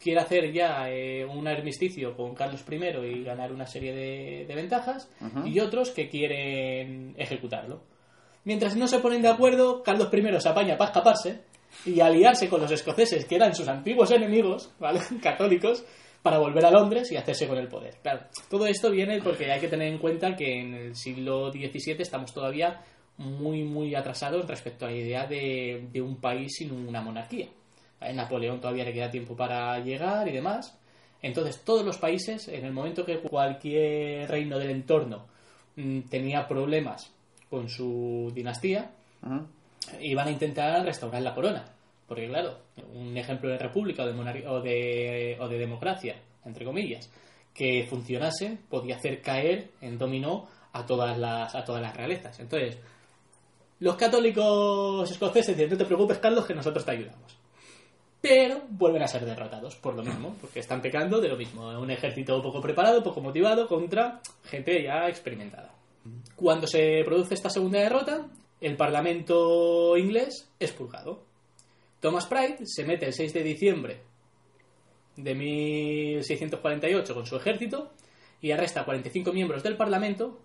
quiere 0.00 0.20
hacer 0.20 0.52
ya 0.52 0.90
eh, 0.90 1.24
un 1.24 1.46
armisticio 1.46 2.16
con 2.16 2.34
Carlos 2.34 2.64
I 2.68 2.74
y 3.06 3.22
ganar 3.22 3.52
una 3.52 3.66
serie 3.66 3.94
de, 3.94 4.44
de 4.46 4.54
ventajas 4.54 5.08
Ujú. 5.20 5.46
y 5.46 5.60
otros 5.60 5.90
que 5.90 6.08
quieren 6.08 7.14
ejecutarlo. 7.16 7.82
Mientras 8.44 8.74
no 8.76 8.88
se 8.88 8.98
ponen 8.98 9.22
de 9.22 9.28
acuerdo, 9.28 9.82
Carlos 9.84 10.08
I 10.12 10.40
se 10.40 10.48
apaña 10.48 10.76
para 10.76 10.90
escaparse 10.90 11.42
y 11.86 12.00
aliarse 12.00 12.48
con 12.48 12.60
los 12.60 12.70
escoceses, 12.72 13.24
que 13.24 13.36
eran 13.36 13.54
sus 13.54 13.68
antiguos 13.68 14.10
enemigos, 14.10 14.70
¿vale? 14.80 15.00
católicos, 15.22 15.84
para 16.22 16.38
volver 16.38 16.64
a 16.64 16.70
Londres 16.70 17.10
y 17.10 17.16
hacerse 17.16 17.48
con 17.48 17.58
el 17.58 17.68
poder. 17.68 17.96
Claro, 18.02 18.20
todo 18.48 18.66
esto 18.66 18.90
viene 18.90 19.20
porque 19.20 19.50
hay 19.50 19.60
que 19.60 19.68
tener 19.68 19.88
en 19.88 19.98
cuenta 19.98 20.36
que 20.36 20.60
en 20.60 20.74
el 20.74 20.96
siglo 20.96 21.50
XVII 21.50 21.96
estamos 21.98 22.32
todavía 22.32 22.80
muy, 23.18 23.64
muy 23.64 23.94
atrasados 23.94 24.46
respecto 24.46 24.86
a 24.86 24.90
la 24.90 24.96
idea 24.96 25.26
de, 25.26 25.88
de 25.92 26.00
un 26.00 26.16
país 26.16 26.52
sin 26.56 26.72
una 26.72 27.02
monarquía. 27.02 27.48
A 28.00 28.12
Napoleón 28.12 28.60
todavía 28.60 28.84
le 28.84 28.92
queda 28.92 29.10
tiempo 29.10 29.36
para 29.36 29.78
llegar 29.80 30.28
y 30.28 30.32
demás. 30.32 30.78
Entonces, 31.20 31.62
todos 31.64 31.84
los 31.84 31.98
países, 31.98 32.48
en 32.48 32.64
el 32.64 32.72
momento 32.72 33.04
que 33.04 33.20
cualquier 33.20 34.28
reino 34.28 34.58
del 34.58 34.70
entorno 34.70 35.26
mm, 35.76 36.00
tenía 36.02 36.48
problemas 36.48 37.12
con 37.48 37.68
su 37.68 38.32
dinastía, 38.34 38.90
iban 40.00 40.28
a 40.28 40.30
intentar 40.30 40.84
restaurar 40.84 41.22
la 41.22 41.34
corona. 41.34 41.64
Porque 42.12 42.28
claro, 42.28 42.58
un 42.92 43.16
ejemplo 43.16 43.48
de 43.48 43.56
república 43.56 44.02
o 44.02 44.06
de, 44.06 44.12
monar- 44.12 44.46
o 44.46 44.60
de, 44.60 45.38
o 45.40 45.48
de 45.48 45.56
democracia, 45.58 46.16
entre 46.44 46.66
comillas, 46.66 47.10
que 47.54 47.86
funcionase, 47.88 48.58
podía 48.68 48.96
hacer 48.96 49.22
caer 49.22 49.70
en 49.80 49.96
dominó 49.96 50.46
a 50.74 50.84
todas 50.84 51.16
las, 51.16 51.54
a 51.54 51.64
todas 51.64 51.80
las 51.80 51.96
realezas. 51.96 52.38
Entonces, 52.38 52.78
los 53.80 53.96
católicos 53.96 55.10
escoceses 55.10 55.56
dicen, 55.56 55.70
no 55.70 55.78
te 55.78 55.86
preocupes, 55.86 56.18
Carlos, 56.18 56.44
que 56.44 56.54
nosotros 56.54 56.84
te 56.84 56.90
ayudamos. 56.90 57.34
Pero 58.20 58.60
vuelven 58.68 59.02
a 59.02 59.08
ser 59.08 59.24
derrotados 59.24 59.74
por 59.76 59.94
lo 59.94 60.02
mismo, 60.02 60.36
porque 60.38 60.60
están 60.60 60.82
pecando 60.82 61.18
de 61.18 61.28
lo 61.28 61.36
mismo. 61.38 61.68
Un 61.80 61.90
ejército 61.90 62.40
poco 62.42 62.60
preparado, 62.60 63.02
poco 63.02 63.22
motivado 63.22 63.66
contra 63.66 64.20
gente 64.44 64.82
ya 64.82 65.08
experimentada. 65.08 65.72
Cuando 66.36 66.66
se 66.66 67.02
produce 67.04 67.34
esta 67.34 67.48
segunda 67.50 67.78
derrota, 67.80 68.26
el 68.60 68.76
Parlamento 68.76 69.96
inglés 69.96 70.48
es 70.60 70.70
purgado. 70.72 71.24
Thomas 72.02 72.26
Pride 72.26 72.58
se 72.64 72.84
mete 72.84 73.06
el 73.06 73.12
6 73.12 73.32
de 73.32 73.42
diciembre 73.44 74.00
de 75.14 75.36
1648 75.36 77.14
con 77.14 77.26
su 77.26 77.36
ejército 77.36 77.92
y 78.40 78.50
arresta 78.50 78.80
a 78.80 78.84
45 78.84 79.32
miembros 79.32 79.62
del 79.62 79.76
Parlamento, 79.76 80.40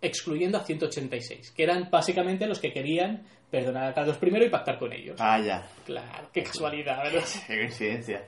excluyendo 0.00 0.56
a 0.56 0.64
186, 0.64 1.50
que 1.50 1.62
eran 1.62 1.90
básicamente 1.90 2.46
los 2.46 2.58
que 2.58 2.72
querían 2.72 3.22
perdonar 3.50 3.90
a 3.90 3.94
Carlos 3.94 4.16
I 4.22 4.44
y 4.46 4.48
pactar 4.48 4.78
con 4.78 4.90
ellos. 4.94 5.18
Vaya, 5.18 5.68
Claro, 5.84 6.30
qué 6.32 6.42
casualidad, 6.42 7.02
¿verdad? 7.02 7.24
qué 7.46 7.56
coincidencia. 7.58 8.24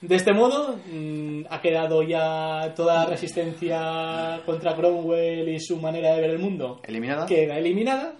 De 0.00 0.16
este 0.16 0.32
modo, 0.32 0.80
mm, 0.92 1.42
ha 1.48 1.60
quedado 1.60 2.02
ya 2.02 2.74
toda 2.74 3.04
la 3.04 3.06
resistencia 3.06 4.40
contra 4.44 4.74
Cromwell 4.74 5.48
y 5.48 5.60
su 5.60 5.76
manera 5.76 6.12
de 6.14 6.22
ver 6.22 6.30
el 6.30 6.38
mundo 6.40 6.80
¿Eliminada? 6.82 7.26
queda 7.26 7.56
eliminada 7.56 8.16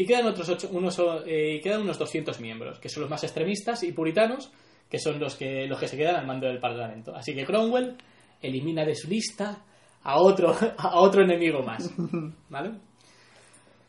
y 0.00 0.06
quedan 0.06 0.26
otros 0.26 0.48
ocho- 0.48 0.68
unos 0.72 1.00
eh, 1.26 1.60
quedan 1.62 1.82
unos 1.82 1.98
200 1.98 2.40
miembros 2.40 2.78
que 2.78 2.88
son 2.88 3.02
los 3.02 3.10
más 3.10 3.22
extremistas 3.24 3.82
y 3.82 3.92
puritanos 3.92 4.50
que 4.88 4.98
son 4.98 5.18
los 5.20 5.36
que 5.36 5.66
los 5.66 5.78
que 5.78 5.88
se 5.88 5.96
quedan 5.96 6.16
al 6.16 6.26
mando 6.26 6.46
del 6.48 6.58
parlamento. 6.58 7.14
Así 7.14 7.34
que 7.34 7.44
Cromwell 7.44 7.96
elimina 8.42 8.84
de 8.84 8.94
su 8.94 9.08
lista 9.08 9.62
a 10.02 10.18
otro 10.20 10.56
a 10.78 10.98
otro 11.00 11.22
enemigo 11.22 11.62
más 11.62 11.90
vale 12.48 12.70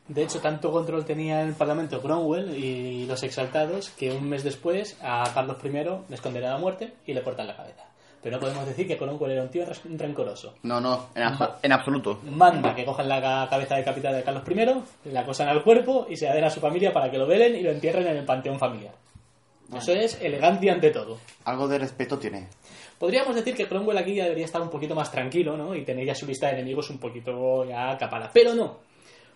de 0.07 0.23
hecho 0.23 0.39
tanto 0.41 0.71
control 0.71 1.05
tenía 1.05 1.41
el 1.41 1.53
parlamento 1.53 2.01
Cromwell 2.01 2.53
y 2.57 3.05
los 3.05 3.23
exaltados 3.23 3.89
que 3.91 4.11
un 4.11 4.27
mes 4.27 4.43
después 4.43 4.97
a 5.01 5.23
Carlos 5.33 5.57
I 5.63 5.71
les 6.09 6.19
condenan 6.19 6.53
a 6.53 6.57
muerte 6.57 6.93
y 7.05 7.13
le 7.13 7.23
cortan 7.23 7.47
la 7.47 7.55
cabeza 7.55 7.85
pero 8.21 8.35
no 8.35 8.39
podemos 8.41 8.65
decir 8.65 8.87
que 8.87 8.97
Cromwell 8.97 9.31
era 9.31 9.43
un 9.43 9.49
tío 9.49 9.65
rencoroso 9.97 10.53
No, 10.63 10.79
no, 10.79 11.07
en, 11.15 11.23
en 11.63 11.71
absoluto. 11.71 12.19
manda 12.23 12.73
que 12.75 12.85
cojan 12.85 13.09
la 13.09 13.21
ca- 13.21 13.47
cabeza 13.49 13.75
decapitada 13.75 14.17
de 14.17 14.23
Carlos 14.23 14.43
I, 15.05 15.09
la 15.11 15.25
cosan 15.25 15.49
al 15.49 15.63
cuerpo 15.63 16.05
y 16.09 16.15
se 16.17 16.25
la 16.27 16.35
den 16.35 16.43
a 16.43 16.49
su 16.49 16.59
familia 16.59 16.93
para 16.93 17.09
que 17.09 17.17
lo 17.17 17.25
velen 17.27 17.55
y 17.55 17.61
lo 17.61 17.71
entierren 17.71 18.07
en 18.07 18.17
el 18.17 18.25
panteón 18.25 18.59
familiar. 18.59 18.93
Eso 19.75 19.93
es 19.93 20.21
elegancia 20.21 20.73
ante 20.73 20.91
todo. 20.91 21.17
Algo 21.45 21.67
de 21.67 21.79
respeto 21.79 22.19
tiene. 22.19 22.47
Podríamos 22.99 23.33
decir 23.35 23.55
que 23.55 23.67
Cromwell 23.67 23.97
aquí 23.97 24.13
ya 24.15 24.23
debería 24.25 24.43
estar 24.45 24.61
un 24.61 24.69
poquito 24.69 24.93
más 24.93 25.09
tranquilo, 25.11 25.55
¿no? 25.55 25.73
Y 25.73 25.85
tener 25.85 26.05
ya 26.05 26.13
su 26.13 26.27
lista 26.27 26.47
de 26.47 26.53
enemigos 26.55 26.89
un 26.89 26.99
poquito 26.99 27.63
ya 27.65 27.97
capada. 27.97 28.29
Pero 28.33 28.53
no. 28.53 28.79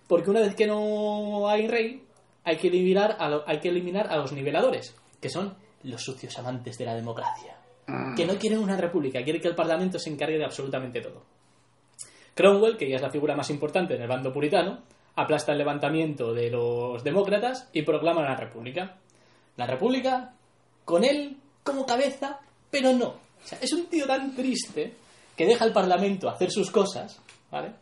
Porque 0.08 0.30
una 0.30 0.42
vez 0.42 0.54
que 0.54 0.68
no 0.68 1.48
hay 1.50 1.68
rey, 1.68 2.04
hay 2.44 2.58
que 2.58 2.68
eliminar 2.68 3.16
a, 3.18 3.30
lo- 3.30 3.44
hay 3.48 3.60
que 3.60 3.70
eliminar 3.70 4.08
a 4.12 4.18
los 4.18 4.34
niveladores, 4.34 4.94
que 5.22 5.30
son 5.30 5.56
los 5.84 6.04
sucios 6.04 6.38
amantes 6.38 6.78
de 6.78 6.86
la 6.86 6.94
democracia. 6.96 7.56
Que 8.16 8.26
no 8.26 8.36
quieren 8.38 8.60
una 8.60 8.78
república, 8.78 9.24
quieren 9.24 9.42
que 9.42 9.48
el 9.48 9.56
parlamento 9.56 10.00
se 10.00 10.10
encargue 10.10 10.38
de 10.38 10.46
absolutamente 10.46 11.02
todo. 11.02 11.24
Cromwell, 12.34 12.78
que 12.78 12.90
ya 12.90 12.96
es 12.96 13.02
la 13.02 13.12
figura 13.12 13.36
más 13.36 13.50
importante 13.50 13.96
en 13.96 14.02
el 14.02 14.08
bando 14.08 14.34
puritano, 14.34 14.80
aplasta 15.16 15.52
el 15.52 15.60
levantamiento 15.60 16.34
de 16.34 16.50
los 16.50 17.04
demócratas 17.04 17.70
y 17.72 17.84
proclama 17.84 18.24
la 18.24 18.36
república. 18.36 18.98
La 19.56 19.68
república, 19.68 20.34
con 20.84 21.04
él 21.04 21.38
como 21.64 21.86
cabeza, 21.86 22.40
pero 22.70 22.92
no. 22.94 23.08
O 23.08 23.48
sea, 23.48 23.60
es 23.62 23.72
un 23.74 23.86
tío 23.86 24.06
tan 24.06 24.36
triste 24.36 24.94
que 25.36 25.46
deja 25.46 25.64
al 25.64 25.74
parlamento 25.74 26.30
hacer 26.30 26.52
sus 26.52 26.72
cosas, 26.72 27.22
¿vale? 27.52 27.74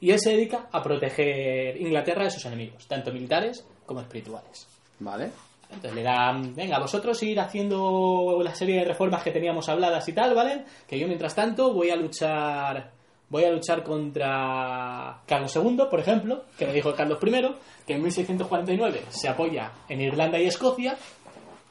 Y 0.00 0.10
él 0.10 0.18
se 0.18 0.30
dedica 0.30 0.68
a 0.72 0.82
proteger 0.82 1.80
Inglaterra 1.80 2.24
de 2.24 2.30
sus 2.30 2.44
enemigos, 2.46 2.88
tanto 2.88 3.12
militares 3.12 3.64
como 3.86 4.00
espirituales. 4.00 4.66
¿Vale? 4.98 5.30
Entonces 5.72 5.94
le 5.94 6.02
dan, 6.02 6.54
venga, 6.54 6.78
vosotros 6.78 7.22
ir 7.22 7.40
haciendo 7.40 8.38
la 8.42 8.54
serie 8.54 8.80
de 8.80 8.84
reformas 8.84 9.22
que 9.22 9.30
teníamos 9.30 9.68
habladas 9.68 10.08
y 10.08 10.12
tal, 10.12 10.34
¿vale? 10.34 10.64
Que 10.86 10.98
yo 10.98 11.06
mientras 11.06 11.34
tanto 11.34 11.72
voy 11.72 11.90
a 11.90 11.96
luchar 11.96 12.92
voy 13.32 13.44
a 13.44 13.50
luchar 13.50 13.82
contra 13.82 15.22
Carlos 15.26 15.56
II, 15.56 15.84
por 15.90 15.98
ejemplo, 15.98 16.44
que 16.58 16.66
me 16.66 16.74
dijo 16.74 16.92
Carlos 16.94 17.18
I, 17.22 17.56
que 17.86 17.94
en 17.94 18.02
1649 18.02 19.04
se 19.08 19.26
apoya 19.26 19.72
en 19.88 20.02
Irlanda 20.02 20.38
y 20.38 20.44
Escocia 20.44 20.98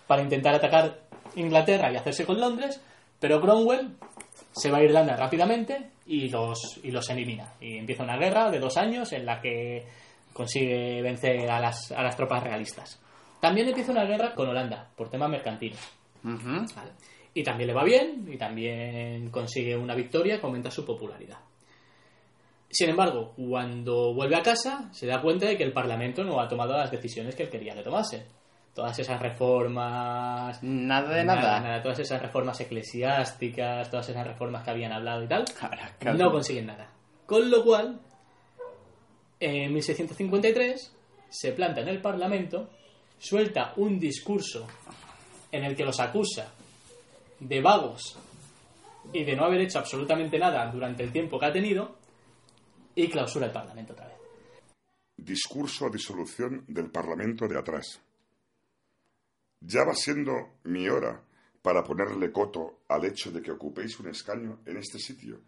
para 0.08 0.24
intentar 0.24 0.56
atacar 0.56 1.02
Inglaterra 1.36 1.92
y 1.92 1.98
hacerse 1.98 2.26
con 2.26 2.40
Londres, 2.42 2.82
pero 3.20 3.40
Cromwell 3.40 3.92
se 4.52 4.72
va 4.72 4.80
a 4.80 4.84
Irlanda 4.84 5.16
rápidamente 5.16 5.92
y 6.08 6.30
los, 6.30 6.80
y 6.84 6.90
los 6.90 7.08
elimina. 7.12 7.54
Y 7.62 7.78
empieza 7.78 8.04
una 8.04 8.18
guerra 8.18 8.50
de 8.50 8.60
dos 8.60 8.78
años 8.78 9.14
en 9.14 9.28
la 9.28 9.40
que 9.40 9.86
consigue 10.34 11.04
vencer 11.04 11.48
a 11.48 11.60
las, 11.60 11.92
a 11.92 12.02
las 12.02 12.18
tropas 12.18 12.44
realistas. 12.44 13.00
También 13.42 13.68
empieza 13.68 13.92
una 13.92 14.06
guerra 14.06 14.34
con 14.34 14.48
Holanda, 14.48 14.90
por 14.96 15.10
temas 15.10 15.30
mercantiles. 15.30 15.80
Y 17.34 17.44
también 17.44 17.68
le 17.68 17.74
va 17.74 17.84
bien, 17.84 18.28
y 18.32 18.38
también 18.38 19.30
consigue 19.32 19.76
una 19.76 19.96
victoria 19.96 20.40
que 20.40 20.46
aumenta 20.46 20.70
su 20.70 20.86
popularidad. 20.86 21.40
Sin 22.70 22.90
embargo, 22.90 23.34
cuando 23.36 24.14
vuelve 24.14 24.38
a 24.38 24.44
casa, 24.44 24.90
se 24.94 25.08
da 25.08 25.22
cuenta 25.22 25.48
de 25.48 25.58
que 25.58 25.64
el 25.64 25.74
Parlamento 25.74 26.24
no 26.24 26.40
ha 26.40 26.48
tomado 26.48 26.78
las 26.78 26.92
decisiones 26.92 27.36
que 27.36 27.44
él 27.44 27.50
quería 27.50 27.74
que 27.74 27.82
tomase. 27.82 28.28
Todas 28.74 28.98
esas 29.00 29.22
reformas... 29.22 30.64
Nada 30.64 31.14
de 31.14 31.26
nada. 31.26 31.82
Todas 31.82 32.00
esas 32.00 32.22
reformas 32.22 32.62
eclesiásticas, 32.62 33.90
todas 33.90 34.08
esas 34.08 34.26
reformas 34.26 34.64
que 34.64 34.72
habían 34.72 34.94
hablado 34.94 35.24
y 35.24 35.28
tal, 35.28 35.44
no 36.16 36.32
consiguen 36.32 36.68
nada. 36.68 36.90
Con 37.26 37.52
lo 37.52 37.64
cual, 37.64 38.00
en 39.40 39.74
1653 39.74 40.96
se 41.28 41.52
planta 41.52 41.82
en 41.82 41.90
el 41.90 42.00
Parlamento, 42.02 42.70
suelta 43.22 43.74
un 43.78 44.00
discurso 44.00 44.68
en 45.52 45.64
el 45.64 45.76
que 45.76 45.86
los 45.86 46.00
acusa 46.00 46.52
de 47.40 47.62
vagos 47.62 48.18
y 49.14 49.24
de 49.24 49.36
no 49.36 49.46
haber 49.46 49.62
hecho 49.62 49.78
absolutamente 49.78 50.40
nada 50.40 50.72
durante 50.72 51.04
el 51.04 51.12
tiempo 51.12 51.40
que 51.40 51.46
ha 51.46 51.54
tenido 51.54 51.98
y 52.96 53.08
clausura 53.10 53.46
el 53.46 53.52
Parlamento 53.52 53.94
otra 53.94 54.08
vez. 54.08 54.18
Discurso 55.18 55.86
a 55.86 55.90
disolución 55.92 56.66
del 56.68 56.90
Parlamento 56.90 57.48
de 57.48 57.60
atrás. 57.60 58.02
Ya 59.60 59.84
va 59.84 59.94
siendo 59.94 60.58
mi 60.64 60.90
hora 60.90 61.22
para 61.62 61.84
ponerle 61.84 62.32
coto 62.32 62.80
al 62.88 63.06
hecho 63.06 63.32
de 63.32 63.44
que 63.44 63.52
ocupéis 63.52 64.00
un 64.00 64.08
escaño 64.08 64.62
en 64.66 64.78
este 64.78 64.98
sitio 64.98 65.42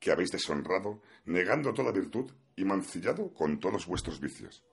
que 0.00 0.10
habéis 0.10 0.30
deshonrado, 0.30 1.00
negando 1.26 1.72
toda 1.72 1.92
virtud 1.92 2.28
y 2.56 2.64
mancillado 2.64 3.32
con 3.32 3.60
todos 3.60 3.86
vuestros 3.86 4.18
vicios. 4.18 4.64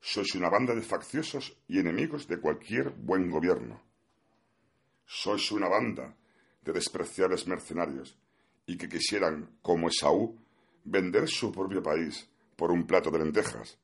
Sois 0.00 0.34
una 0.34 0.48
banda 0.48 0.74
de 0.74 0.82
facciosos 0.82 1.56
y 1.68 1.78
enemigos 1.78 2.26
de 2.26 2.40
cualquier 2.40 2.90
buen 2.90 3.30
gobierno. 3.30 3.82
Sois 5.04 5.52
una 5.52 5.68
banda 5.68 6.16
de 6.62 6.72
despreciables 6.72 7.46
mercenarios 7.46 8.16
y 8.66 8.76
que 8.76 8.88
quisieran, 8.88 9.58
como 9.62 9.88
Esaú, 9.88 10.38
vender 10.84 11.28
su 11.28 11.52
propio 11.52 11.82
país 11.82 12.28
por 12.56 12.70
un 12.70 12.86
plato 12.86 13.10
de 13.10 13.18
lentejas 13.18 13.78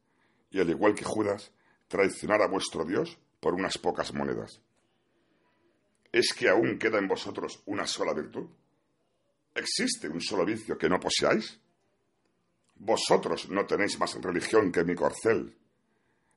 y, 0.51 0.61
al 0.61 0.71
igual 0.71 0.95
que 0.95 1.05
Judas, 1.05 1.53
traicionar 1.89 2.43
a 2.43 2.49
vuestro 2.49 2.85
Dios 2.85 3.19
por 3.41 3.55
unas 3.55 3.79
pocas 3.79 4.13
monedas. 4.15 4.61
¿Es 6.13 6.33
que 6.33 6.49
aún 6.49 6.79
queda 6.79 6.99
en 6.99 7.09
vosotros 7.09 7.63
una 7.67 7.87
sola 7.87 8.15
virtud? 8.15 8.49
¿Existe 9.55 10.09
un 10.09 10.21
solo 10.21 10.45
vicio 10.45 10.79
que 10.79 10.89
no 10.89 10.99
poseáis? 10.99 11.61
Vosotros 12.77 13.49
no 13.51 13.67
tenéis 13.67 13.99
más 13.99 14.15
religión 14.23 14.71
que 14.71 14.85
mi 14.85 14.95
corcel. 14.95 15.55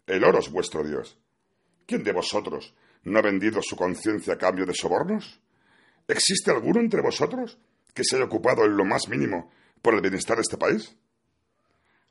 El 0.10 0.24
oro 0.24 0.40
es 0.40 0.50
vuestro 0.50 0.84
Dios. 0.84 1.20
¿Quién 1.86 2.04
de 2.04 2.12
vosotros 2.12 2.74
no 3.04 3.20
ha 3.20 3.22
vendido 3.22 3.62
su 3.62 3.76
conciencia 3.76 4.34
a 4.34 4.38
cambio 4.40 4.66
de 4.66 4.74
sobornos? 4.74 5.40
¿Existe 6.08 6.50
alguno 6.50 6.80
entre 6.80 7.04
vosotros 7.04 7.60
que 7.94 8.04
se 8.04 8.16
haya 8.16 8.26
ocupado 8.26 8.66
en 8.66 8.76
lo 8.76 8.84
más 8.86 9.08
mínimo 9.08 9.52
por 9.84 9.94
el 9.94 10.02
bienestar 10.02 10.38
de 10.38 10.42
este 10.42 10.58
país? 10.58 10.98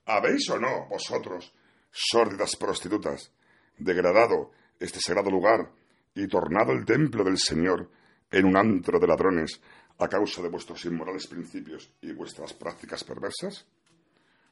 ¿Habéis 0.07 0.49
o 0.49 0.61
no, 0.61 0.87
vosotros, 0.87 1.53
sórdidas 1.91 2.55
prostitutas, 2.55 3.33
degradado 3.77 4.53
este 4.79 5.01
sagrado 5.01 5.33
lugar 5.33 5.73
y 6.15 6.29
tornado 6.29 6.71
el 6.71 6.85
templo 6.85 7.25
del 7.25 7.37
Señor 7.37 7.91
en 8.31 8.45
un 8.45 8.57
antro 8.57 9.01
de 9.01 9.09
ladrones 9.09 9.61
a 9.99 10.07
causa 10.07 10.41
de 10.41 10.51
vuestros 10.51 10.85
inmorales 10.85 11.27
principios 11.27 11.91
y 12.01 12.13
vuestras 12.13 12.55
prácticas 12.55 13.03
perversas? 13.03 13.67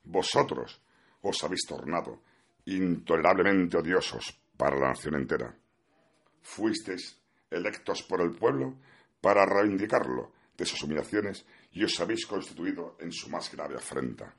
Vosotros 0.02 0.82
os 1.22 1.44
habéis 1.44 1.64
tornado 1.64 2.22
intolerablemente 2.66 3.76
odiosos 3.76 4.38
para 4.56 4.76
la 4.76 4.88
nación 4.88 5.14
entera. 5.14 5.54
Fuisteis 6.42 7.20
electos 7.50 8.02
por 8.02 8.20
el 8.20 8.30
pueblo 8.30 8.76
para 9.20 9.46
reivindicarlo 9.46 10.32
de 10.56 10.66
sus 10.66 10.82
humillaciones 10.82 11.46
y 11.72 11.84
os 11.84 11.98
habéis 12.00 12.26
constituido 12.26 12.96
en 13.00 13.12
su 13.12 13.28
más 13.28 13.50
grave 13.52 13.76
afrenta. 13.76 14.34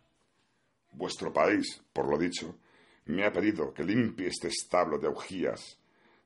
Vuestro 0.94 1.32
país, 1.32 1.82
por 1.94 2.10
lo 2.10 2.18
dicho, 2.18 2.58
me 3.06 3.26
ha 3.26 3.32
pedido 3.32 3.74
que 3.74 3.84
limpie 3.84 4.28
este 4.28 4.48
establo 4.48 4.98
de 4.98 5.08
augías, 5.08 5.80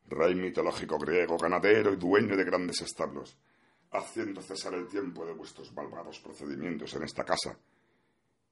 rey 0.07 0.33
mitológico 0.35 0.97
griego, 0.97 1.37
ganadero 1.37 1.93
y 1.93 1.97
dueño 1.97 2.35
de 2.35 2.43
grandes 2.43 2.81
establos, 2.81 3.37
haciendo 3.91 4.41
cesar 4.41 4.73
el 4.73 4.87
tiempo 4.87 5.25
de 5.25 5.33
vuestros 5.33 5.73
malvados 5.73 6.19
procedimientos 6.19 6.93
en 6.95 7.03
esta 7.03 7.23
casa, 7.23 7.57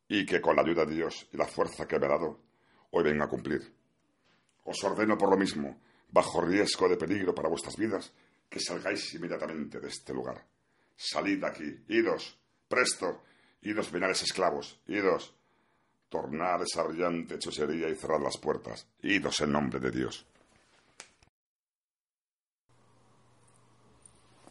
y 0.08 0.26
que 0.26 0.42
con 0.42 0.56
la 0.56 0.62
ayuda 0.62 0.86
de 0.86 0.96
Dios 0.96 1.28
y 1.32 1.38
la 1.38 1.46
fuerza 1.46 1.88
que 1.88 1.98
me 1.98 2.06
ha 2.08 2.10
dado, 2.10 2.40
hoy 2.92 3.04
venga 3.04 3.26
a 3.26 3.30
cumplir. 3.30 3.62
Os 4.66 4.84
ordeno 4.84 5.18
por 5.18 5.30
lo 5.30 5.38
mismo, 5.38 5.82
bajo 6.12 6.42
riesgo 6.42 6.88
de 6.88 6.98
peligro 6.98 7.34
para 7.34 7.50
vuestras 7.50 7.76
vidas, 7.76 8.12
que 8.50 8.60
salgáis 8.60 9.14
inmediatamente 9.14 9.80
de 9.80 9.88
este 9.88 10.14
lugar. 10.14 10.44
Salid 10.96 11.44
aquí, 11.44 11.84
idos, 11.88 12.38
presto, 12.68 13.24
idos 13.62 13.92
venales 13.92 14.24
esclavos, 14.24 14.80
idos. 14.88 15.34
Tornad 16.10 16.64
esa 16.64 16.84
brillante 16.84 17.36
hechicería 17.36 17.88
y 17.88 17.96
cerrad 17.96 18.22
las 18.22 18.38
puertas, 18.38 18.88
idos 19.04 19.42
en 19.42 19.52
nombre 19.52 19.80
de 19.80 19.92
Dios. 19.92 20.26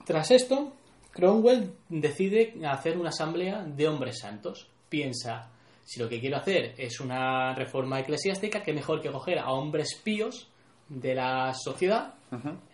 Tras 0.05 0.30
esto, 0.30 0.72
Cromwell 1.12 1.74
decide 1.89 2.55
hacer 2.66 2.97
una 2.97 3.11
asamblea 3.11 3.62
de 3.64 3.89
hombres 3.89 4.20
santos. 4.20 4.70
Piensa, 4.89 5.51
si 5.89 5.99
lo 6.01 6.07
que 6.07 6.20
quiero 6.20 6.36
hacer 6.36 6.74
es 6.76 7.01
una 7.01 7.55
reforma 7.55 7.99
eclesiástica, 7.99 8.62
qué 8.62 8.74
mejor 8.74 9.01
que 9.01 9.11
coger 9.11 9.39
a 9.39 9.53
hombres 9.53 9.95
píos 10.05 10.47
de 10.86 11.14
la 11.14 11.55
sociedad, 11.55 12.12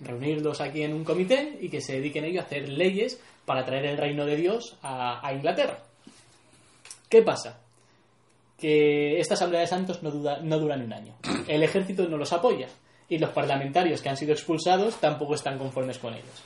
reunirlos 0.01 0.61
aquí 0.61 0.83
en 0.83 0.93
un 0.93 1.05
comité 1.05 1.57
y 1.61 1.69
que 1.69 1.81
se 1.81 1.93
dediquen 1.93 2.25
ellos 2.25 2.43
a 2.43 2.47
hacer 2.47 2.69
leyes 2.69 3.23
para 3.45 3.65
traer 3.65 3.87
el 3.87 3.99
reino 3.99 4.27
de 4.27 4.35
Dios 4.35 4.77
a, 4.83 5.25
a 5.25 5.33
Inglaterra. 5.33 5.79
¿Qué 7.09 7.23
pasa? 7.23 7.61
Que 8.59 9.21
esta 9.21 9.35
asamblea 9.35 9.61
de 9.61 9.69
santos 9.69 10.03
no, 10.03 10.11
duda, 10.11 10.41
no 10.43 10.59
dura 10.59 10.77
ni 10.77 10.85
un 10.85 10.93
año. 10.93 11.15
El 11.47 11.63
ejército 11.63 12.09
no 12.09 12.17
los 12.17 12.33
apoya 12.33 12.67
y 13.09 13.19
los 13.19 13.31
parlamentarios 13.31 14.03
que 14.03 14.09
han 14.09 14.17
sido 14.17 14.33
expulsados 14.33 14.97
tampoco 14.97 15.37
están 15.37 15.57
conformes 15.57 15.99
con 15.99 16.15
ellos. 16.15 16.43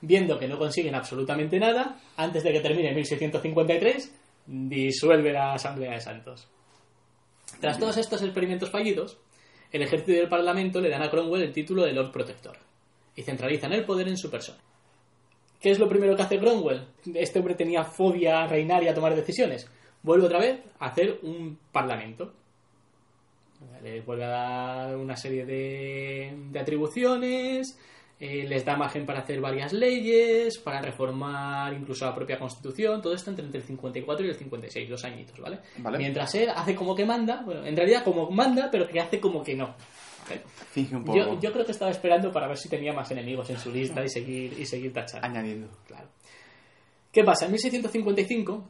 Viendo 0.00 0.40
que 0.40 0.48
no 0.48 0.58
consiguen 0.58 0.96
absolutamente 0.96 1.60
nada, 1.60 2.00
antes 2.16 2.42
de 2.42 2.52
que 2.52 2.58
termine 2.58 2.92
1653, 2.94 4.12
disuelve 4.46 5.32
la 5.32 5.54
asamblea 5.54 5.92
de 5.92 6.00
santos. 6.00 6.48
Tras 7.60 7.78
todos 7.78 7.96
estos 7.96 8.22
experimentos 8.22 8.70
fallidos, 8.70 9.18
el 9.72 9.82
ejército 9.82 10.12
y 10.12 10.16
el 10.16 10.28
parlamento 10.28 10.80
le 10.80 10.88
dan 10.88 11.02
a 11.02 11.10
Cromwell 11.10 11.42
el 11.42 11.52
título 11.52 11.84
de 11.84 11.92
Lord 11.92 12.12
Protector 12.12 12.56
y 13.14 13.22
centralizan 13.22 13.72
el 13.72 13.84
poder 13.84 14.08
en 14.08 14.16
su 14.16 14.30
persona. 14.30 14.58
¿Qué 15.60 15.70
es 15.70 15.78
lo 15.78 15.88
primero 15.88 16.16
que 16.16 16.22
hace 16.22 16.38
Cromwell? 16.38 16.86
Este 17.14 17.38
hombre 17.38 17.54
tenía 17.54 17.84
fobia 17.84 18.42
a 18.42 18.46
reinar 18.46 18.82
y 18.82 18.88
a 18.88 18.94
tomar 18.94 19.14
decisiones. 19.14 19.70
Vuelve 20.02 20.26
otra 20.26 20.38
vez 20.38 20.60
a 20.78 20.86
hacer 20.86 21.18
un 21.22 21.58
parlamento. 21.70 22.32
Le 23.82 24.00
vuelve 24.00 24.24
a 24.24 24.28
dar 24.28 24.96
una 24.96 25.16
serie 25.16 25.44
de, 25.44 26.34
de 26.50 26.58
atribuciones, 26.58 27.78
eh, 28.22 28.44
les 28.46 28.66
da 28.66 28.76
margen 28.76 29.06
para 29.06 29.20
hacer 29.20 29.40
varias 29.40 29.72
leyes, 29.72 30.58
para 30.58 30.82
reformar 30.82 31.72
incluso 31.72 32.04
la 32.04 32.14
propia 32.14 32.38
constitución, 32.38 33.00
todo 33.00 33.14
esto 33.14 33.30
entre 33.30 33.46
el 33.46 33.62
54 33.62 34.26
y 34.26 34.28
el 34.28 34.34
56, 34.34 34.90
dos 34.90 35.04
añitos, 35.06 35.40
¿vale? 35.40 35.60
Vale. 35.78 35.96
Mientras 35.96 36.34
él 36.34 36.50
hace 36.54 36.74
como 36.74 36.94
que 36.94 37.06
manda, 37.06 37.40
bueno, 37.42 37.64
en 37.64 37.74
realidad 37.74 38.04
como 38.04 38.30
manda, 38.30 38.68
pero 38.70 38.86
que 38.86 39.00
hace 39.00 39.18
como 39.18 39.42
que 39.42 39.56
no. 39.56 39.74
Finge 40.70 40.96
un 40.96 41.04
poco. 41.04 41.18
Yo, 41.18 41.40
yo 41.40 41.50
creo 41.50 41.64
que 41.64 41.72
estaba 41.72 41.90
esperando 41.90 42.30
para 42.30 42.46
ver 42.46 42.58
si 42.58 42.68
tenía 42.68 42.92
más 42.92 43.10
enemigos 43.10 43.48
en 43.48 43.58
su 43.58 43.72
lista 43.72 44.04
y 44.04 44.10
seguir, 44.10 44.52
y 44.58 44.66
seguir 44.66 44.92
tachando. 44.92 45.26
Añadiendo. 45.26 45.68
Claro. 45.86 46.08
¿Qué 47.10 47.24
pasa? 47.24 47.46
En 47.46 47.52
1655, 47.52 48.64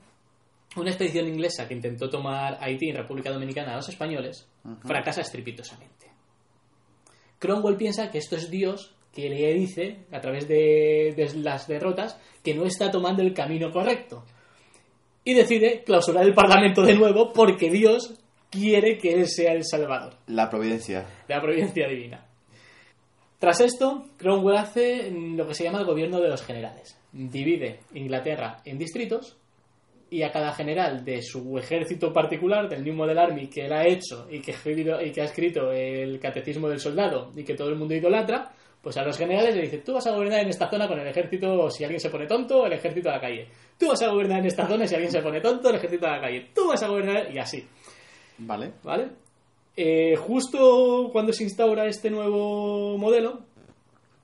una 0.77 0.91
expedición 0.91 1.27
inglesa 1.27 1.67
que 1.67 1.75
intentó 1.75 2.09
tomar 2.09 2.57
Haití 2.61 2.91
y 2.91 2.93
República 2.93 3.33
Dominicana 3.33 3.73
a 3.73 3.77
los 3.77 3.89
españoles 3.89 4.49
fracasa 4.87 5.23
estrepitosamente. 5.23 6.07
Cromwell 7.41 7.77
piensa 7.77 8.13
que 8.13 8.19
esto 8.19 8.37
es 8.37 8.49
Dios 8.49 8.95
que 9.15 9.29
le 9.29 9.55
dice, 9.55 9.99
a 10.13 10.21
través 10.21 10.47
de, 10.47 11.15
de 11.17 11.31
las 11.41 11.67
derrotas, 11.67 12.19
que 12.43 12.55
no 12.55 12.65
está 12.65 12.91
tomando 12.91 13.23
el 13.23 13.35
camino 13.35 13.71
correcto. 13.71 14.25
Y 15.25 15.35
decide 15.35 15.83
clausurar 15.85 16.25
el 16.25 16.35
Parlamento 16.35 16.83
de 16.83 16.95
nuevo 16.95 17.33
porque 17.33 17.71
Dios 17.71 18.15
quiere 18.51 18.99
que 18.99 19.13
él 19.13 19.29
sea 19.29 19.53
el 19.53 19.65
Salvador 19.65 20.15
La 20.27 20.49
providencia. 20.49 21.07
de 21.29 21.35
la 21.35 21.41
providencia 21.43 21.89
divina. 21.89 22.27
Tras 23.39 23.61
esto, 23.61 24.07
Cromwell 24.19 24.59
hace 24.59 25.11
lo 25.11 25.47
que 25.47 25.55
se 25.55 25.65
llama 25.65 25.81
el 25.81 25.87
gobierno 25.87 26.21
de 26.21 26.29
los 26.29 26.43
generales. 26.43 26.99
Divide 27.13 27.81
Inglaterra 27.95 28.59
en 28.65 28.79
distritos 28.79 29.37
y 30.11 30.23
a 30.23 30.31
cada 30.33 30.53
general 30.53 31.05
de 31.05 31.23
su 31.23 31.57
ejército 31.57 32.13
particular, 32.13 32.69
del 32.69 32.85
New 32.85 32.95
Model 32.95 33.19
Army 33.19 33.47
que 33.47 33.67
él 33.67 33.73
ha 33.73 33.87
hecho 33.87 34.27
que, 34.29 34.39
y 35.07 35.11
que 35.13 35.21
ha 35.21 35.25
escrito 35.25 35.73
el 35.73 36.19
Catecismo 36.19 36.69
del 36.69 36.81
Soldado 36.81 37.31
y 37.35 37.45
que 37.45 37.55
todo 37.55 37.69
el 37.69 37.77
mundo 37.77 37.95
idolatra, 37.95 38.53
pues 38.83 38.97
a 38.97 39.03
los 39.03 39.19
generales 39.19 39.55
le 39.55 39.63
dice, 39.63 39.79
tú 39.79 39.93
vas 39.93 40.07
a 40.07 40.13
gobernar 40.13 40.41
en 40.41 40.49
esta 40.49 40.69
zona 40.71 40.89
con 40.89 40.99
el 40.99 41.07
ejército 41.07 41.71
si 41.71 41.85
alguien 41.85 42.01
se 42.01 42.09
pone 42.09 42.27
tonto, 42.27 42.67
el 42.67 42.73
ejército 42.73 43.11
a 43.11 43.15
la 43.15 43.21
calle. 43.21 43.49
Tú 43.79 43.89
vas 43.89 44.01
a 44.03 44.09
gobernar 44.09 44.39
en 44.39 44.47
esta 44.47 44.67
zona 44.67 44.87
si 44.87 44.95
alguien 44.95 45.13
se 45.13 45.21
pone 45.21 45.41
tonto, 45.41 45.69
el 45.69 45.77
ejército 45.77 46.07
a 46.07 46.17
la 46.17 46.21
calle. 46.21 46.49
Tú 46.55 46.69
vas 46.69 46.83
a 46.83 46.89
gobernar 46.89 47.31
y 47.33 47.39
así. 47.39 47.67
Vale. 48.39 48.73
¿Vale? 48.83 49.09
Eh, 49.77 50.17
justo 50.17 51.11
cuando 51.13 51.33
se 51.33 51.45
instaura 51.45 51.87
este 51.87 52.11
nuevo 52.11 52.97
modelo, 52.97 53.41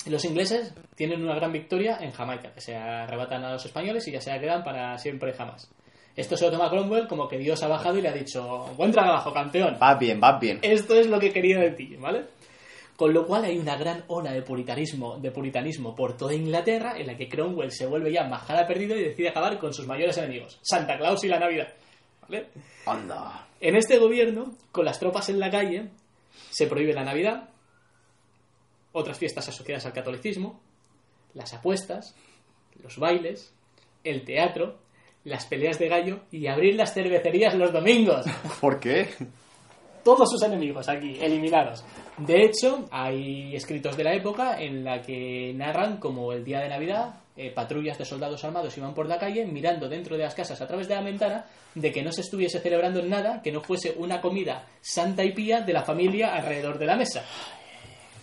los 0.07 0.25
ingleses 0.25 0.75
tienen 0.95 1.23
una 1.23 1.35
gran 1.35 1.53
victoria 1.53 1.99
en 2.01 2.13
Jamaica, 2.13 2.53
que 2.53 2.61
se 2.61 2.77
arrebatan 2.77 3.45
a 3.45 3.53
los 3.53 3.65
españoles 3.65 4.07
y 4.09 4.13
ya 4.13 4.21
se 4.21 4.39
quedan 4.39 4.65
para 4.65 4.97
siempre 4.99 5.33
jamás. 5.33 5.71
Esto 6.17 6.35
se 6.37 6.47
lo 6.47 6.51
toma 6.51 6.71
Cromwell 6.71 7.07
como 7.07 7.29
que 7.29 7.37
Dios 7.37 7.63
ha 7.63 7.69
bajado 7.69 7.99
y 7.99 8.03
le 8.03 8.09
ha 8.09 8.13
dicho, 8.13 8.73
buen 8.77 8.91
trabajo, 8.91 9.35
campeón. 9.35 9.77
Vas 9.79 9.99
bien, 9.99 10.19
vas 10.19 10.41
bien. 10.41 10.61
Esto 10.63 10.95
es 10.95 11.09
lo 11.09 11.21
que 11.21 11.31
quería 11.31 11.59
de 11.59 11.73
ti, 11.73 11.95
¿vale? 11.97 12.25
Con 12.97 13.13
lo 13.13 13.27
cual 13.27 13.45
hay 13.45 13.59
una 13.59 13.77
gran 13.77 14.05
ola 14.09 14.33
de 14.33 14.43
puritanismo, 14.43 15.19
de 15.19 15.31
puritanismo 15.31 15.95
por 15.95 16.17
toda 16.17 16.33
Inglaterra 16.33 16.99
en 16.99 17.07
la 17.07 17.17
que 17.17 17.29
Cromwell 17.29 17.71
se 17.71 17.87
vuelve 17.87 18.11
ya 18.11 18.25
majada 18.25 18.67
perdido 18.67 18.97
y 18.97 19.03
decide 19.03 19.29
acabar 19.29 19.59
con 19.59 19.75
sus 19.75 19.87
mayores 19.87 20.17
enemigos, 20.17 20.59
Santa 20.63 20.97
Claus 20.97 21.23
y 21.25 21.29
la 21.29 21.39
Navidad. 21.39 21.69
¿Vale? 22.23 22.47
Anda. 22.87 23.49
En 23.61 23.77
este 23.77 23.99
gobierno, 23.99 24.55
con 24.73 24.87
las 24.87 24.99
tropas 24.99 25.29
en 25.29 25.39
la 25.39 25.51
calle, 25.51 25.91
se 26.51 26.67
prohíbe 26.67 26.95
la 26.95 27.05
Navidad, 27.05 27.51
otras 28.93 29.19
fiestas 29.19 29.49
asociadas 29.49 29.85
al 29.85 29.93
catolicismo, 29.93 30.61
las 31.35 31.53
apuestas, 31.53 32.15
los 32.83 32.99
bailes, 32.99 33.53
el 34.05 34.25
teatro, 34.25 34.79
las 35.25 35.45
peleas 35.47 35.79
de 35.79 35.89
gallo 35.89 36.21
y 36.31 36.47
abrir 36.47 36.77
las 36.77 36.95
cervecerías 36.95 37.55
los 37.55 37.73
domingos. 37.73 38.25
¿Por 38.61 38.81
qué? 38.81 39.09
Todos 40.03 40.31
sus 40.31 40.43
enemigos 40.43 40.89
aquí, 40.89 41.19
eliminados. 41.21 41.85
De 42.19 42.45
hecho, 42.45 42.87
hay 42.91 43.55
escritos 43.55 43.97
de 43.97 44.05
la 44.05 44.15
época 44.15 44.61
en 44.61 44.85
la 44.85 45.03
que 45.03 45.53
narran 45.55 45.99
como 45.99 46.33
el 46.33 46.45
día 46.45 46.61
de 46.61 46.69
Navidad 46.69 47.17
eh, 47.37 47.51
patrullas 47.51 47.99
de 47.99 48.07
soldados 48.07 48.43
armados 48.45 48.77
iban 48.79 48.95
por 48.95 49.07
la 49.07 49.19
calle 49.19 49.45
mirando 49.45 49.91
dentro 49.91 50.17
de 50.17 50.23
las 50.23 50.35
casas 50.35 50.59
a 50.63 50.67
través 50.67 50.89
de 50.89 50.95
la 50.95 51.03
ventana 51.03 51.45
de 51.75 51.93
que 51.93 52.03
no 52.03 52.11
se 52.11 52.23
estuviese 52.23 52.61
celebrando 52.61 53.03
nada 53.03 53.43
que 53.43 53.53
no 53.53 53.61
fuese 53.61 53.95
una 53.99 54.23
comida 54.23 54.65
santa 54.81 55.23
y 55.23 55.33
pía 55.33 55.61
de 55.61 55.75
la 55.75 55.83
familia 55.83 56.35
alrededor 56.35 56.79
de 56.79 56.87
la 56.87 56.97
mesa. 56.97 57.23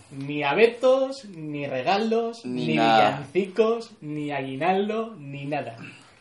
Ni 0.10 0.44
abetos, 0.44 1.26
ni 1.26 1.68
regalos, 1.68 2.46
Ni 2.46 2.66
ni, 2.66 2.72
villancicos, 2.74 3.92
ni 4.02 4.32
aguinaldo, 4.32 5.16
ni 5.18 5.46
nada. 5.46 5.76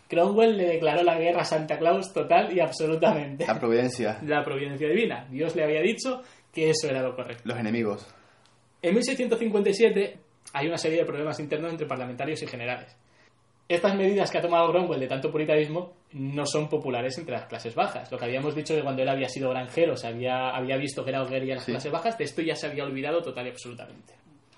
Cromwell 0.08 0.58
le 0.58 0.66
declaró 0.66 1.02
la 1.02 1.18
guerra 1.18 1.40
a 1.40 1.44
Santa 1.46 1.78
Claus 1.78 2.12
total 2.12 2.54
y 2.54 2.60
absolutamente 2.60 3.46
La 3.46 3.58
providencia. 3.58 4.18
la 4.22 4.44
providencia 4.44 4.88
divina. 4.88 5.26
Dios 5.30 5.56
le 5.56 5.64
había 5.64 5.80
dicho 5.80 6.22
que 6.52 6.70
eso 6.70 6.88
era 6.88 7.02
lo 7.02 7.14
correcto. 7.16 7.42
Los 7.46 7.58
enemigos. 7.58 8.06
En 8.82 8.94
1657 8.94 10.18
hay 10.54 10.66
una 10.66 10.78
serie 10.78 10.98
de 10.98 11.04
problemas 11.04 11.38
internos 11.40 11.70
entre 11.72 11.86
parlamentarios 11.86 12.42
y 12.42 12.46
generales. 12.46 12.96
Estas 13.68 13.94
medidas 13.94 14.30
que 14.30 14.38
ha 14.38 14.42
tomado 14.42 14.70
Cromwell 14.70 15.00
de 15.00 15.06
tanto 15.06 15.30
puritanismo 15.30 15.92
no 16.12 16.44
son 16.44 16.68
populares 16.68 17.16
entre 17.16 17.34
las 17.36 17.46
clases 17.46 17.74
bajas. 17.74 18.10
Lo 18.12 18.18
que 18.18 18.24
habíamos 18.26 18.54
dicho 18.54 18.74
de 18.74 18.82
cuando 18.82 19.02
él 19.02 19.08
había 19.08 19.28
sido 19.28 19.48
granjero, 19.50 19.96
se 19.96 20.08
había, 20.08 20.50
había 20.50 20.76
visto 20.76 21.04
que 21.04 21.10
era 21.10 21.22
hoguería 21.22 21.52
en 21.54 21.56
las 21.58 21.64
Sí. 21.64 21.72
clases 21.72 21.90
bajas, 21.92 22.18
de 22.18 22.24
esto 22.24 22.42
ya 22.42 22.54
se 22.54 22.66
había 22.66 22.84
olvidado 22.84 23.22
total 23.22 23.46
y 23.46 23.50
absolutamente. 23.50 24.14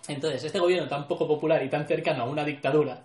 Entonces, 0.08 0.42
este 0.42 0.58
gobierno 0.58 0.88
tan 0.88 1.06
poco 1.06 1.28
popular 1.28 1.62
y 1.62 1.68
tan 1.70 1.86
cercano 1.86 2.24
a 2.24 2.26
una 2.26 2.44
dictadura 2.44 3.04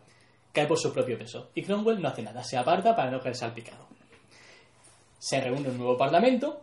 cae 0.51 0.65
por 0.65 0.79
su 0.79 0.91
propio 0.91 1.17
peso. 1.17 1.51
Y 1.53 1.61
Cromwell 1.61 2.01
no 2.01 2.07
hace 2.07 2.23
nada, 2.23 2.43
se 2.43 2.57
aparta 2.57 2.95
para 2.95 3.11
no 3.11 3.19
caer 3.19 3.35
salpicado. 3.35 3.87
Se 5.19 5.39
reúne 5.41 5.69
un 5.69 5.77
nuevo 5.77 5.97
parlamento 5.97 6.61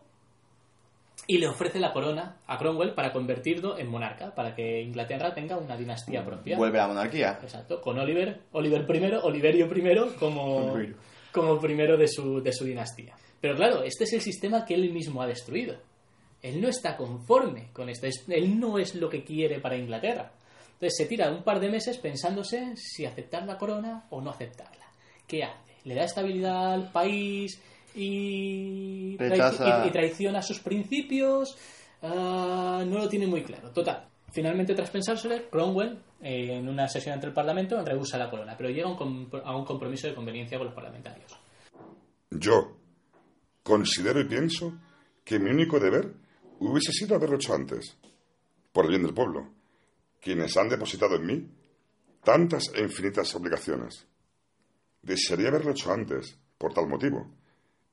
y 1.27 1.39
le 1.39 1.49
ofrece 1.49 1.81
la 1.81 1.93
corona 1.93 2.37
a 2.47 2.57
Cromwell 2.59 2.95
para 2.95 3.13
convertirlo 3.13 3.79
en 3.79 3.89
monarca, 3.89 4.35
para 4.35 4.55
que 4.55 4.81
Inglaterra 4.83 5.35
tenga 5.35 5.57
una 5.57 5.77
dinastía 5.77 6.25
propia. 6.25 6.57
Vuelve 6.57 6.79
la 6.79 6.89
monarquía. 6.89 7.39
Exacto, 7.43 7.81
con 7.81 7.99
Oliver, 7.99 8.43
Oliver 8.53 8.87
I, 8.89 9.15
Oliverio 9.23 9.67
I 9.67 10.15
como, 10.19 10.75
como 11.33 11.59
primero 11.61 11.97
de 11.97 12.07
su, 12.09 12.41
de 12.43 12.53
su 12.53 12.65
dinastía. 12.65 13.15
Pero 13.41 13.57
claro, 13.57 13.83
este 13.83 14.05
es 14.05 14.13
el 14.13 14.21
sistema 14.21 14.65
que 14.65 14.75
él 14.75 14.93
mismo 14.93 15.21
ha 15.23 15.27
destruido. 15.27 15.77
Él 16.43 16.61
no 16.61 16.69
está 16.69 16.97
conforme 16.97 17.71
con 17.73 17.89
esto, 17.89 18.07
es- 18.07 18.25
él 18.29 18.59
no 18.61 18.79
es 18.79 18.95
lo 18.95 19.09
que 19.09 19.25
quiere 19.25 19.59
para 19.61 19.77
Inglaterra. 19.77 20.33
Entonces 20.75 20.97
se 20.97 21.07
tira 21.07 21.31
un 21.33 21.43
par 21.43 21.59
de 21.59 21.71
meses 21.71 21.97
pensándose 21.99 22.77
si 22.77 23.05
aceptar 23.07 23.45
la 23.47 23.57
corona 23.59 24.05
o 24.11 24.21
no 24.21 24.31
aceptarla. 24.31 24.85
¿Qué 25.27 25.43
hace? 25.43 25.73
¿Le 25.85 25.95
da 25.95 26.05
estabilidad 26.05 26.75
al 26.75 26.93
país 26.93 27.61
y, 27.97 29.17
Rechaza- 29.19 29.85
y- 29.85 29.89
y 29.89 29.93
traiciona 29.93 30.43
sus 30.43 30.61
principios? 30.61 31.57
Ah, 32.03 32.85
no 32.87 32.99
lo 32.99 33.09
tiene 33.09 33.27
muy 33.27 33.43
claro. 33.43 33.71
Total. 33.71 34.07
Finalmente, 34.33 34.75
tras 34.75 34.91
pensárselo, 34.91 35.35
Cromwell, 35.51 35.99
eh, 36.21 36.57
en 36.59 36.69
una 36.69 36.89
sesión 36.89 37.15
ante 37.15 37.27
el 37.27 37.33
Parlamento, 37.33 37.83
rehúsa 37.83 38.19
la 38.19 38.29
corona, 38.29 38.55
pero 38.57 38.69
llega 38.69 38.87
a 38.89 38.91
un, 38.93 39.31
a 39.45 39.57
un 39.57 39.65
compromiso 39.65 40.09
de 40.09 40.15
conveniencia 40.15 40.59
con 40.59 40.67
los 40.67 40.75
parlamentarios. 40.75 41.33
Yo 42.31 42.77
considero 43.63 44.21
y 44.21 44.25
pienso 44.25 44.75
que 45.25 45.39
mi 45.39 45.51
único 45.51 45.81
deber 45.81 46.13
hubiese 46.61 46.93
sido 46.93 47.17
haberlo 47.17 47.37
hecho 47.37 47.55
antes, 47.55 47.97
por 48.73 48.85
el 48.85 48.91
bien 48.91 49.03
del 49.05 49.15
pueblo, 49.15 49.49
quienes 50.21 50.57
han 50.57 50.69
depositado 50.69 51.17
en 51.17 51.27
mí 51.27 51.49
tantas 52.23 52.71
e 52.75 52.83
infinitas 52.83 53.35
obligaciones. 53.37 54.07
Desearía 55.03 55.49
haberlo 55.49 55.71
hecho 55.71 55.93
antes, 55.93 56.37
por 56.59 56.75
tal 56.75 56.89
motivo, 56.89 57.31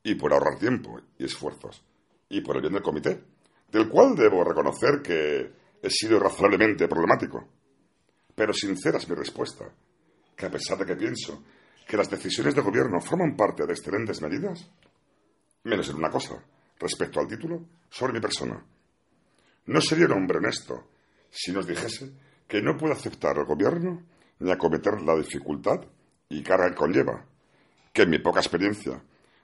y 0.04 0.16
por 0.16 0.34
ahorrar 0.34 0.60
tiempo 0.60 1.00
y 1.18 1.26
esfuerzos, 1.26 1.82
y 2.30 2.42
por 2.42 2.58
el 2.58 2.62
bien 2.62 2.74
del 2.74 2.84
comité, 2.84 3.24
del 3.72 3.90
cual 3.90 4.16
debo 4.16 4.44
reconocer 4.44 5.02
que 5.02 5.52
he 5.82 5.90
sido 5.90 6.20
razonablemente 6.20 6.88
problemático. 6.88 7.48
Pero 8.36 8.54
sincera 8.54 8.98
es 8.98 9.10
mi 9.10 9.16
respuesta, 9.16 9.66
que 10.36 10.46
a 10.46 10.52
pesar 10.52 10.78
de 10.78 10.86
que 10.86 10.96
pienso 10.96 11.44
que 11.88 11.98
las 11.98 12.10
decisiones 12.10 12.56
de 12.56 12.62
gobierno 12.62 13.00
forman 13.02 13.36
parte 13.36 13.66
de 13.66 13.74
excelentes 13.74 14.22
medidas, 14.22 14.70
menos 15.64 15.90
en 15.90 15.96
una 15.96 16.10
cosa, 16.10 16.44
respecto 16.80 17.20
al 17.20 17.28
título, 17.28 17.66
sobre 17.90 18.14
mi 18.14 18.20
persona. 18.20 18.64
No 19.66 19.82
sería 19.82 20.06
un 20.06 20.14
hombre 20.14 20.40
honesto 20.40 20.90
si 21.30 21.52
nos 21.52 21.66
dijese 21.66 22.12
que 22.48 22.62
no 22.62 22.76
puedo 22.78 22.94
aceptar 22.94 23.38
el 23.38 23.46
gobierno 23.46 24.04
ni 24.40 24.52
acometer 24.52 25.02
la 25.02 25.16
dificultad 25.16 25.82
y 26.30 26.44
carga 26.44 26.70
que 26.70 26.76
conlleva, 26.76 27.26
que 27.94 28.02
en 28.04 28.10
mi 28.10 28.20
poca 28.20 28.40
experiencia 28.40 29.02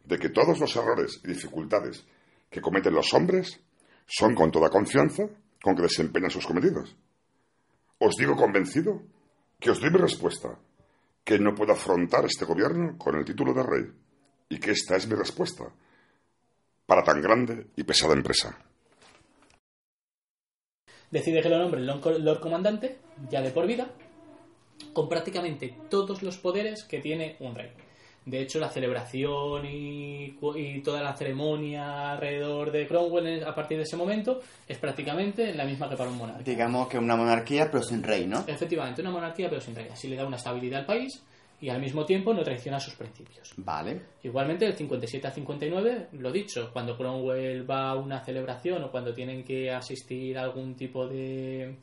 de 0.09 0.17
que 0.17 0.29
todos 0.29 0.59
los 0.59 0.75
errores 0.75 1.21
y 1.23 1.27
dificultades 1.27 2.03
que 2.49 2.61
cometen 2.61 2.95
los 2.95 3.13
hombres 3.13 3.59
son 4.07 4.33
con 4.33 4.51
toda 4.51 4.69
confianza 4.69 5.29
con 5.61 5.75
que 5.75 5.83
desempeñan 5.83 6.31
sus 6.31 6.47
cometidos. 6.47 6.95
Os 7.99 8.15
digo 8.15 8.35
convencido 8.35 9.03
que 9.59 9.69
os 9.69 9.79
doy 9.79 9.91
mi 9.91 9.99
respuesta, 9.99 10.57
que 11.23 11.37
no 11.37 11.53
puedo 11.53 11.73
afrontar 11.73 12.25
este 12.25 12.45
gobierno 12.45 12.97
con 12.97 13.17
el 13.17 13.25
título 13.25 13.53
de 13.53 13.61
rey, 13.61 13.85
y 14.49 14.57
que 14.57 14.71
esta 14.71 14.95
es 14.95 15.07
mi 15.07 15.13
respuesta 15.15 15.65
para 16.87 17.03
tan 17.03 17.21
grande 17.21 17.67
y 17.75 17.83
pesada 17.83 18.13
empresa. 18.13 18.57
Decide 21.11 21.41
que 21.41 21.49
lo 21.49 21.59
nombre 21.59 21.81
Lord 21.81 22.19
Lord 22.19 22.39
Comandante, 22.39 22.97
ya 23.29 23.41
de 23.41 23.51
por 23.51 23.67
vida, 23.67 23.91
con 24.91 25.07
prácticamente 25.07 25.77
todos 25.87 26.23
los 26.23 26.37
poderes 26.39 26.83
que 26.85 26.99
tiene 26.99 27.37
un 27.41 27.53
rey. 27.53 27.88
De 28.25 28.41
hecho, 28.41 28.59
la 28.59 28.69
celebración 28.69 29.65
y, 29.65 30.37
y 30.55 30.81
toda 30.81 31.01
la 31.01 31.15
ceremonia 31.15 32.11
alrededor 32.11 32.71
de 32.71 32.87
Cromwell 32.87 33.43
a 33.43 33.55
partir 33.55 33.77
de 33.77 33.83
ese 33.83 33.97
momento 33.97 34.41
es 34.67 34.77
prácticamente 34.77 35.53
la 35.53 35.65
misma 35.65 35.89
que 35.89 35.95
para 35.95 36.09
un 36.09 36.17
monarca. 36.17 36.43
Digamos 36.43 36.87
que 36.87 36.97
una 36.97 37.15
monarquía, 37.15 37.71
pero 37.71 37.83
sin 37.83 38.03
rey, 38.03 38.27
¿no? 38.27 38.43
Efectivamente, 38.45 39.01
una 39.01 39.11
monarquía 39.11 39.49
pero 39.49 39.61
sin 39.61 39.75
rey. 39.75 39.87
Así 39.91 40.07
le 40.07 40.15
da 40.15 40.25
una 40.25 40.37
estabilidad 40.37 40.81
al 40.81 40.85
país 40.85 41.23
y 41.61 41.69
al 41.69 41.81
mismo 41.81 42.05
tiempo 42.05 42.33
no 42.33 42.43
traiciona 42.43 42.79
sus 42.79 42.95
principios. 42.95 43.53
Vale. 43.57 44.01
Igualmente, 44.23 44.65
del 44.65 44.75
57 44.75 45.27
al 45.27 45.33
59, 45.33 46.07
lo 46.13 46.31
dicho, 46.31 46.69
cuando 46.71 46.95
Cromwell 46.95 47.69
va 47.69 47.89
a 47.89 47.95
una 47.95 48.23
celebración 48.23 48.83
o 48.83 48.91
cuando 48.91 49.13
tienen 49.13 49.43
que 49.43 49.71
asistir 49.71 50.37
a 50.37 50.43
algún 50.43 50.75
tipo 50.75 51.07
de, 51.07 51.75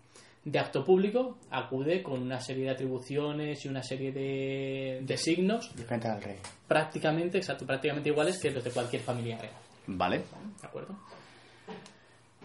de 0.46 0.60
acto 0.60 0.84
público, 0.84 1.38
acude 1.50 2.04
con 2.04 2.22
una 2.22 2.38
serie 2.40 2.66
de 2.66 2.70
atribuciones 2.70 3.64
y 3.64 3.68
una 3.68 3.82
serie 3.82 4.12
de, 4.12 5.00
de 5.02 5.16
signos 5.16 5.74
Diferente 5.74 6.06
al 6.06 6.22
rey. 6.22 6.36
prácticamente, 6.68 7.38
exacto, 7.38 7.66
prácticamente 7.66 8.10
iguales 8.10 8.38
que 8.40 8.52
los 8.52 8.62
de 8.62 8.70
cualquier 8.70 9.02
familia 9.02 9.38
real. 9.38 9.52
Vale. 9.88 10.18
¿De 10.60 10.66
acuerdo? 10.66 10.96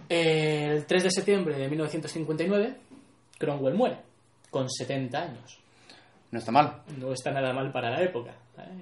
El 0.09 0.83
3 0.85 1.03
de 1.03 1.11
septiembre 1.11 1.55
de 1.55 1.69
1959, 1.69 2.75
Cromwell 3.37 3.75
muere, 3.75 3.97
con 4.49 4.67
70 4.67 5.21
años. 5.21 5.59
No 6.31 6.39
está 6.39 6.51
mal. 6.51 6.81
No 6.97 7.13
está 7.13 7.31
nada 7.31 7.53
mal 7.53 7.71
para 7.71 7.91
la 7.91 8.01
época. 8.01 8.33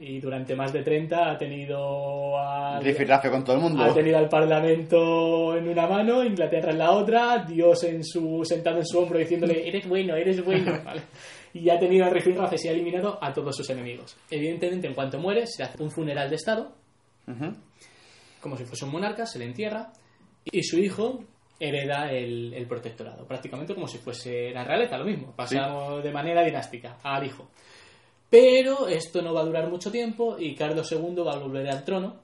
Y 0.02 0.20
durante 0.20 0.56
más 0.56 0.72
de 0.72 0.82
30 0.82 1.32
ha 1.32 1.38
tenido 1.38 2.38
al, 2.38 2.82
con 3.30 3.44
todo 3.44 3.56
el 3.58 3.62
mundo. 3.62 3.84
ha 3.84 3.94
tenido 3.94 4.18
al 4.18 4.30
Parlamento 4.30 5.58
en 5.58 5.68
una 5.68 5.88
mano, 5.88 6.24
Inglaterra 6.24 6.72
en 6.72 6.80
la 6.80 6.92
otra, 6.92 7.46
Dios 7.46 7.84
en 7.84 8.04
su, 8.04 8.42
sentado 8.44 8.78
en 8.78 8.86
su 8.86 9.00
hombro 9.00 9.20
diciéndole, 9.20 9.68
eres 9.68 9.88
bueno, 9.88 10.16
eres 10.16 10.44
bueno. 10.44 10.72
¿vale? 10.86 11.02
Y 11.54 11.70
ha 11.70 11.78
tenido 11.78 12.06
a 12.06 12.10
rifirrafe 12.10 12.56
y 12.64 12.68
ha 12.68 12.72
eliminado 12.72 13.18
a 13.22 13.34
todos 13.34 13.56
sus 13.56 13.70
enemigos. 13.70 14.16
Evidentemente, 14.30 14.88
en 14.88 14.94
cuanto 14.94 15.20
muere, 15.20 15.46
se 15.48 15.64
hace 15.64 15.82
un 15.84 15.92
funeral 15.92 16.30
de 16.30 16.36
Estado, 16.36 16.72
como 18.40 18.56
si 18.58 18.66
fuese 18.66 18.86
un 18.86 18.92
monarca, 18.92 19.26
se 19.26 19.40
le 19.40 19.46
entierra, 19.46 19.92
y 20.46 20.64
su 20.64 20.78
hijo 20.78 21.24
hereda 21.60 22.12
el, 22.12 22.54
el 22.54 22.68
protectorado, 22.68 23.26
prácticamente 23.28 23.74
como 23.74 23.88
si 23.88 23.98
fuese 23.98 24.52
la 24.52 24.64
realeza, 24.64 24.98
lo 24.98 25.06
mismo, 25.06 25.34
pasamos 25.36 26.04
de 26.04 26.12
manera 26.12 26.44
dinástica 26.44 26.98
al 27.04 27.26
hijo. 27.26 27.50
Pero 28.30 28.88
esto 28.88 29.22
no 29.22 29.34
va 29.34 29.42
a 29.42 29.46
durar 29.46 29.70
mucho 29.70 29.92
tiempo 29.92 30.38
y 30.38 30.56
Carlos 30.56 30.92
II 30.92 31.24
va 31.26 31.34
a 31.34 31.40
volver 31.40 31.68
al 31.70 31.84
trono 31.84 32.16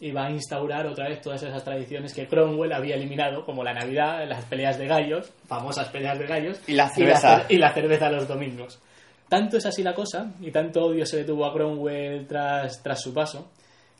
y 0.00 0.10
va 0.10 0.26
a 0.26 0.30
instaurar 0.30 0.86
otra 0.86 1.08
vez 1.08 1.20
todas 1.20 1.42
esas 1.42 1.62
tradiciones 1.64 2.14
que 2.14 2.26
Cromwell 2.26 2.72
había 2.72 2.96
eliminado, 2.96 3.44
como 3.44 3.62
la 3.62 3.72
Navidad, 3.72 4.26
las 4.28 4.44
peleas 4.46 4.78
de 4.78 4.86
gallos, 4.86 5.32
famosas 5.46 5.88
peleas 5.90 6.18
de 6.18 6.26
gallos, 6.26 6.60
Y 6.66 6.72
la 6.72 6.88
cerveza. 6.88 7.46
y 7.48 7.56
la 7.56 7.72
cerveza 7.72 8.10
los 8.10 8.26
domingos. 8.26 8.80
Tanto 9.28 9.56
es 9.56 9.66
así 9.66 9.82
la 9.82 9.94
cosa, 9.94 10.32
y 10.40 10.50
tanto 10.50 10.86
odio 10.86 11.06
se 11.06 11.18
le 11.18 11.24
tuvo 11.24 11.46
a 11.46 11.52
Cromwell 11.52 12.26
tras, 12.26 12.82
tras 12.82 13.00
su 13.00 13.14
paso, 13.14 13.50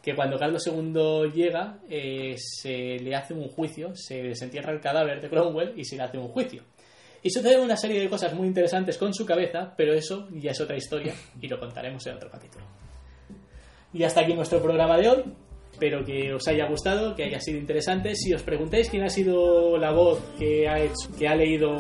que 0.03 0.15
cuando 0.17 0.39
Carlos 0.39 0.67
II 0.67 1.31
llega, 1.33 1.79
eh, 1.89 2.35
se 2.37 2.99
le 2.99 3.15
hace 3.15 3.33
un 3.33 3.49
juicio, 3.49 3.93
se 3.95 4.23
desentierra 4.23 4.73
el 4.73 4.81
cadáver 4.81 5.21
de 5.21 5.29
Cromwell 5.29 5.73
y 5.77 5.85
se 5.85 5.97
le 5.97 6.03
hace 6.03 6.19
un 6.19 6.29
juicio. 6.29 6.63
Y 7.23 7.31
suceden 7.31 7.61
una 7.61 7.77
serie 7.77 8.01
de 8.01 8.09
cosas 8.09 8.35
muy 8.35 8.47
interesantes 8.49 8.99
con 8.99 9.15
su 9.15 9.25
cabeza, 9.25 9.75
pero 9.77 9.95
eso 9.95 10.29
ya 10.33 10.51
es 10.51 10.61
otra 10.61 10.77
historia 10.77 11.15
y 11.41 11.47
lo 11.49 11.59
contaremos 11.59 12.05
en 12.07 12.17
otro 12.17 12.31
capítulo. 12.31 12.65
Y 13.93 14.03
hasta 14.03 14.23
aquí 14.23 14.35
nuestro 14.35 14.61
programa 14.61 14.97
de 14.97 15.09
hoy. 15.09 15.25
Espero 15.73 16.05
que 16.05 16.33
os 16.35 16.47
haya 16.49 16.67
gustado, 16.67 17.15
que 17.15 17.25
haya 17.25 17.41
sido 17.41 17.59
interesante. 17.59 18.15
Si 18.15 18.33
os 18.35 18.43
preguntáis 18.43 18.91
quién 18.91 19.05
ha 19.05 19.09
sido 19.09 19.79
la 19.79 19.91
voz 19.91 20.21
que 20.39 20.69
ha 20.69 20.79
hecho, 20.79 21.11
que 21.19 21.27
ha 21.27 21.35
leído 21.35 21.75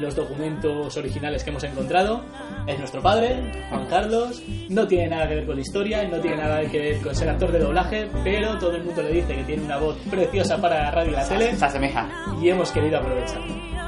los 0.00 0.14
documentos 0.16 0.96
originales 0.96 1.44
que 1.44 1.50
hemos 1.50 1.64
encontrado, 1.64 2.22
es 2.66 2.78
nuestro 2.78 3.02
padre, 3.02 3.36
Juan 3.70 3.86
Carlos. 3.86 4.42
No 4.68 4.86
tiene 4.86 5.08
nada 5.08 5.28
que 5.28 5.36
ver 5.36 5.46
con 5.46 5.56
la 5.56 5.62
historia, 5.62 6.08
no 6.08 6.20
tiene 6.20 6.36
nada 6.38 6.60
que 6.68 6.78
ver 6.78 6.98
con 7.02 7.14
ser 7.14 7.28
actor 7.28 7.52
de 7.52 7.58
doblaje, 7.60 8.08
pero 8.24 8.58
todo 8.58 8.74
el 8.76 8.84
mundo 8.84 9.02
le 9.02 9.12
dice 9.12 9.36
que 9.36 9.44
tiene 9.44 9.62
una 9.62 9.78
voz 9.78 9.96
preciosa 10.10 10.60
para 10.60 10.82
la 10.84 10.90
radio 10.90 11.12
y 11.12 11.14
la 11.14 11.28
tele 11.28 11.56
Se 11.56 11.64
asemeja. 11.64 12.08
y 12.42 12.48
hemos 12.48 12.70
querido 12.72 12.98
aprovecharlo. 12.98 13.79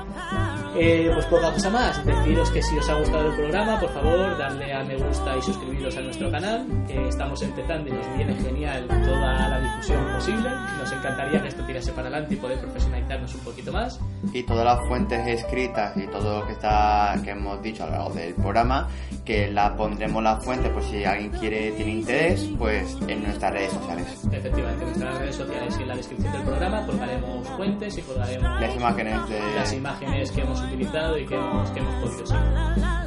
Eh, 0.75 1.11
pues 1.13 1.27
poca 1.27 1.53
cosa 1.53 1.69
más, 1.71 2.05
deciros 2.05 2.51
que 2.51 2.63
si 2.63 2.79
os 2.79 2.89
ha 2.89 2.95
gustado 2.95 3.29
el 3.29 3.37
programa, 3.37 3.79
por 3.79 3.91
favor, 3.91 4.39
darle 4.39 4.73
a 4.73 4.83
me 4.85 4.97
gusta 4.97 5.37
y 5.37 5.43
suscribiros 5.43 5.97
a 5.97 6.01
nuestro 6.01 6.31
canal, 6.31 6.67
que 6.87 7.09
estamos 7.09 7.43
empezando 7.43 7.91
y 7.91 7.93
nos 7.93 8.17
viene 8.17 8.35
genial 8.37 8.87
toda 8.89 9.49
la 9.49 9.61
difusión 9.61 10.05
posible. 10.15 10.49
Nos 10.79 10.93
encantaría 10.93 11.43
que 11.43 11.49
esto 11.49 11.65
tirase 11.65 11.93
para 11.93 12.09
adelante 12.09 12.35
y 12.35 12.37
poder 12.39 12.59
profesionalizarnos 12.59 13.35
un 13.35 13.41
poquito 13.43 13.73
más. 13.73 14.01
Y 14.33 14.43
todas 14.45 14.65
las 14.65 14.89
fuentes 14.89 15.27
escritas 15.27 15.97
y 15.97 16.07
todo 16.07 16.41
lo 16.41 16.47
que 16.47 16.53
está 16.53 17.21
que 17.23 17.31
hemos 17.31 17.63
dicho 17.63 17.85
a 17.85 17.87
lo 17.87 17.93
largo 17.93 18.11
del 18.15 18.35
programa, 18.35 18.89
que 19.25 19.49
la 19.51 19.77
pondremos 19.77 20.23
las 20.23 20.43
fuentes, 20.45 20.71
pues 20.73 20.87
si 20.87 21.05
alguien 21.05 21.31
quiere, 21.33 21.73
tiene 21.73 21.93
interés, 21.93 22.49
pues 22.59 22.97
en 23.09 23.23
nuestras 23.23 23.53
redes 23.53 23.73
sociales. 23.73 24.07
Efectivamente, 24.33 24.85
en 24.85 24.89
nuestras 24.89 25.19
redes 25.19 25.37
sociales 25.37 25.77
y 25.79 25.83
en 25.83 25.89
la 25.89 25.97
descripción 25.97 26.33
del 26.33 26.43
programa 26.43 26.87
colgaremos 26.87 27.49
fuentes 27.49 27.99
y 27.99 28.03
colgaremos 28.03 28.61
Las 28.61 28.75
imágenes 28.75 29.29
de... 29.29 29.41
las 29.55 29.73
imágenes 29.73 30.33
que 30.33 30.41
hemos 30.41 30.62
utilizado 30.67 31.19
y 31.19 31.27
que 31.27 31.35
hemos, 31.35 31.71
podido. 31.71 32.25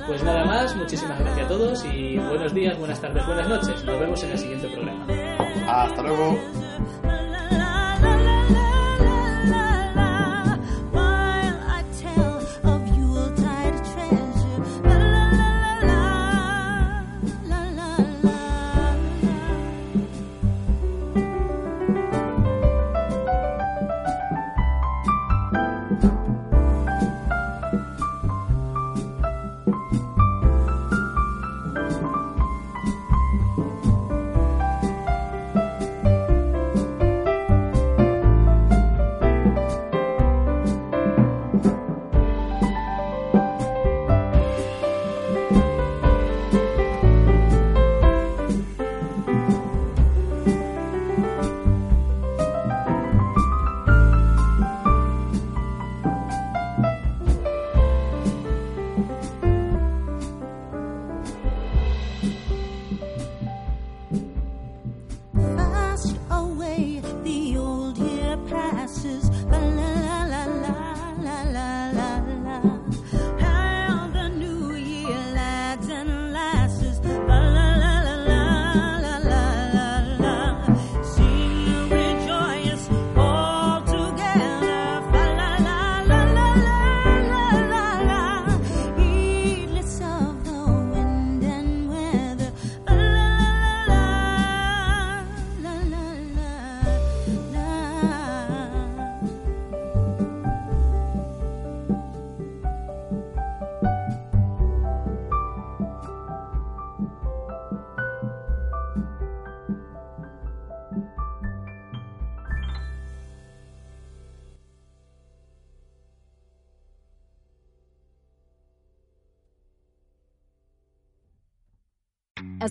Pues 0.07 0.23
nada 0.23 0.45
más, 0.45 0.75
muchísimas 0.75 1.19
gracias 1.19 1.45
a 1.45 1.49
todos 1.49 1.85
y 1.85 2.17
buenos 2.17 2.53
días, 2.53 2.77
buenas 2.77 3.01
tardes, 3.01 3.25
buenas 3.25 3.49
noches. 3.49 3.83
Nos 3.83 3.99
vemos 3.99 4.23
en 4.23 4.31
el 4.31 4.37
siguiente 4.37 4.67
programa. 4.69 5.07
Hasta 5.67 6.01
luego. 6.03 6.37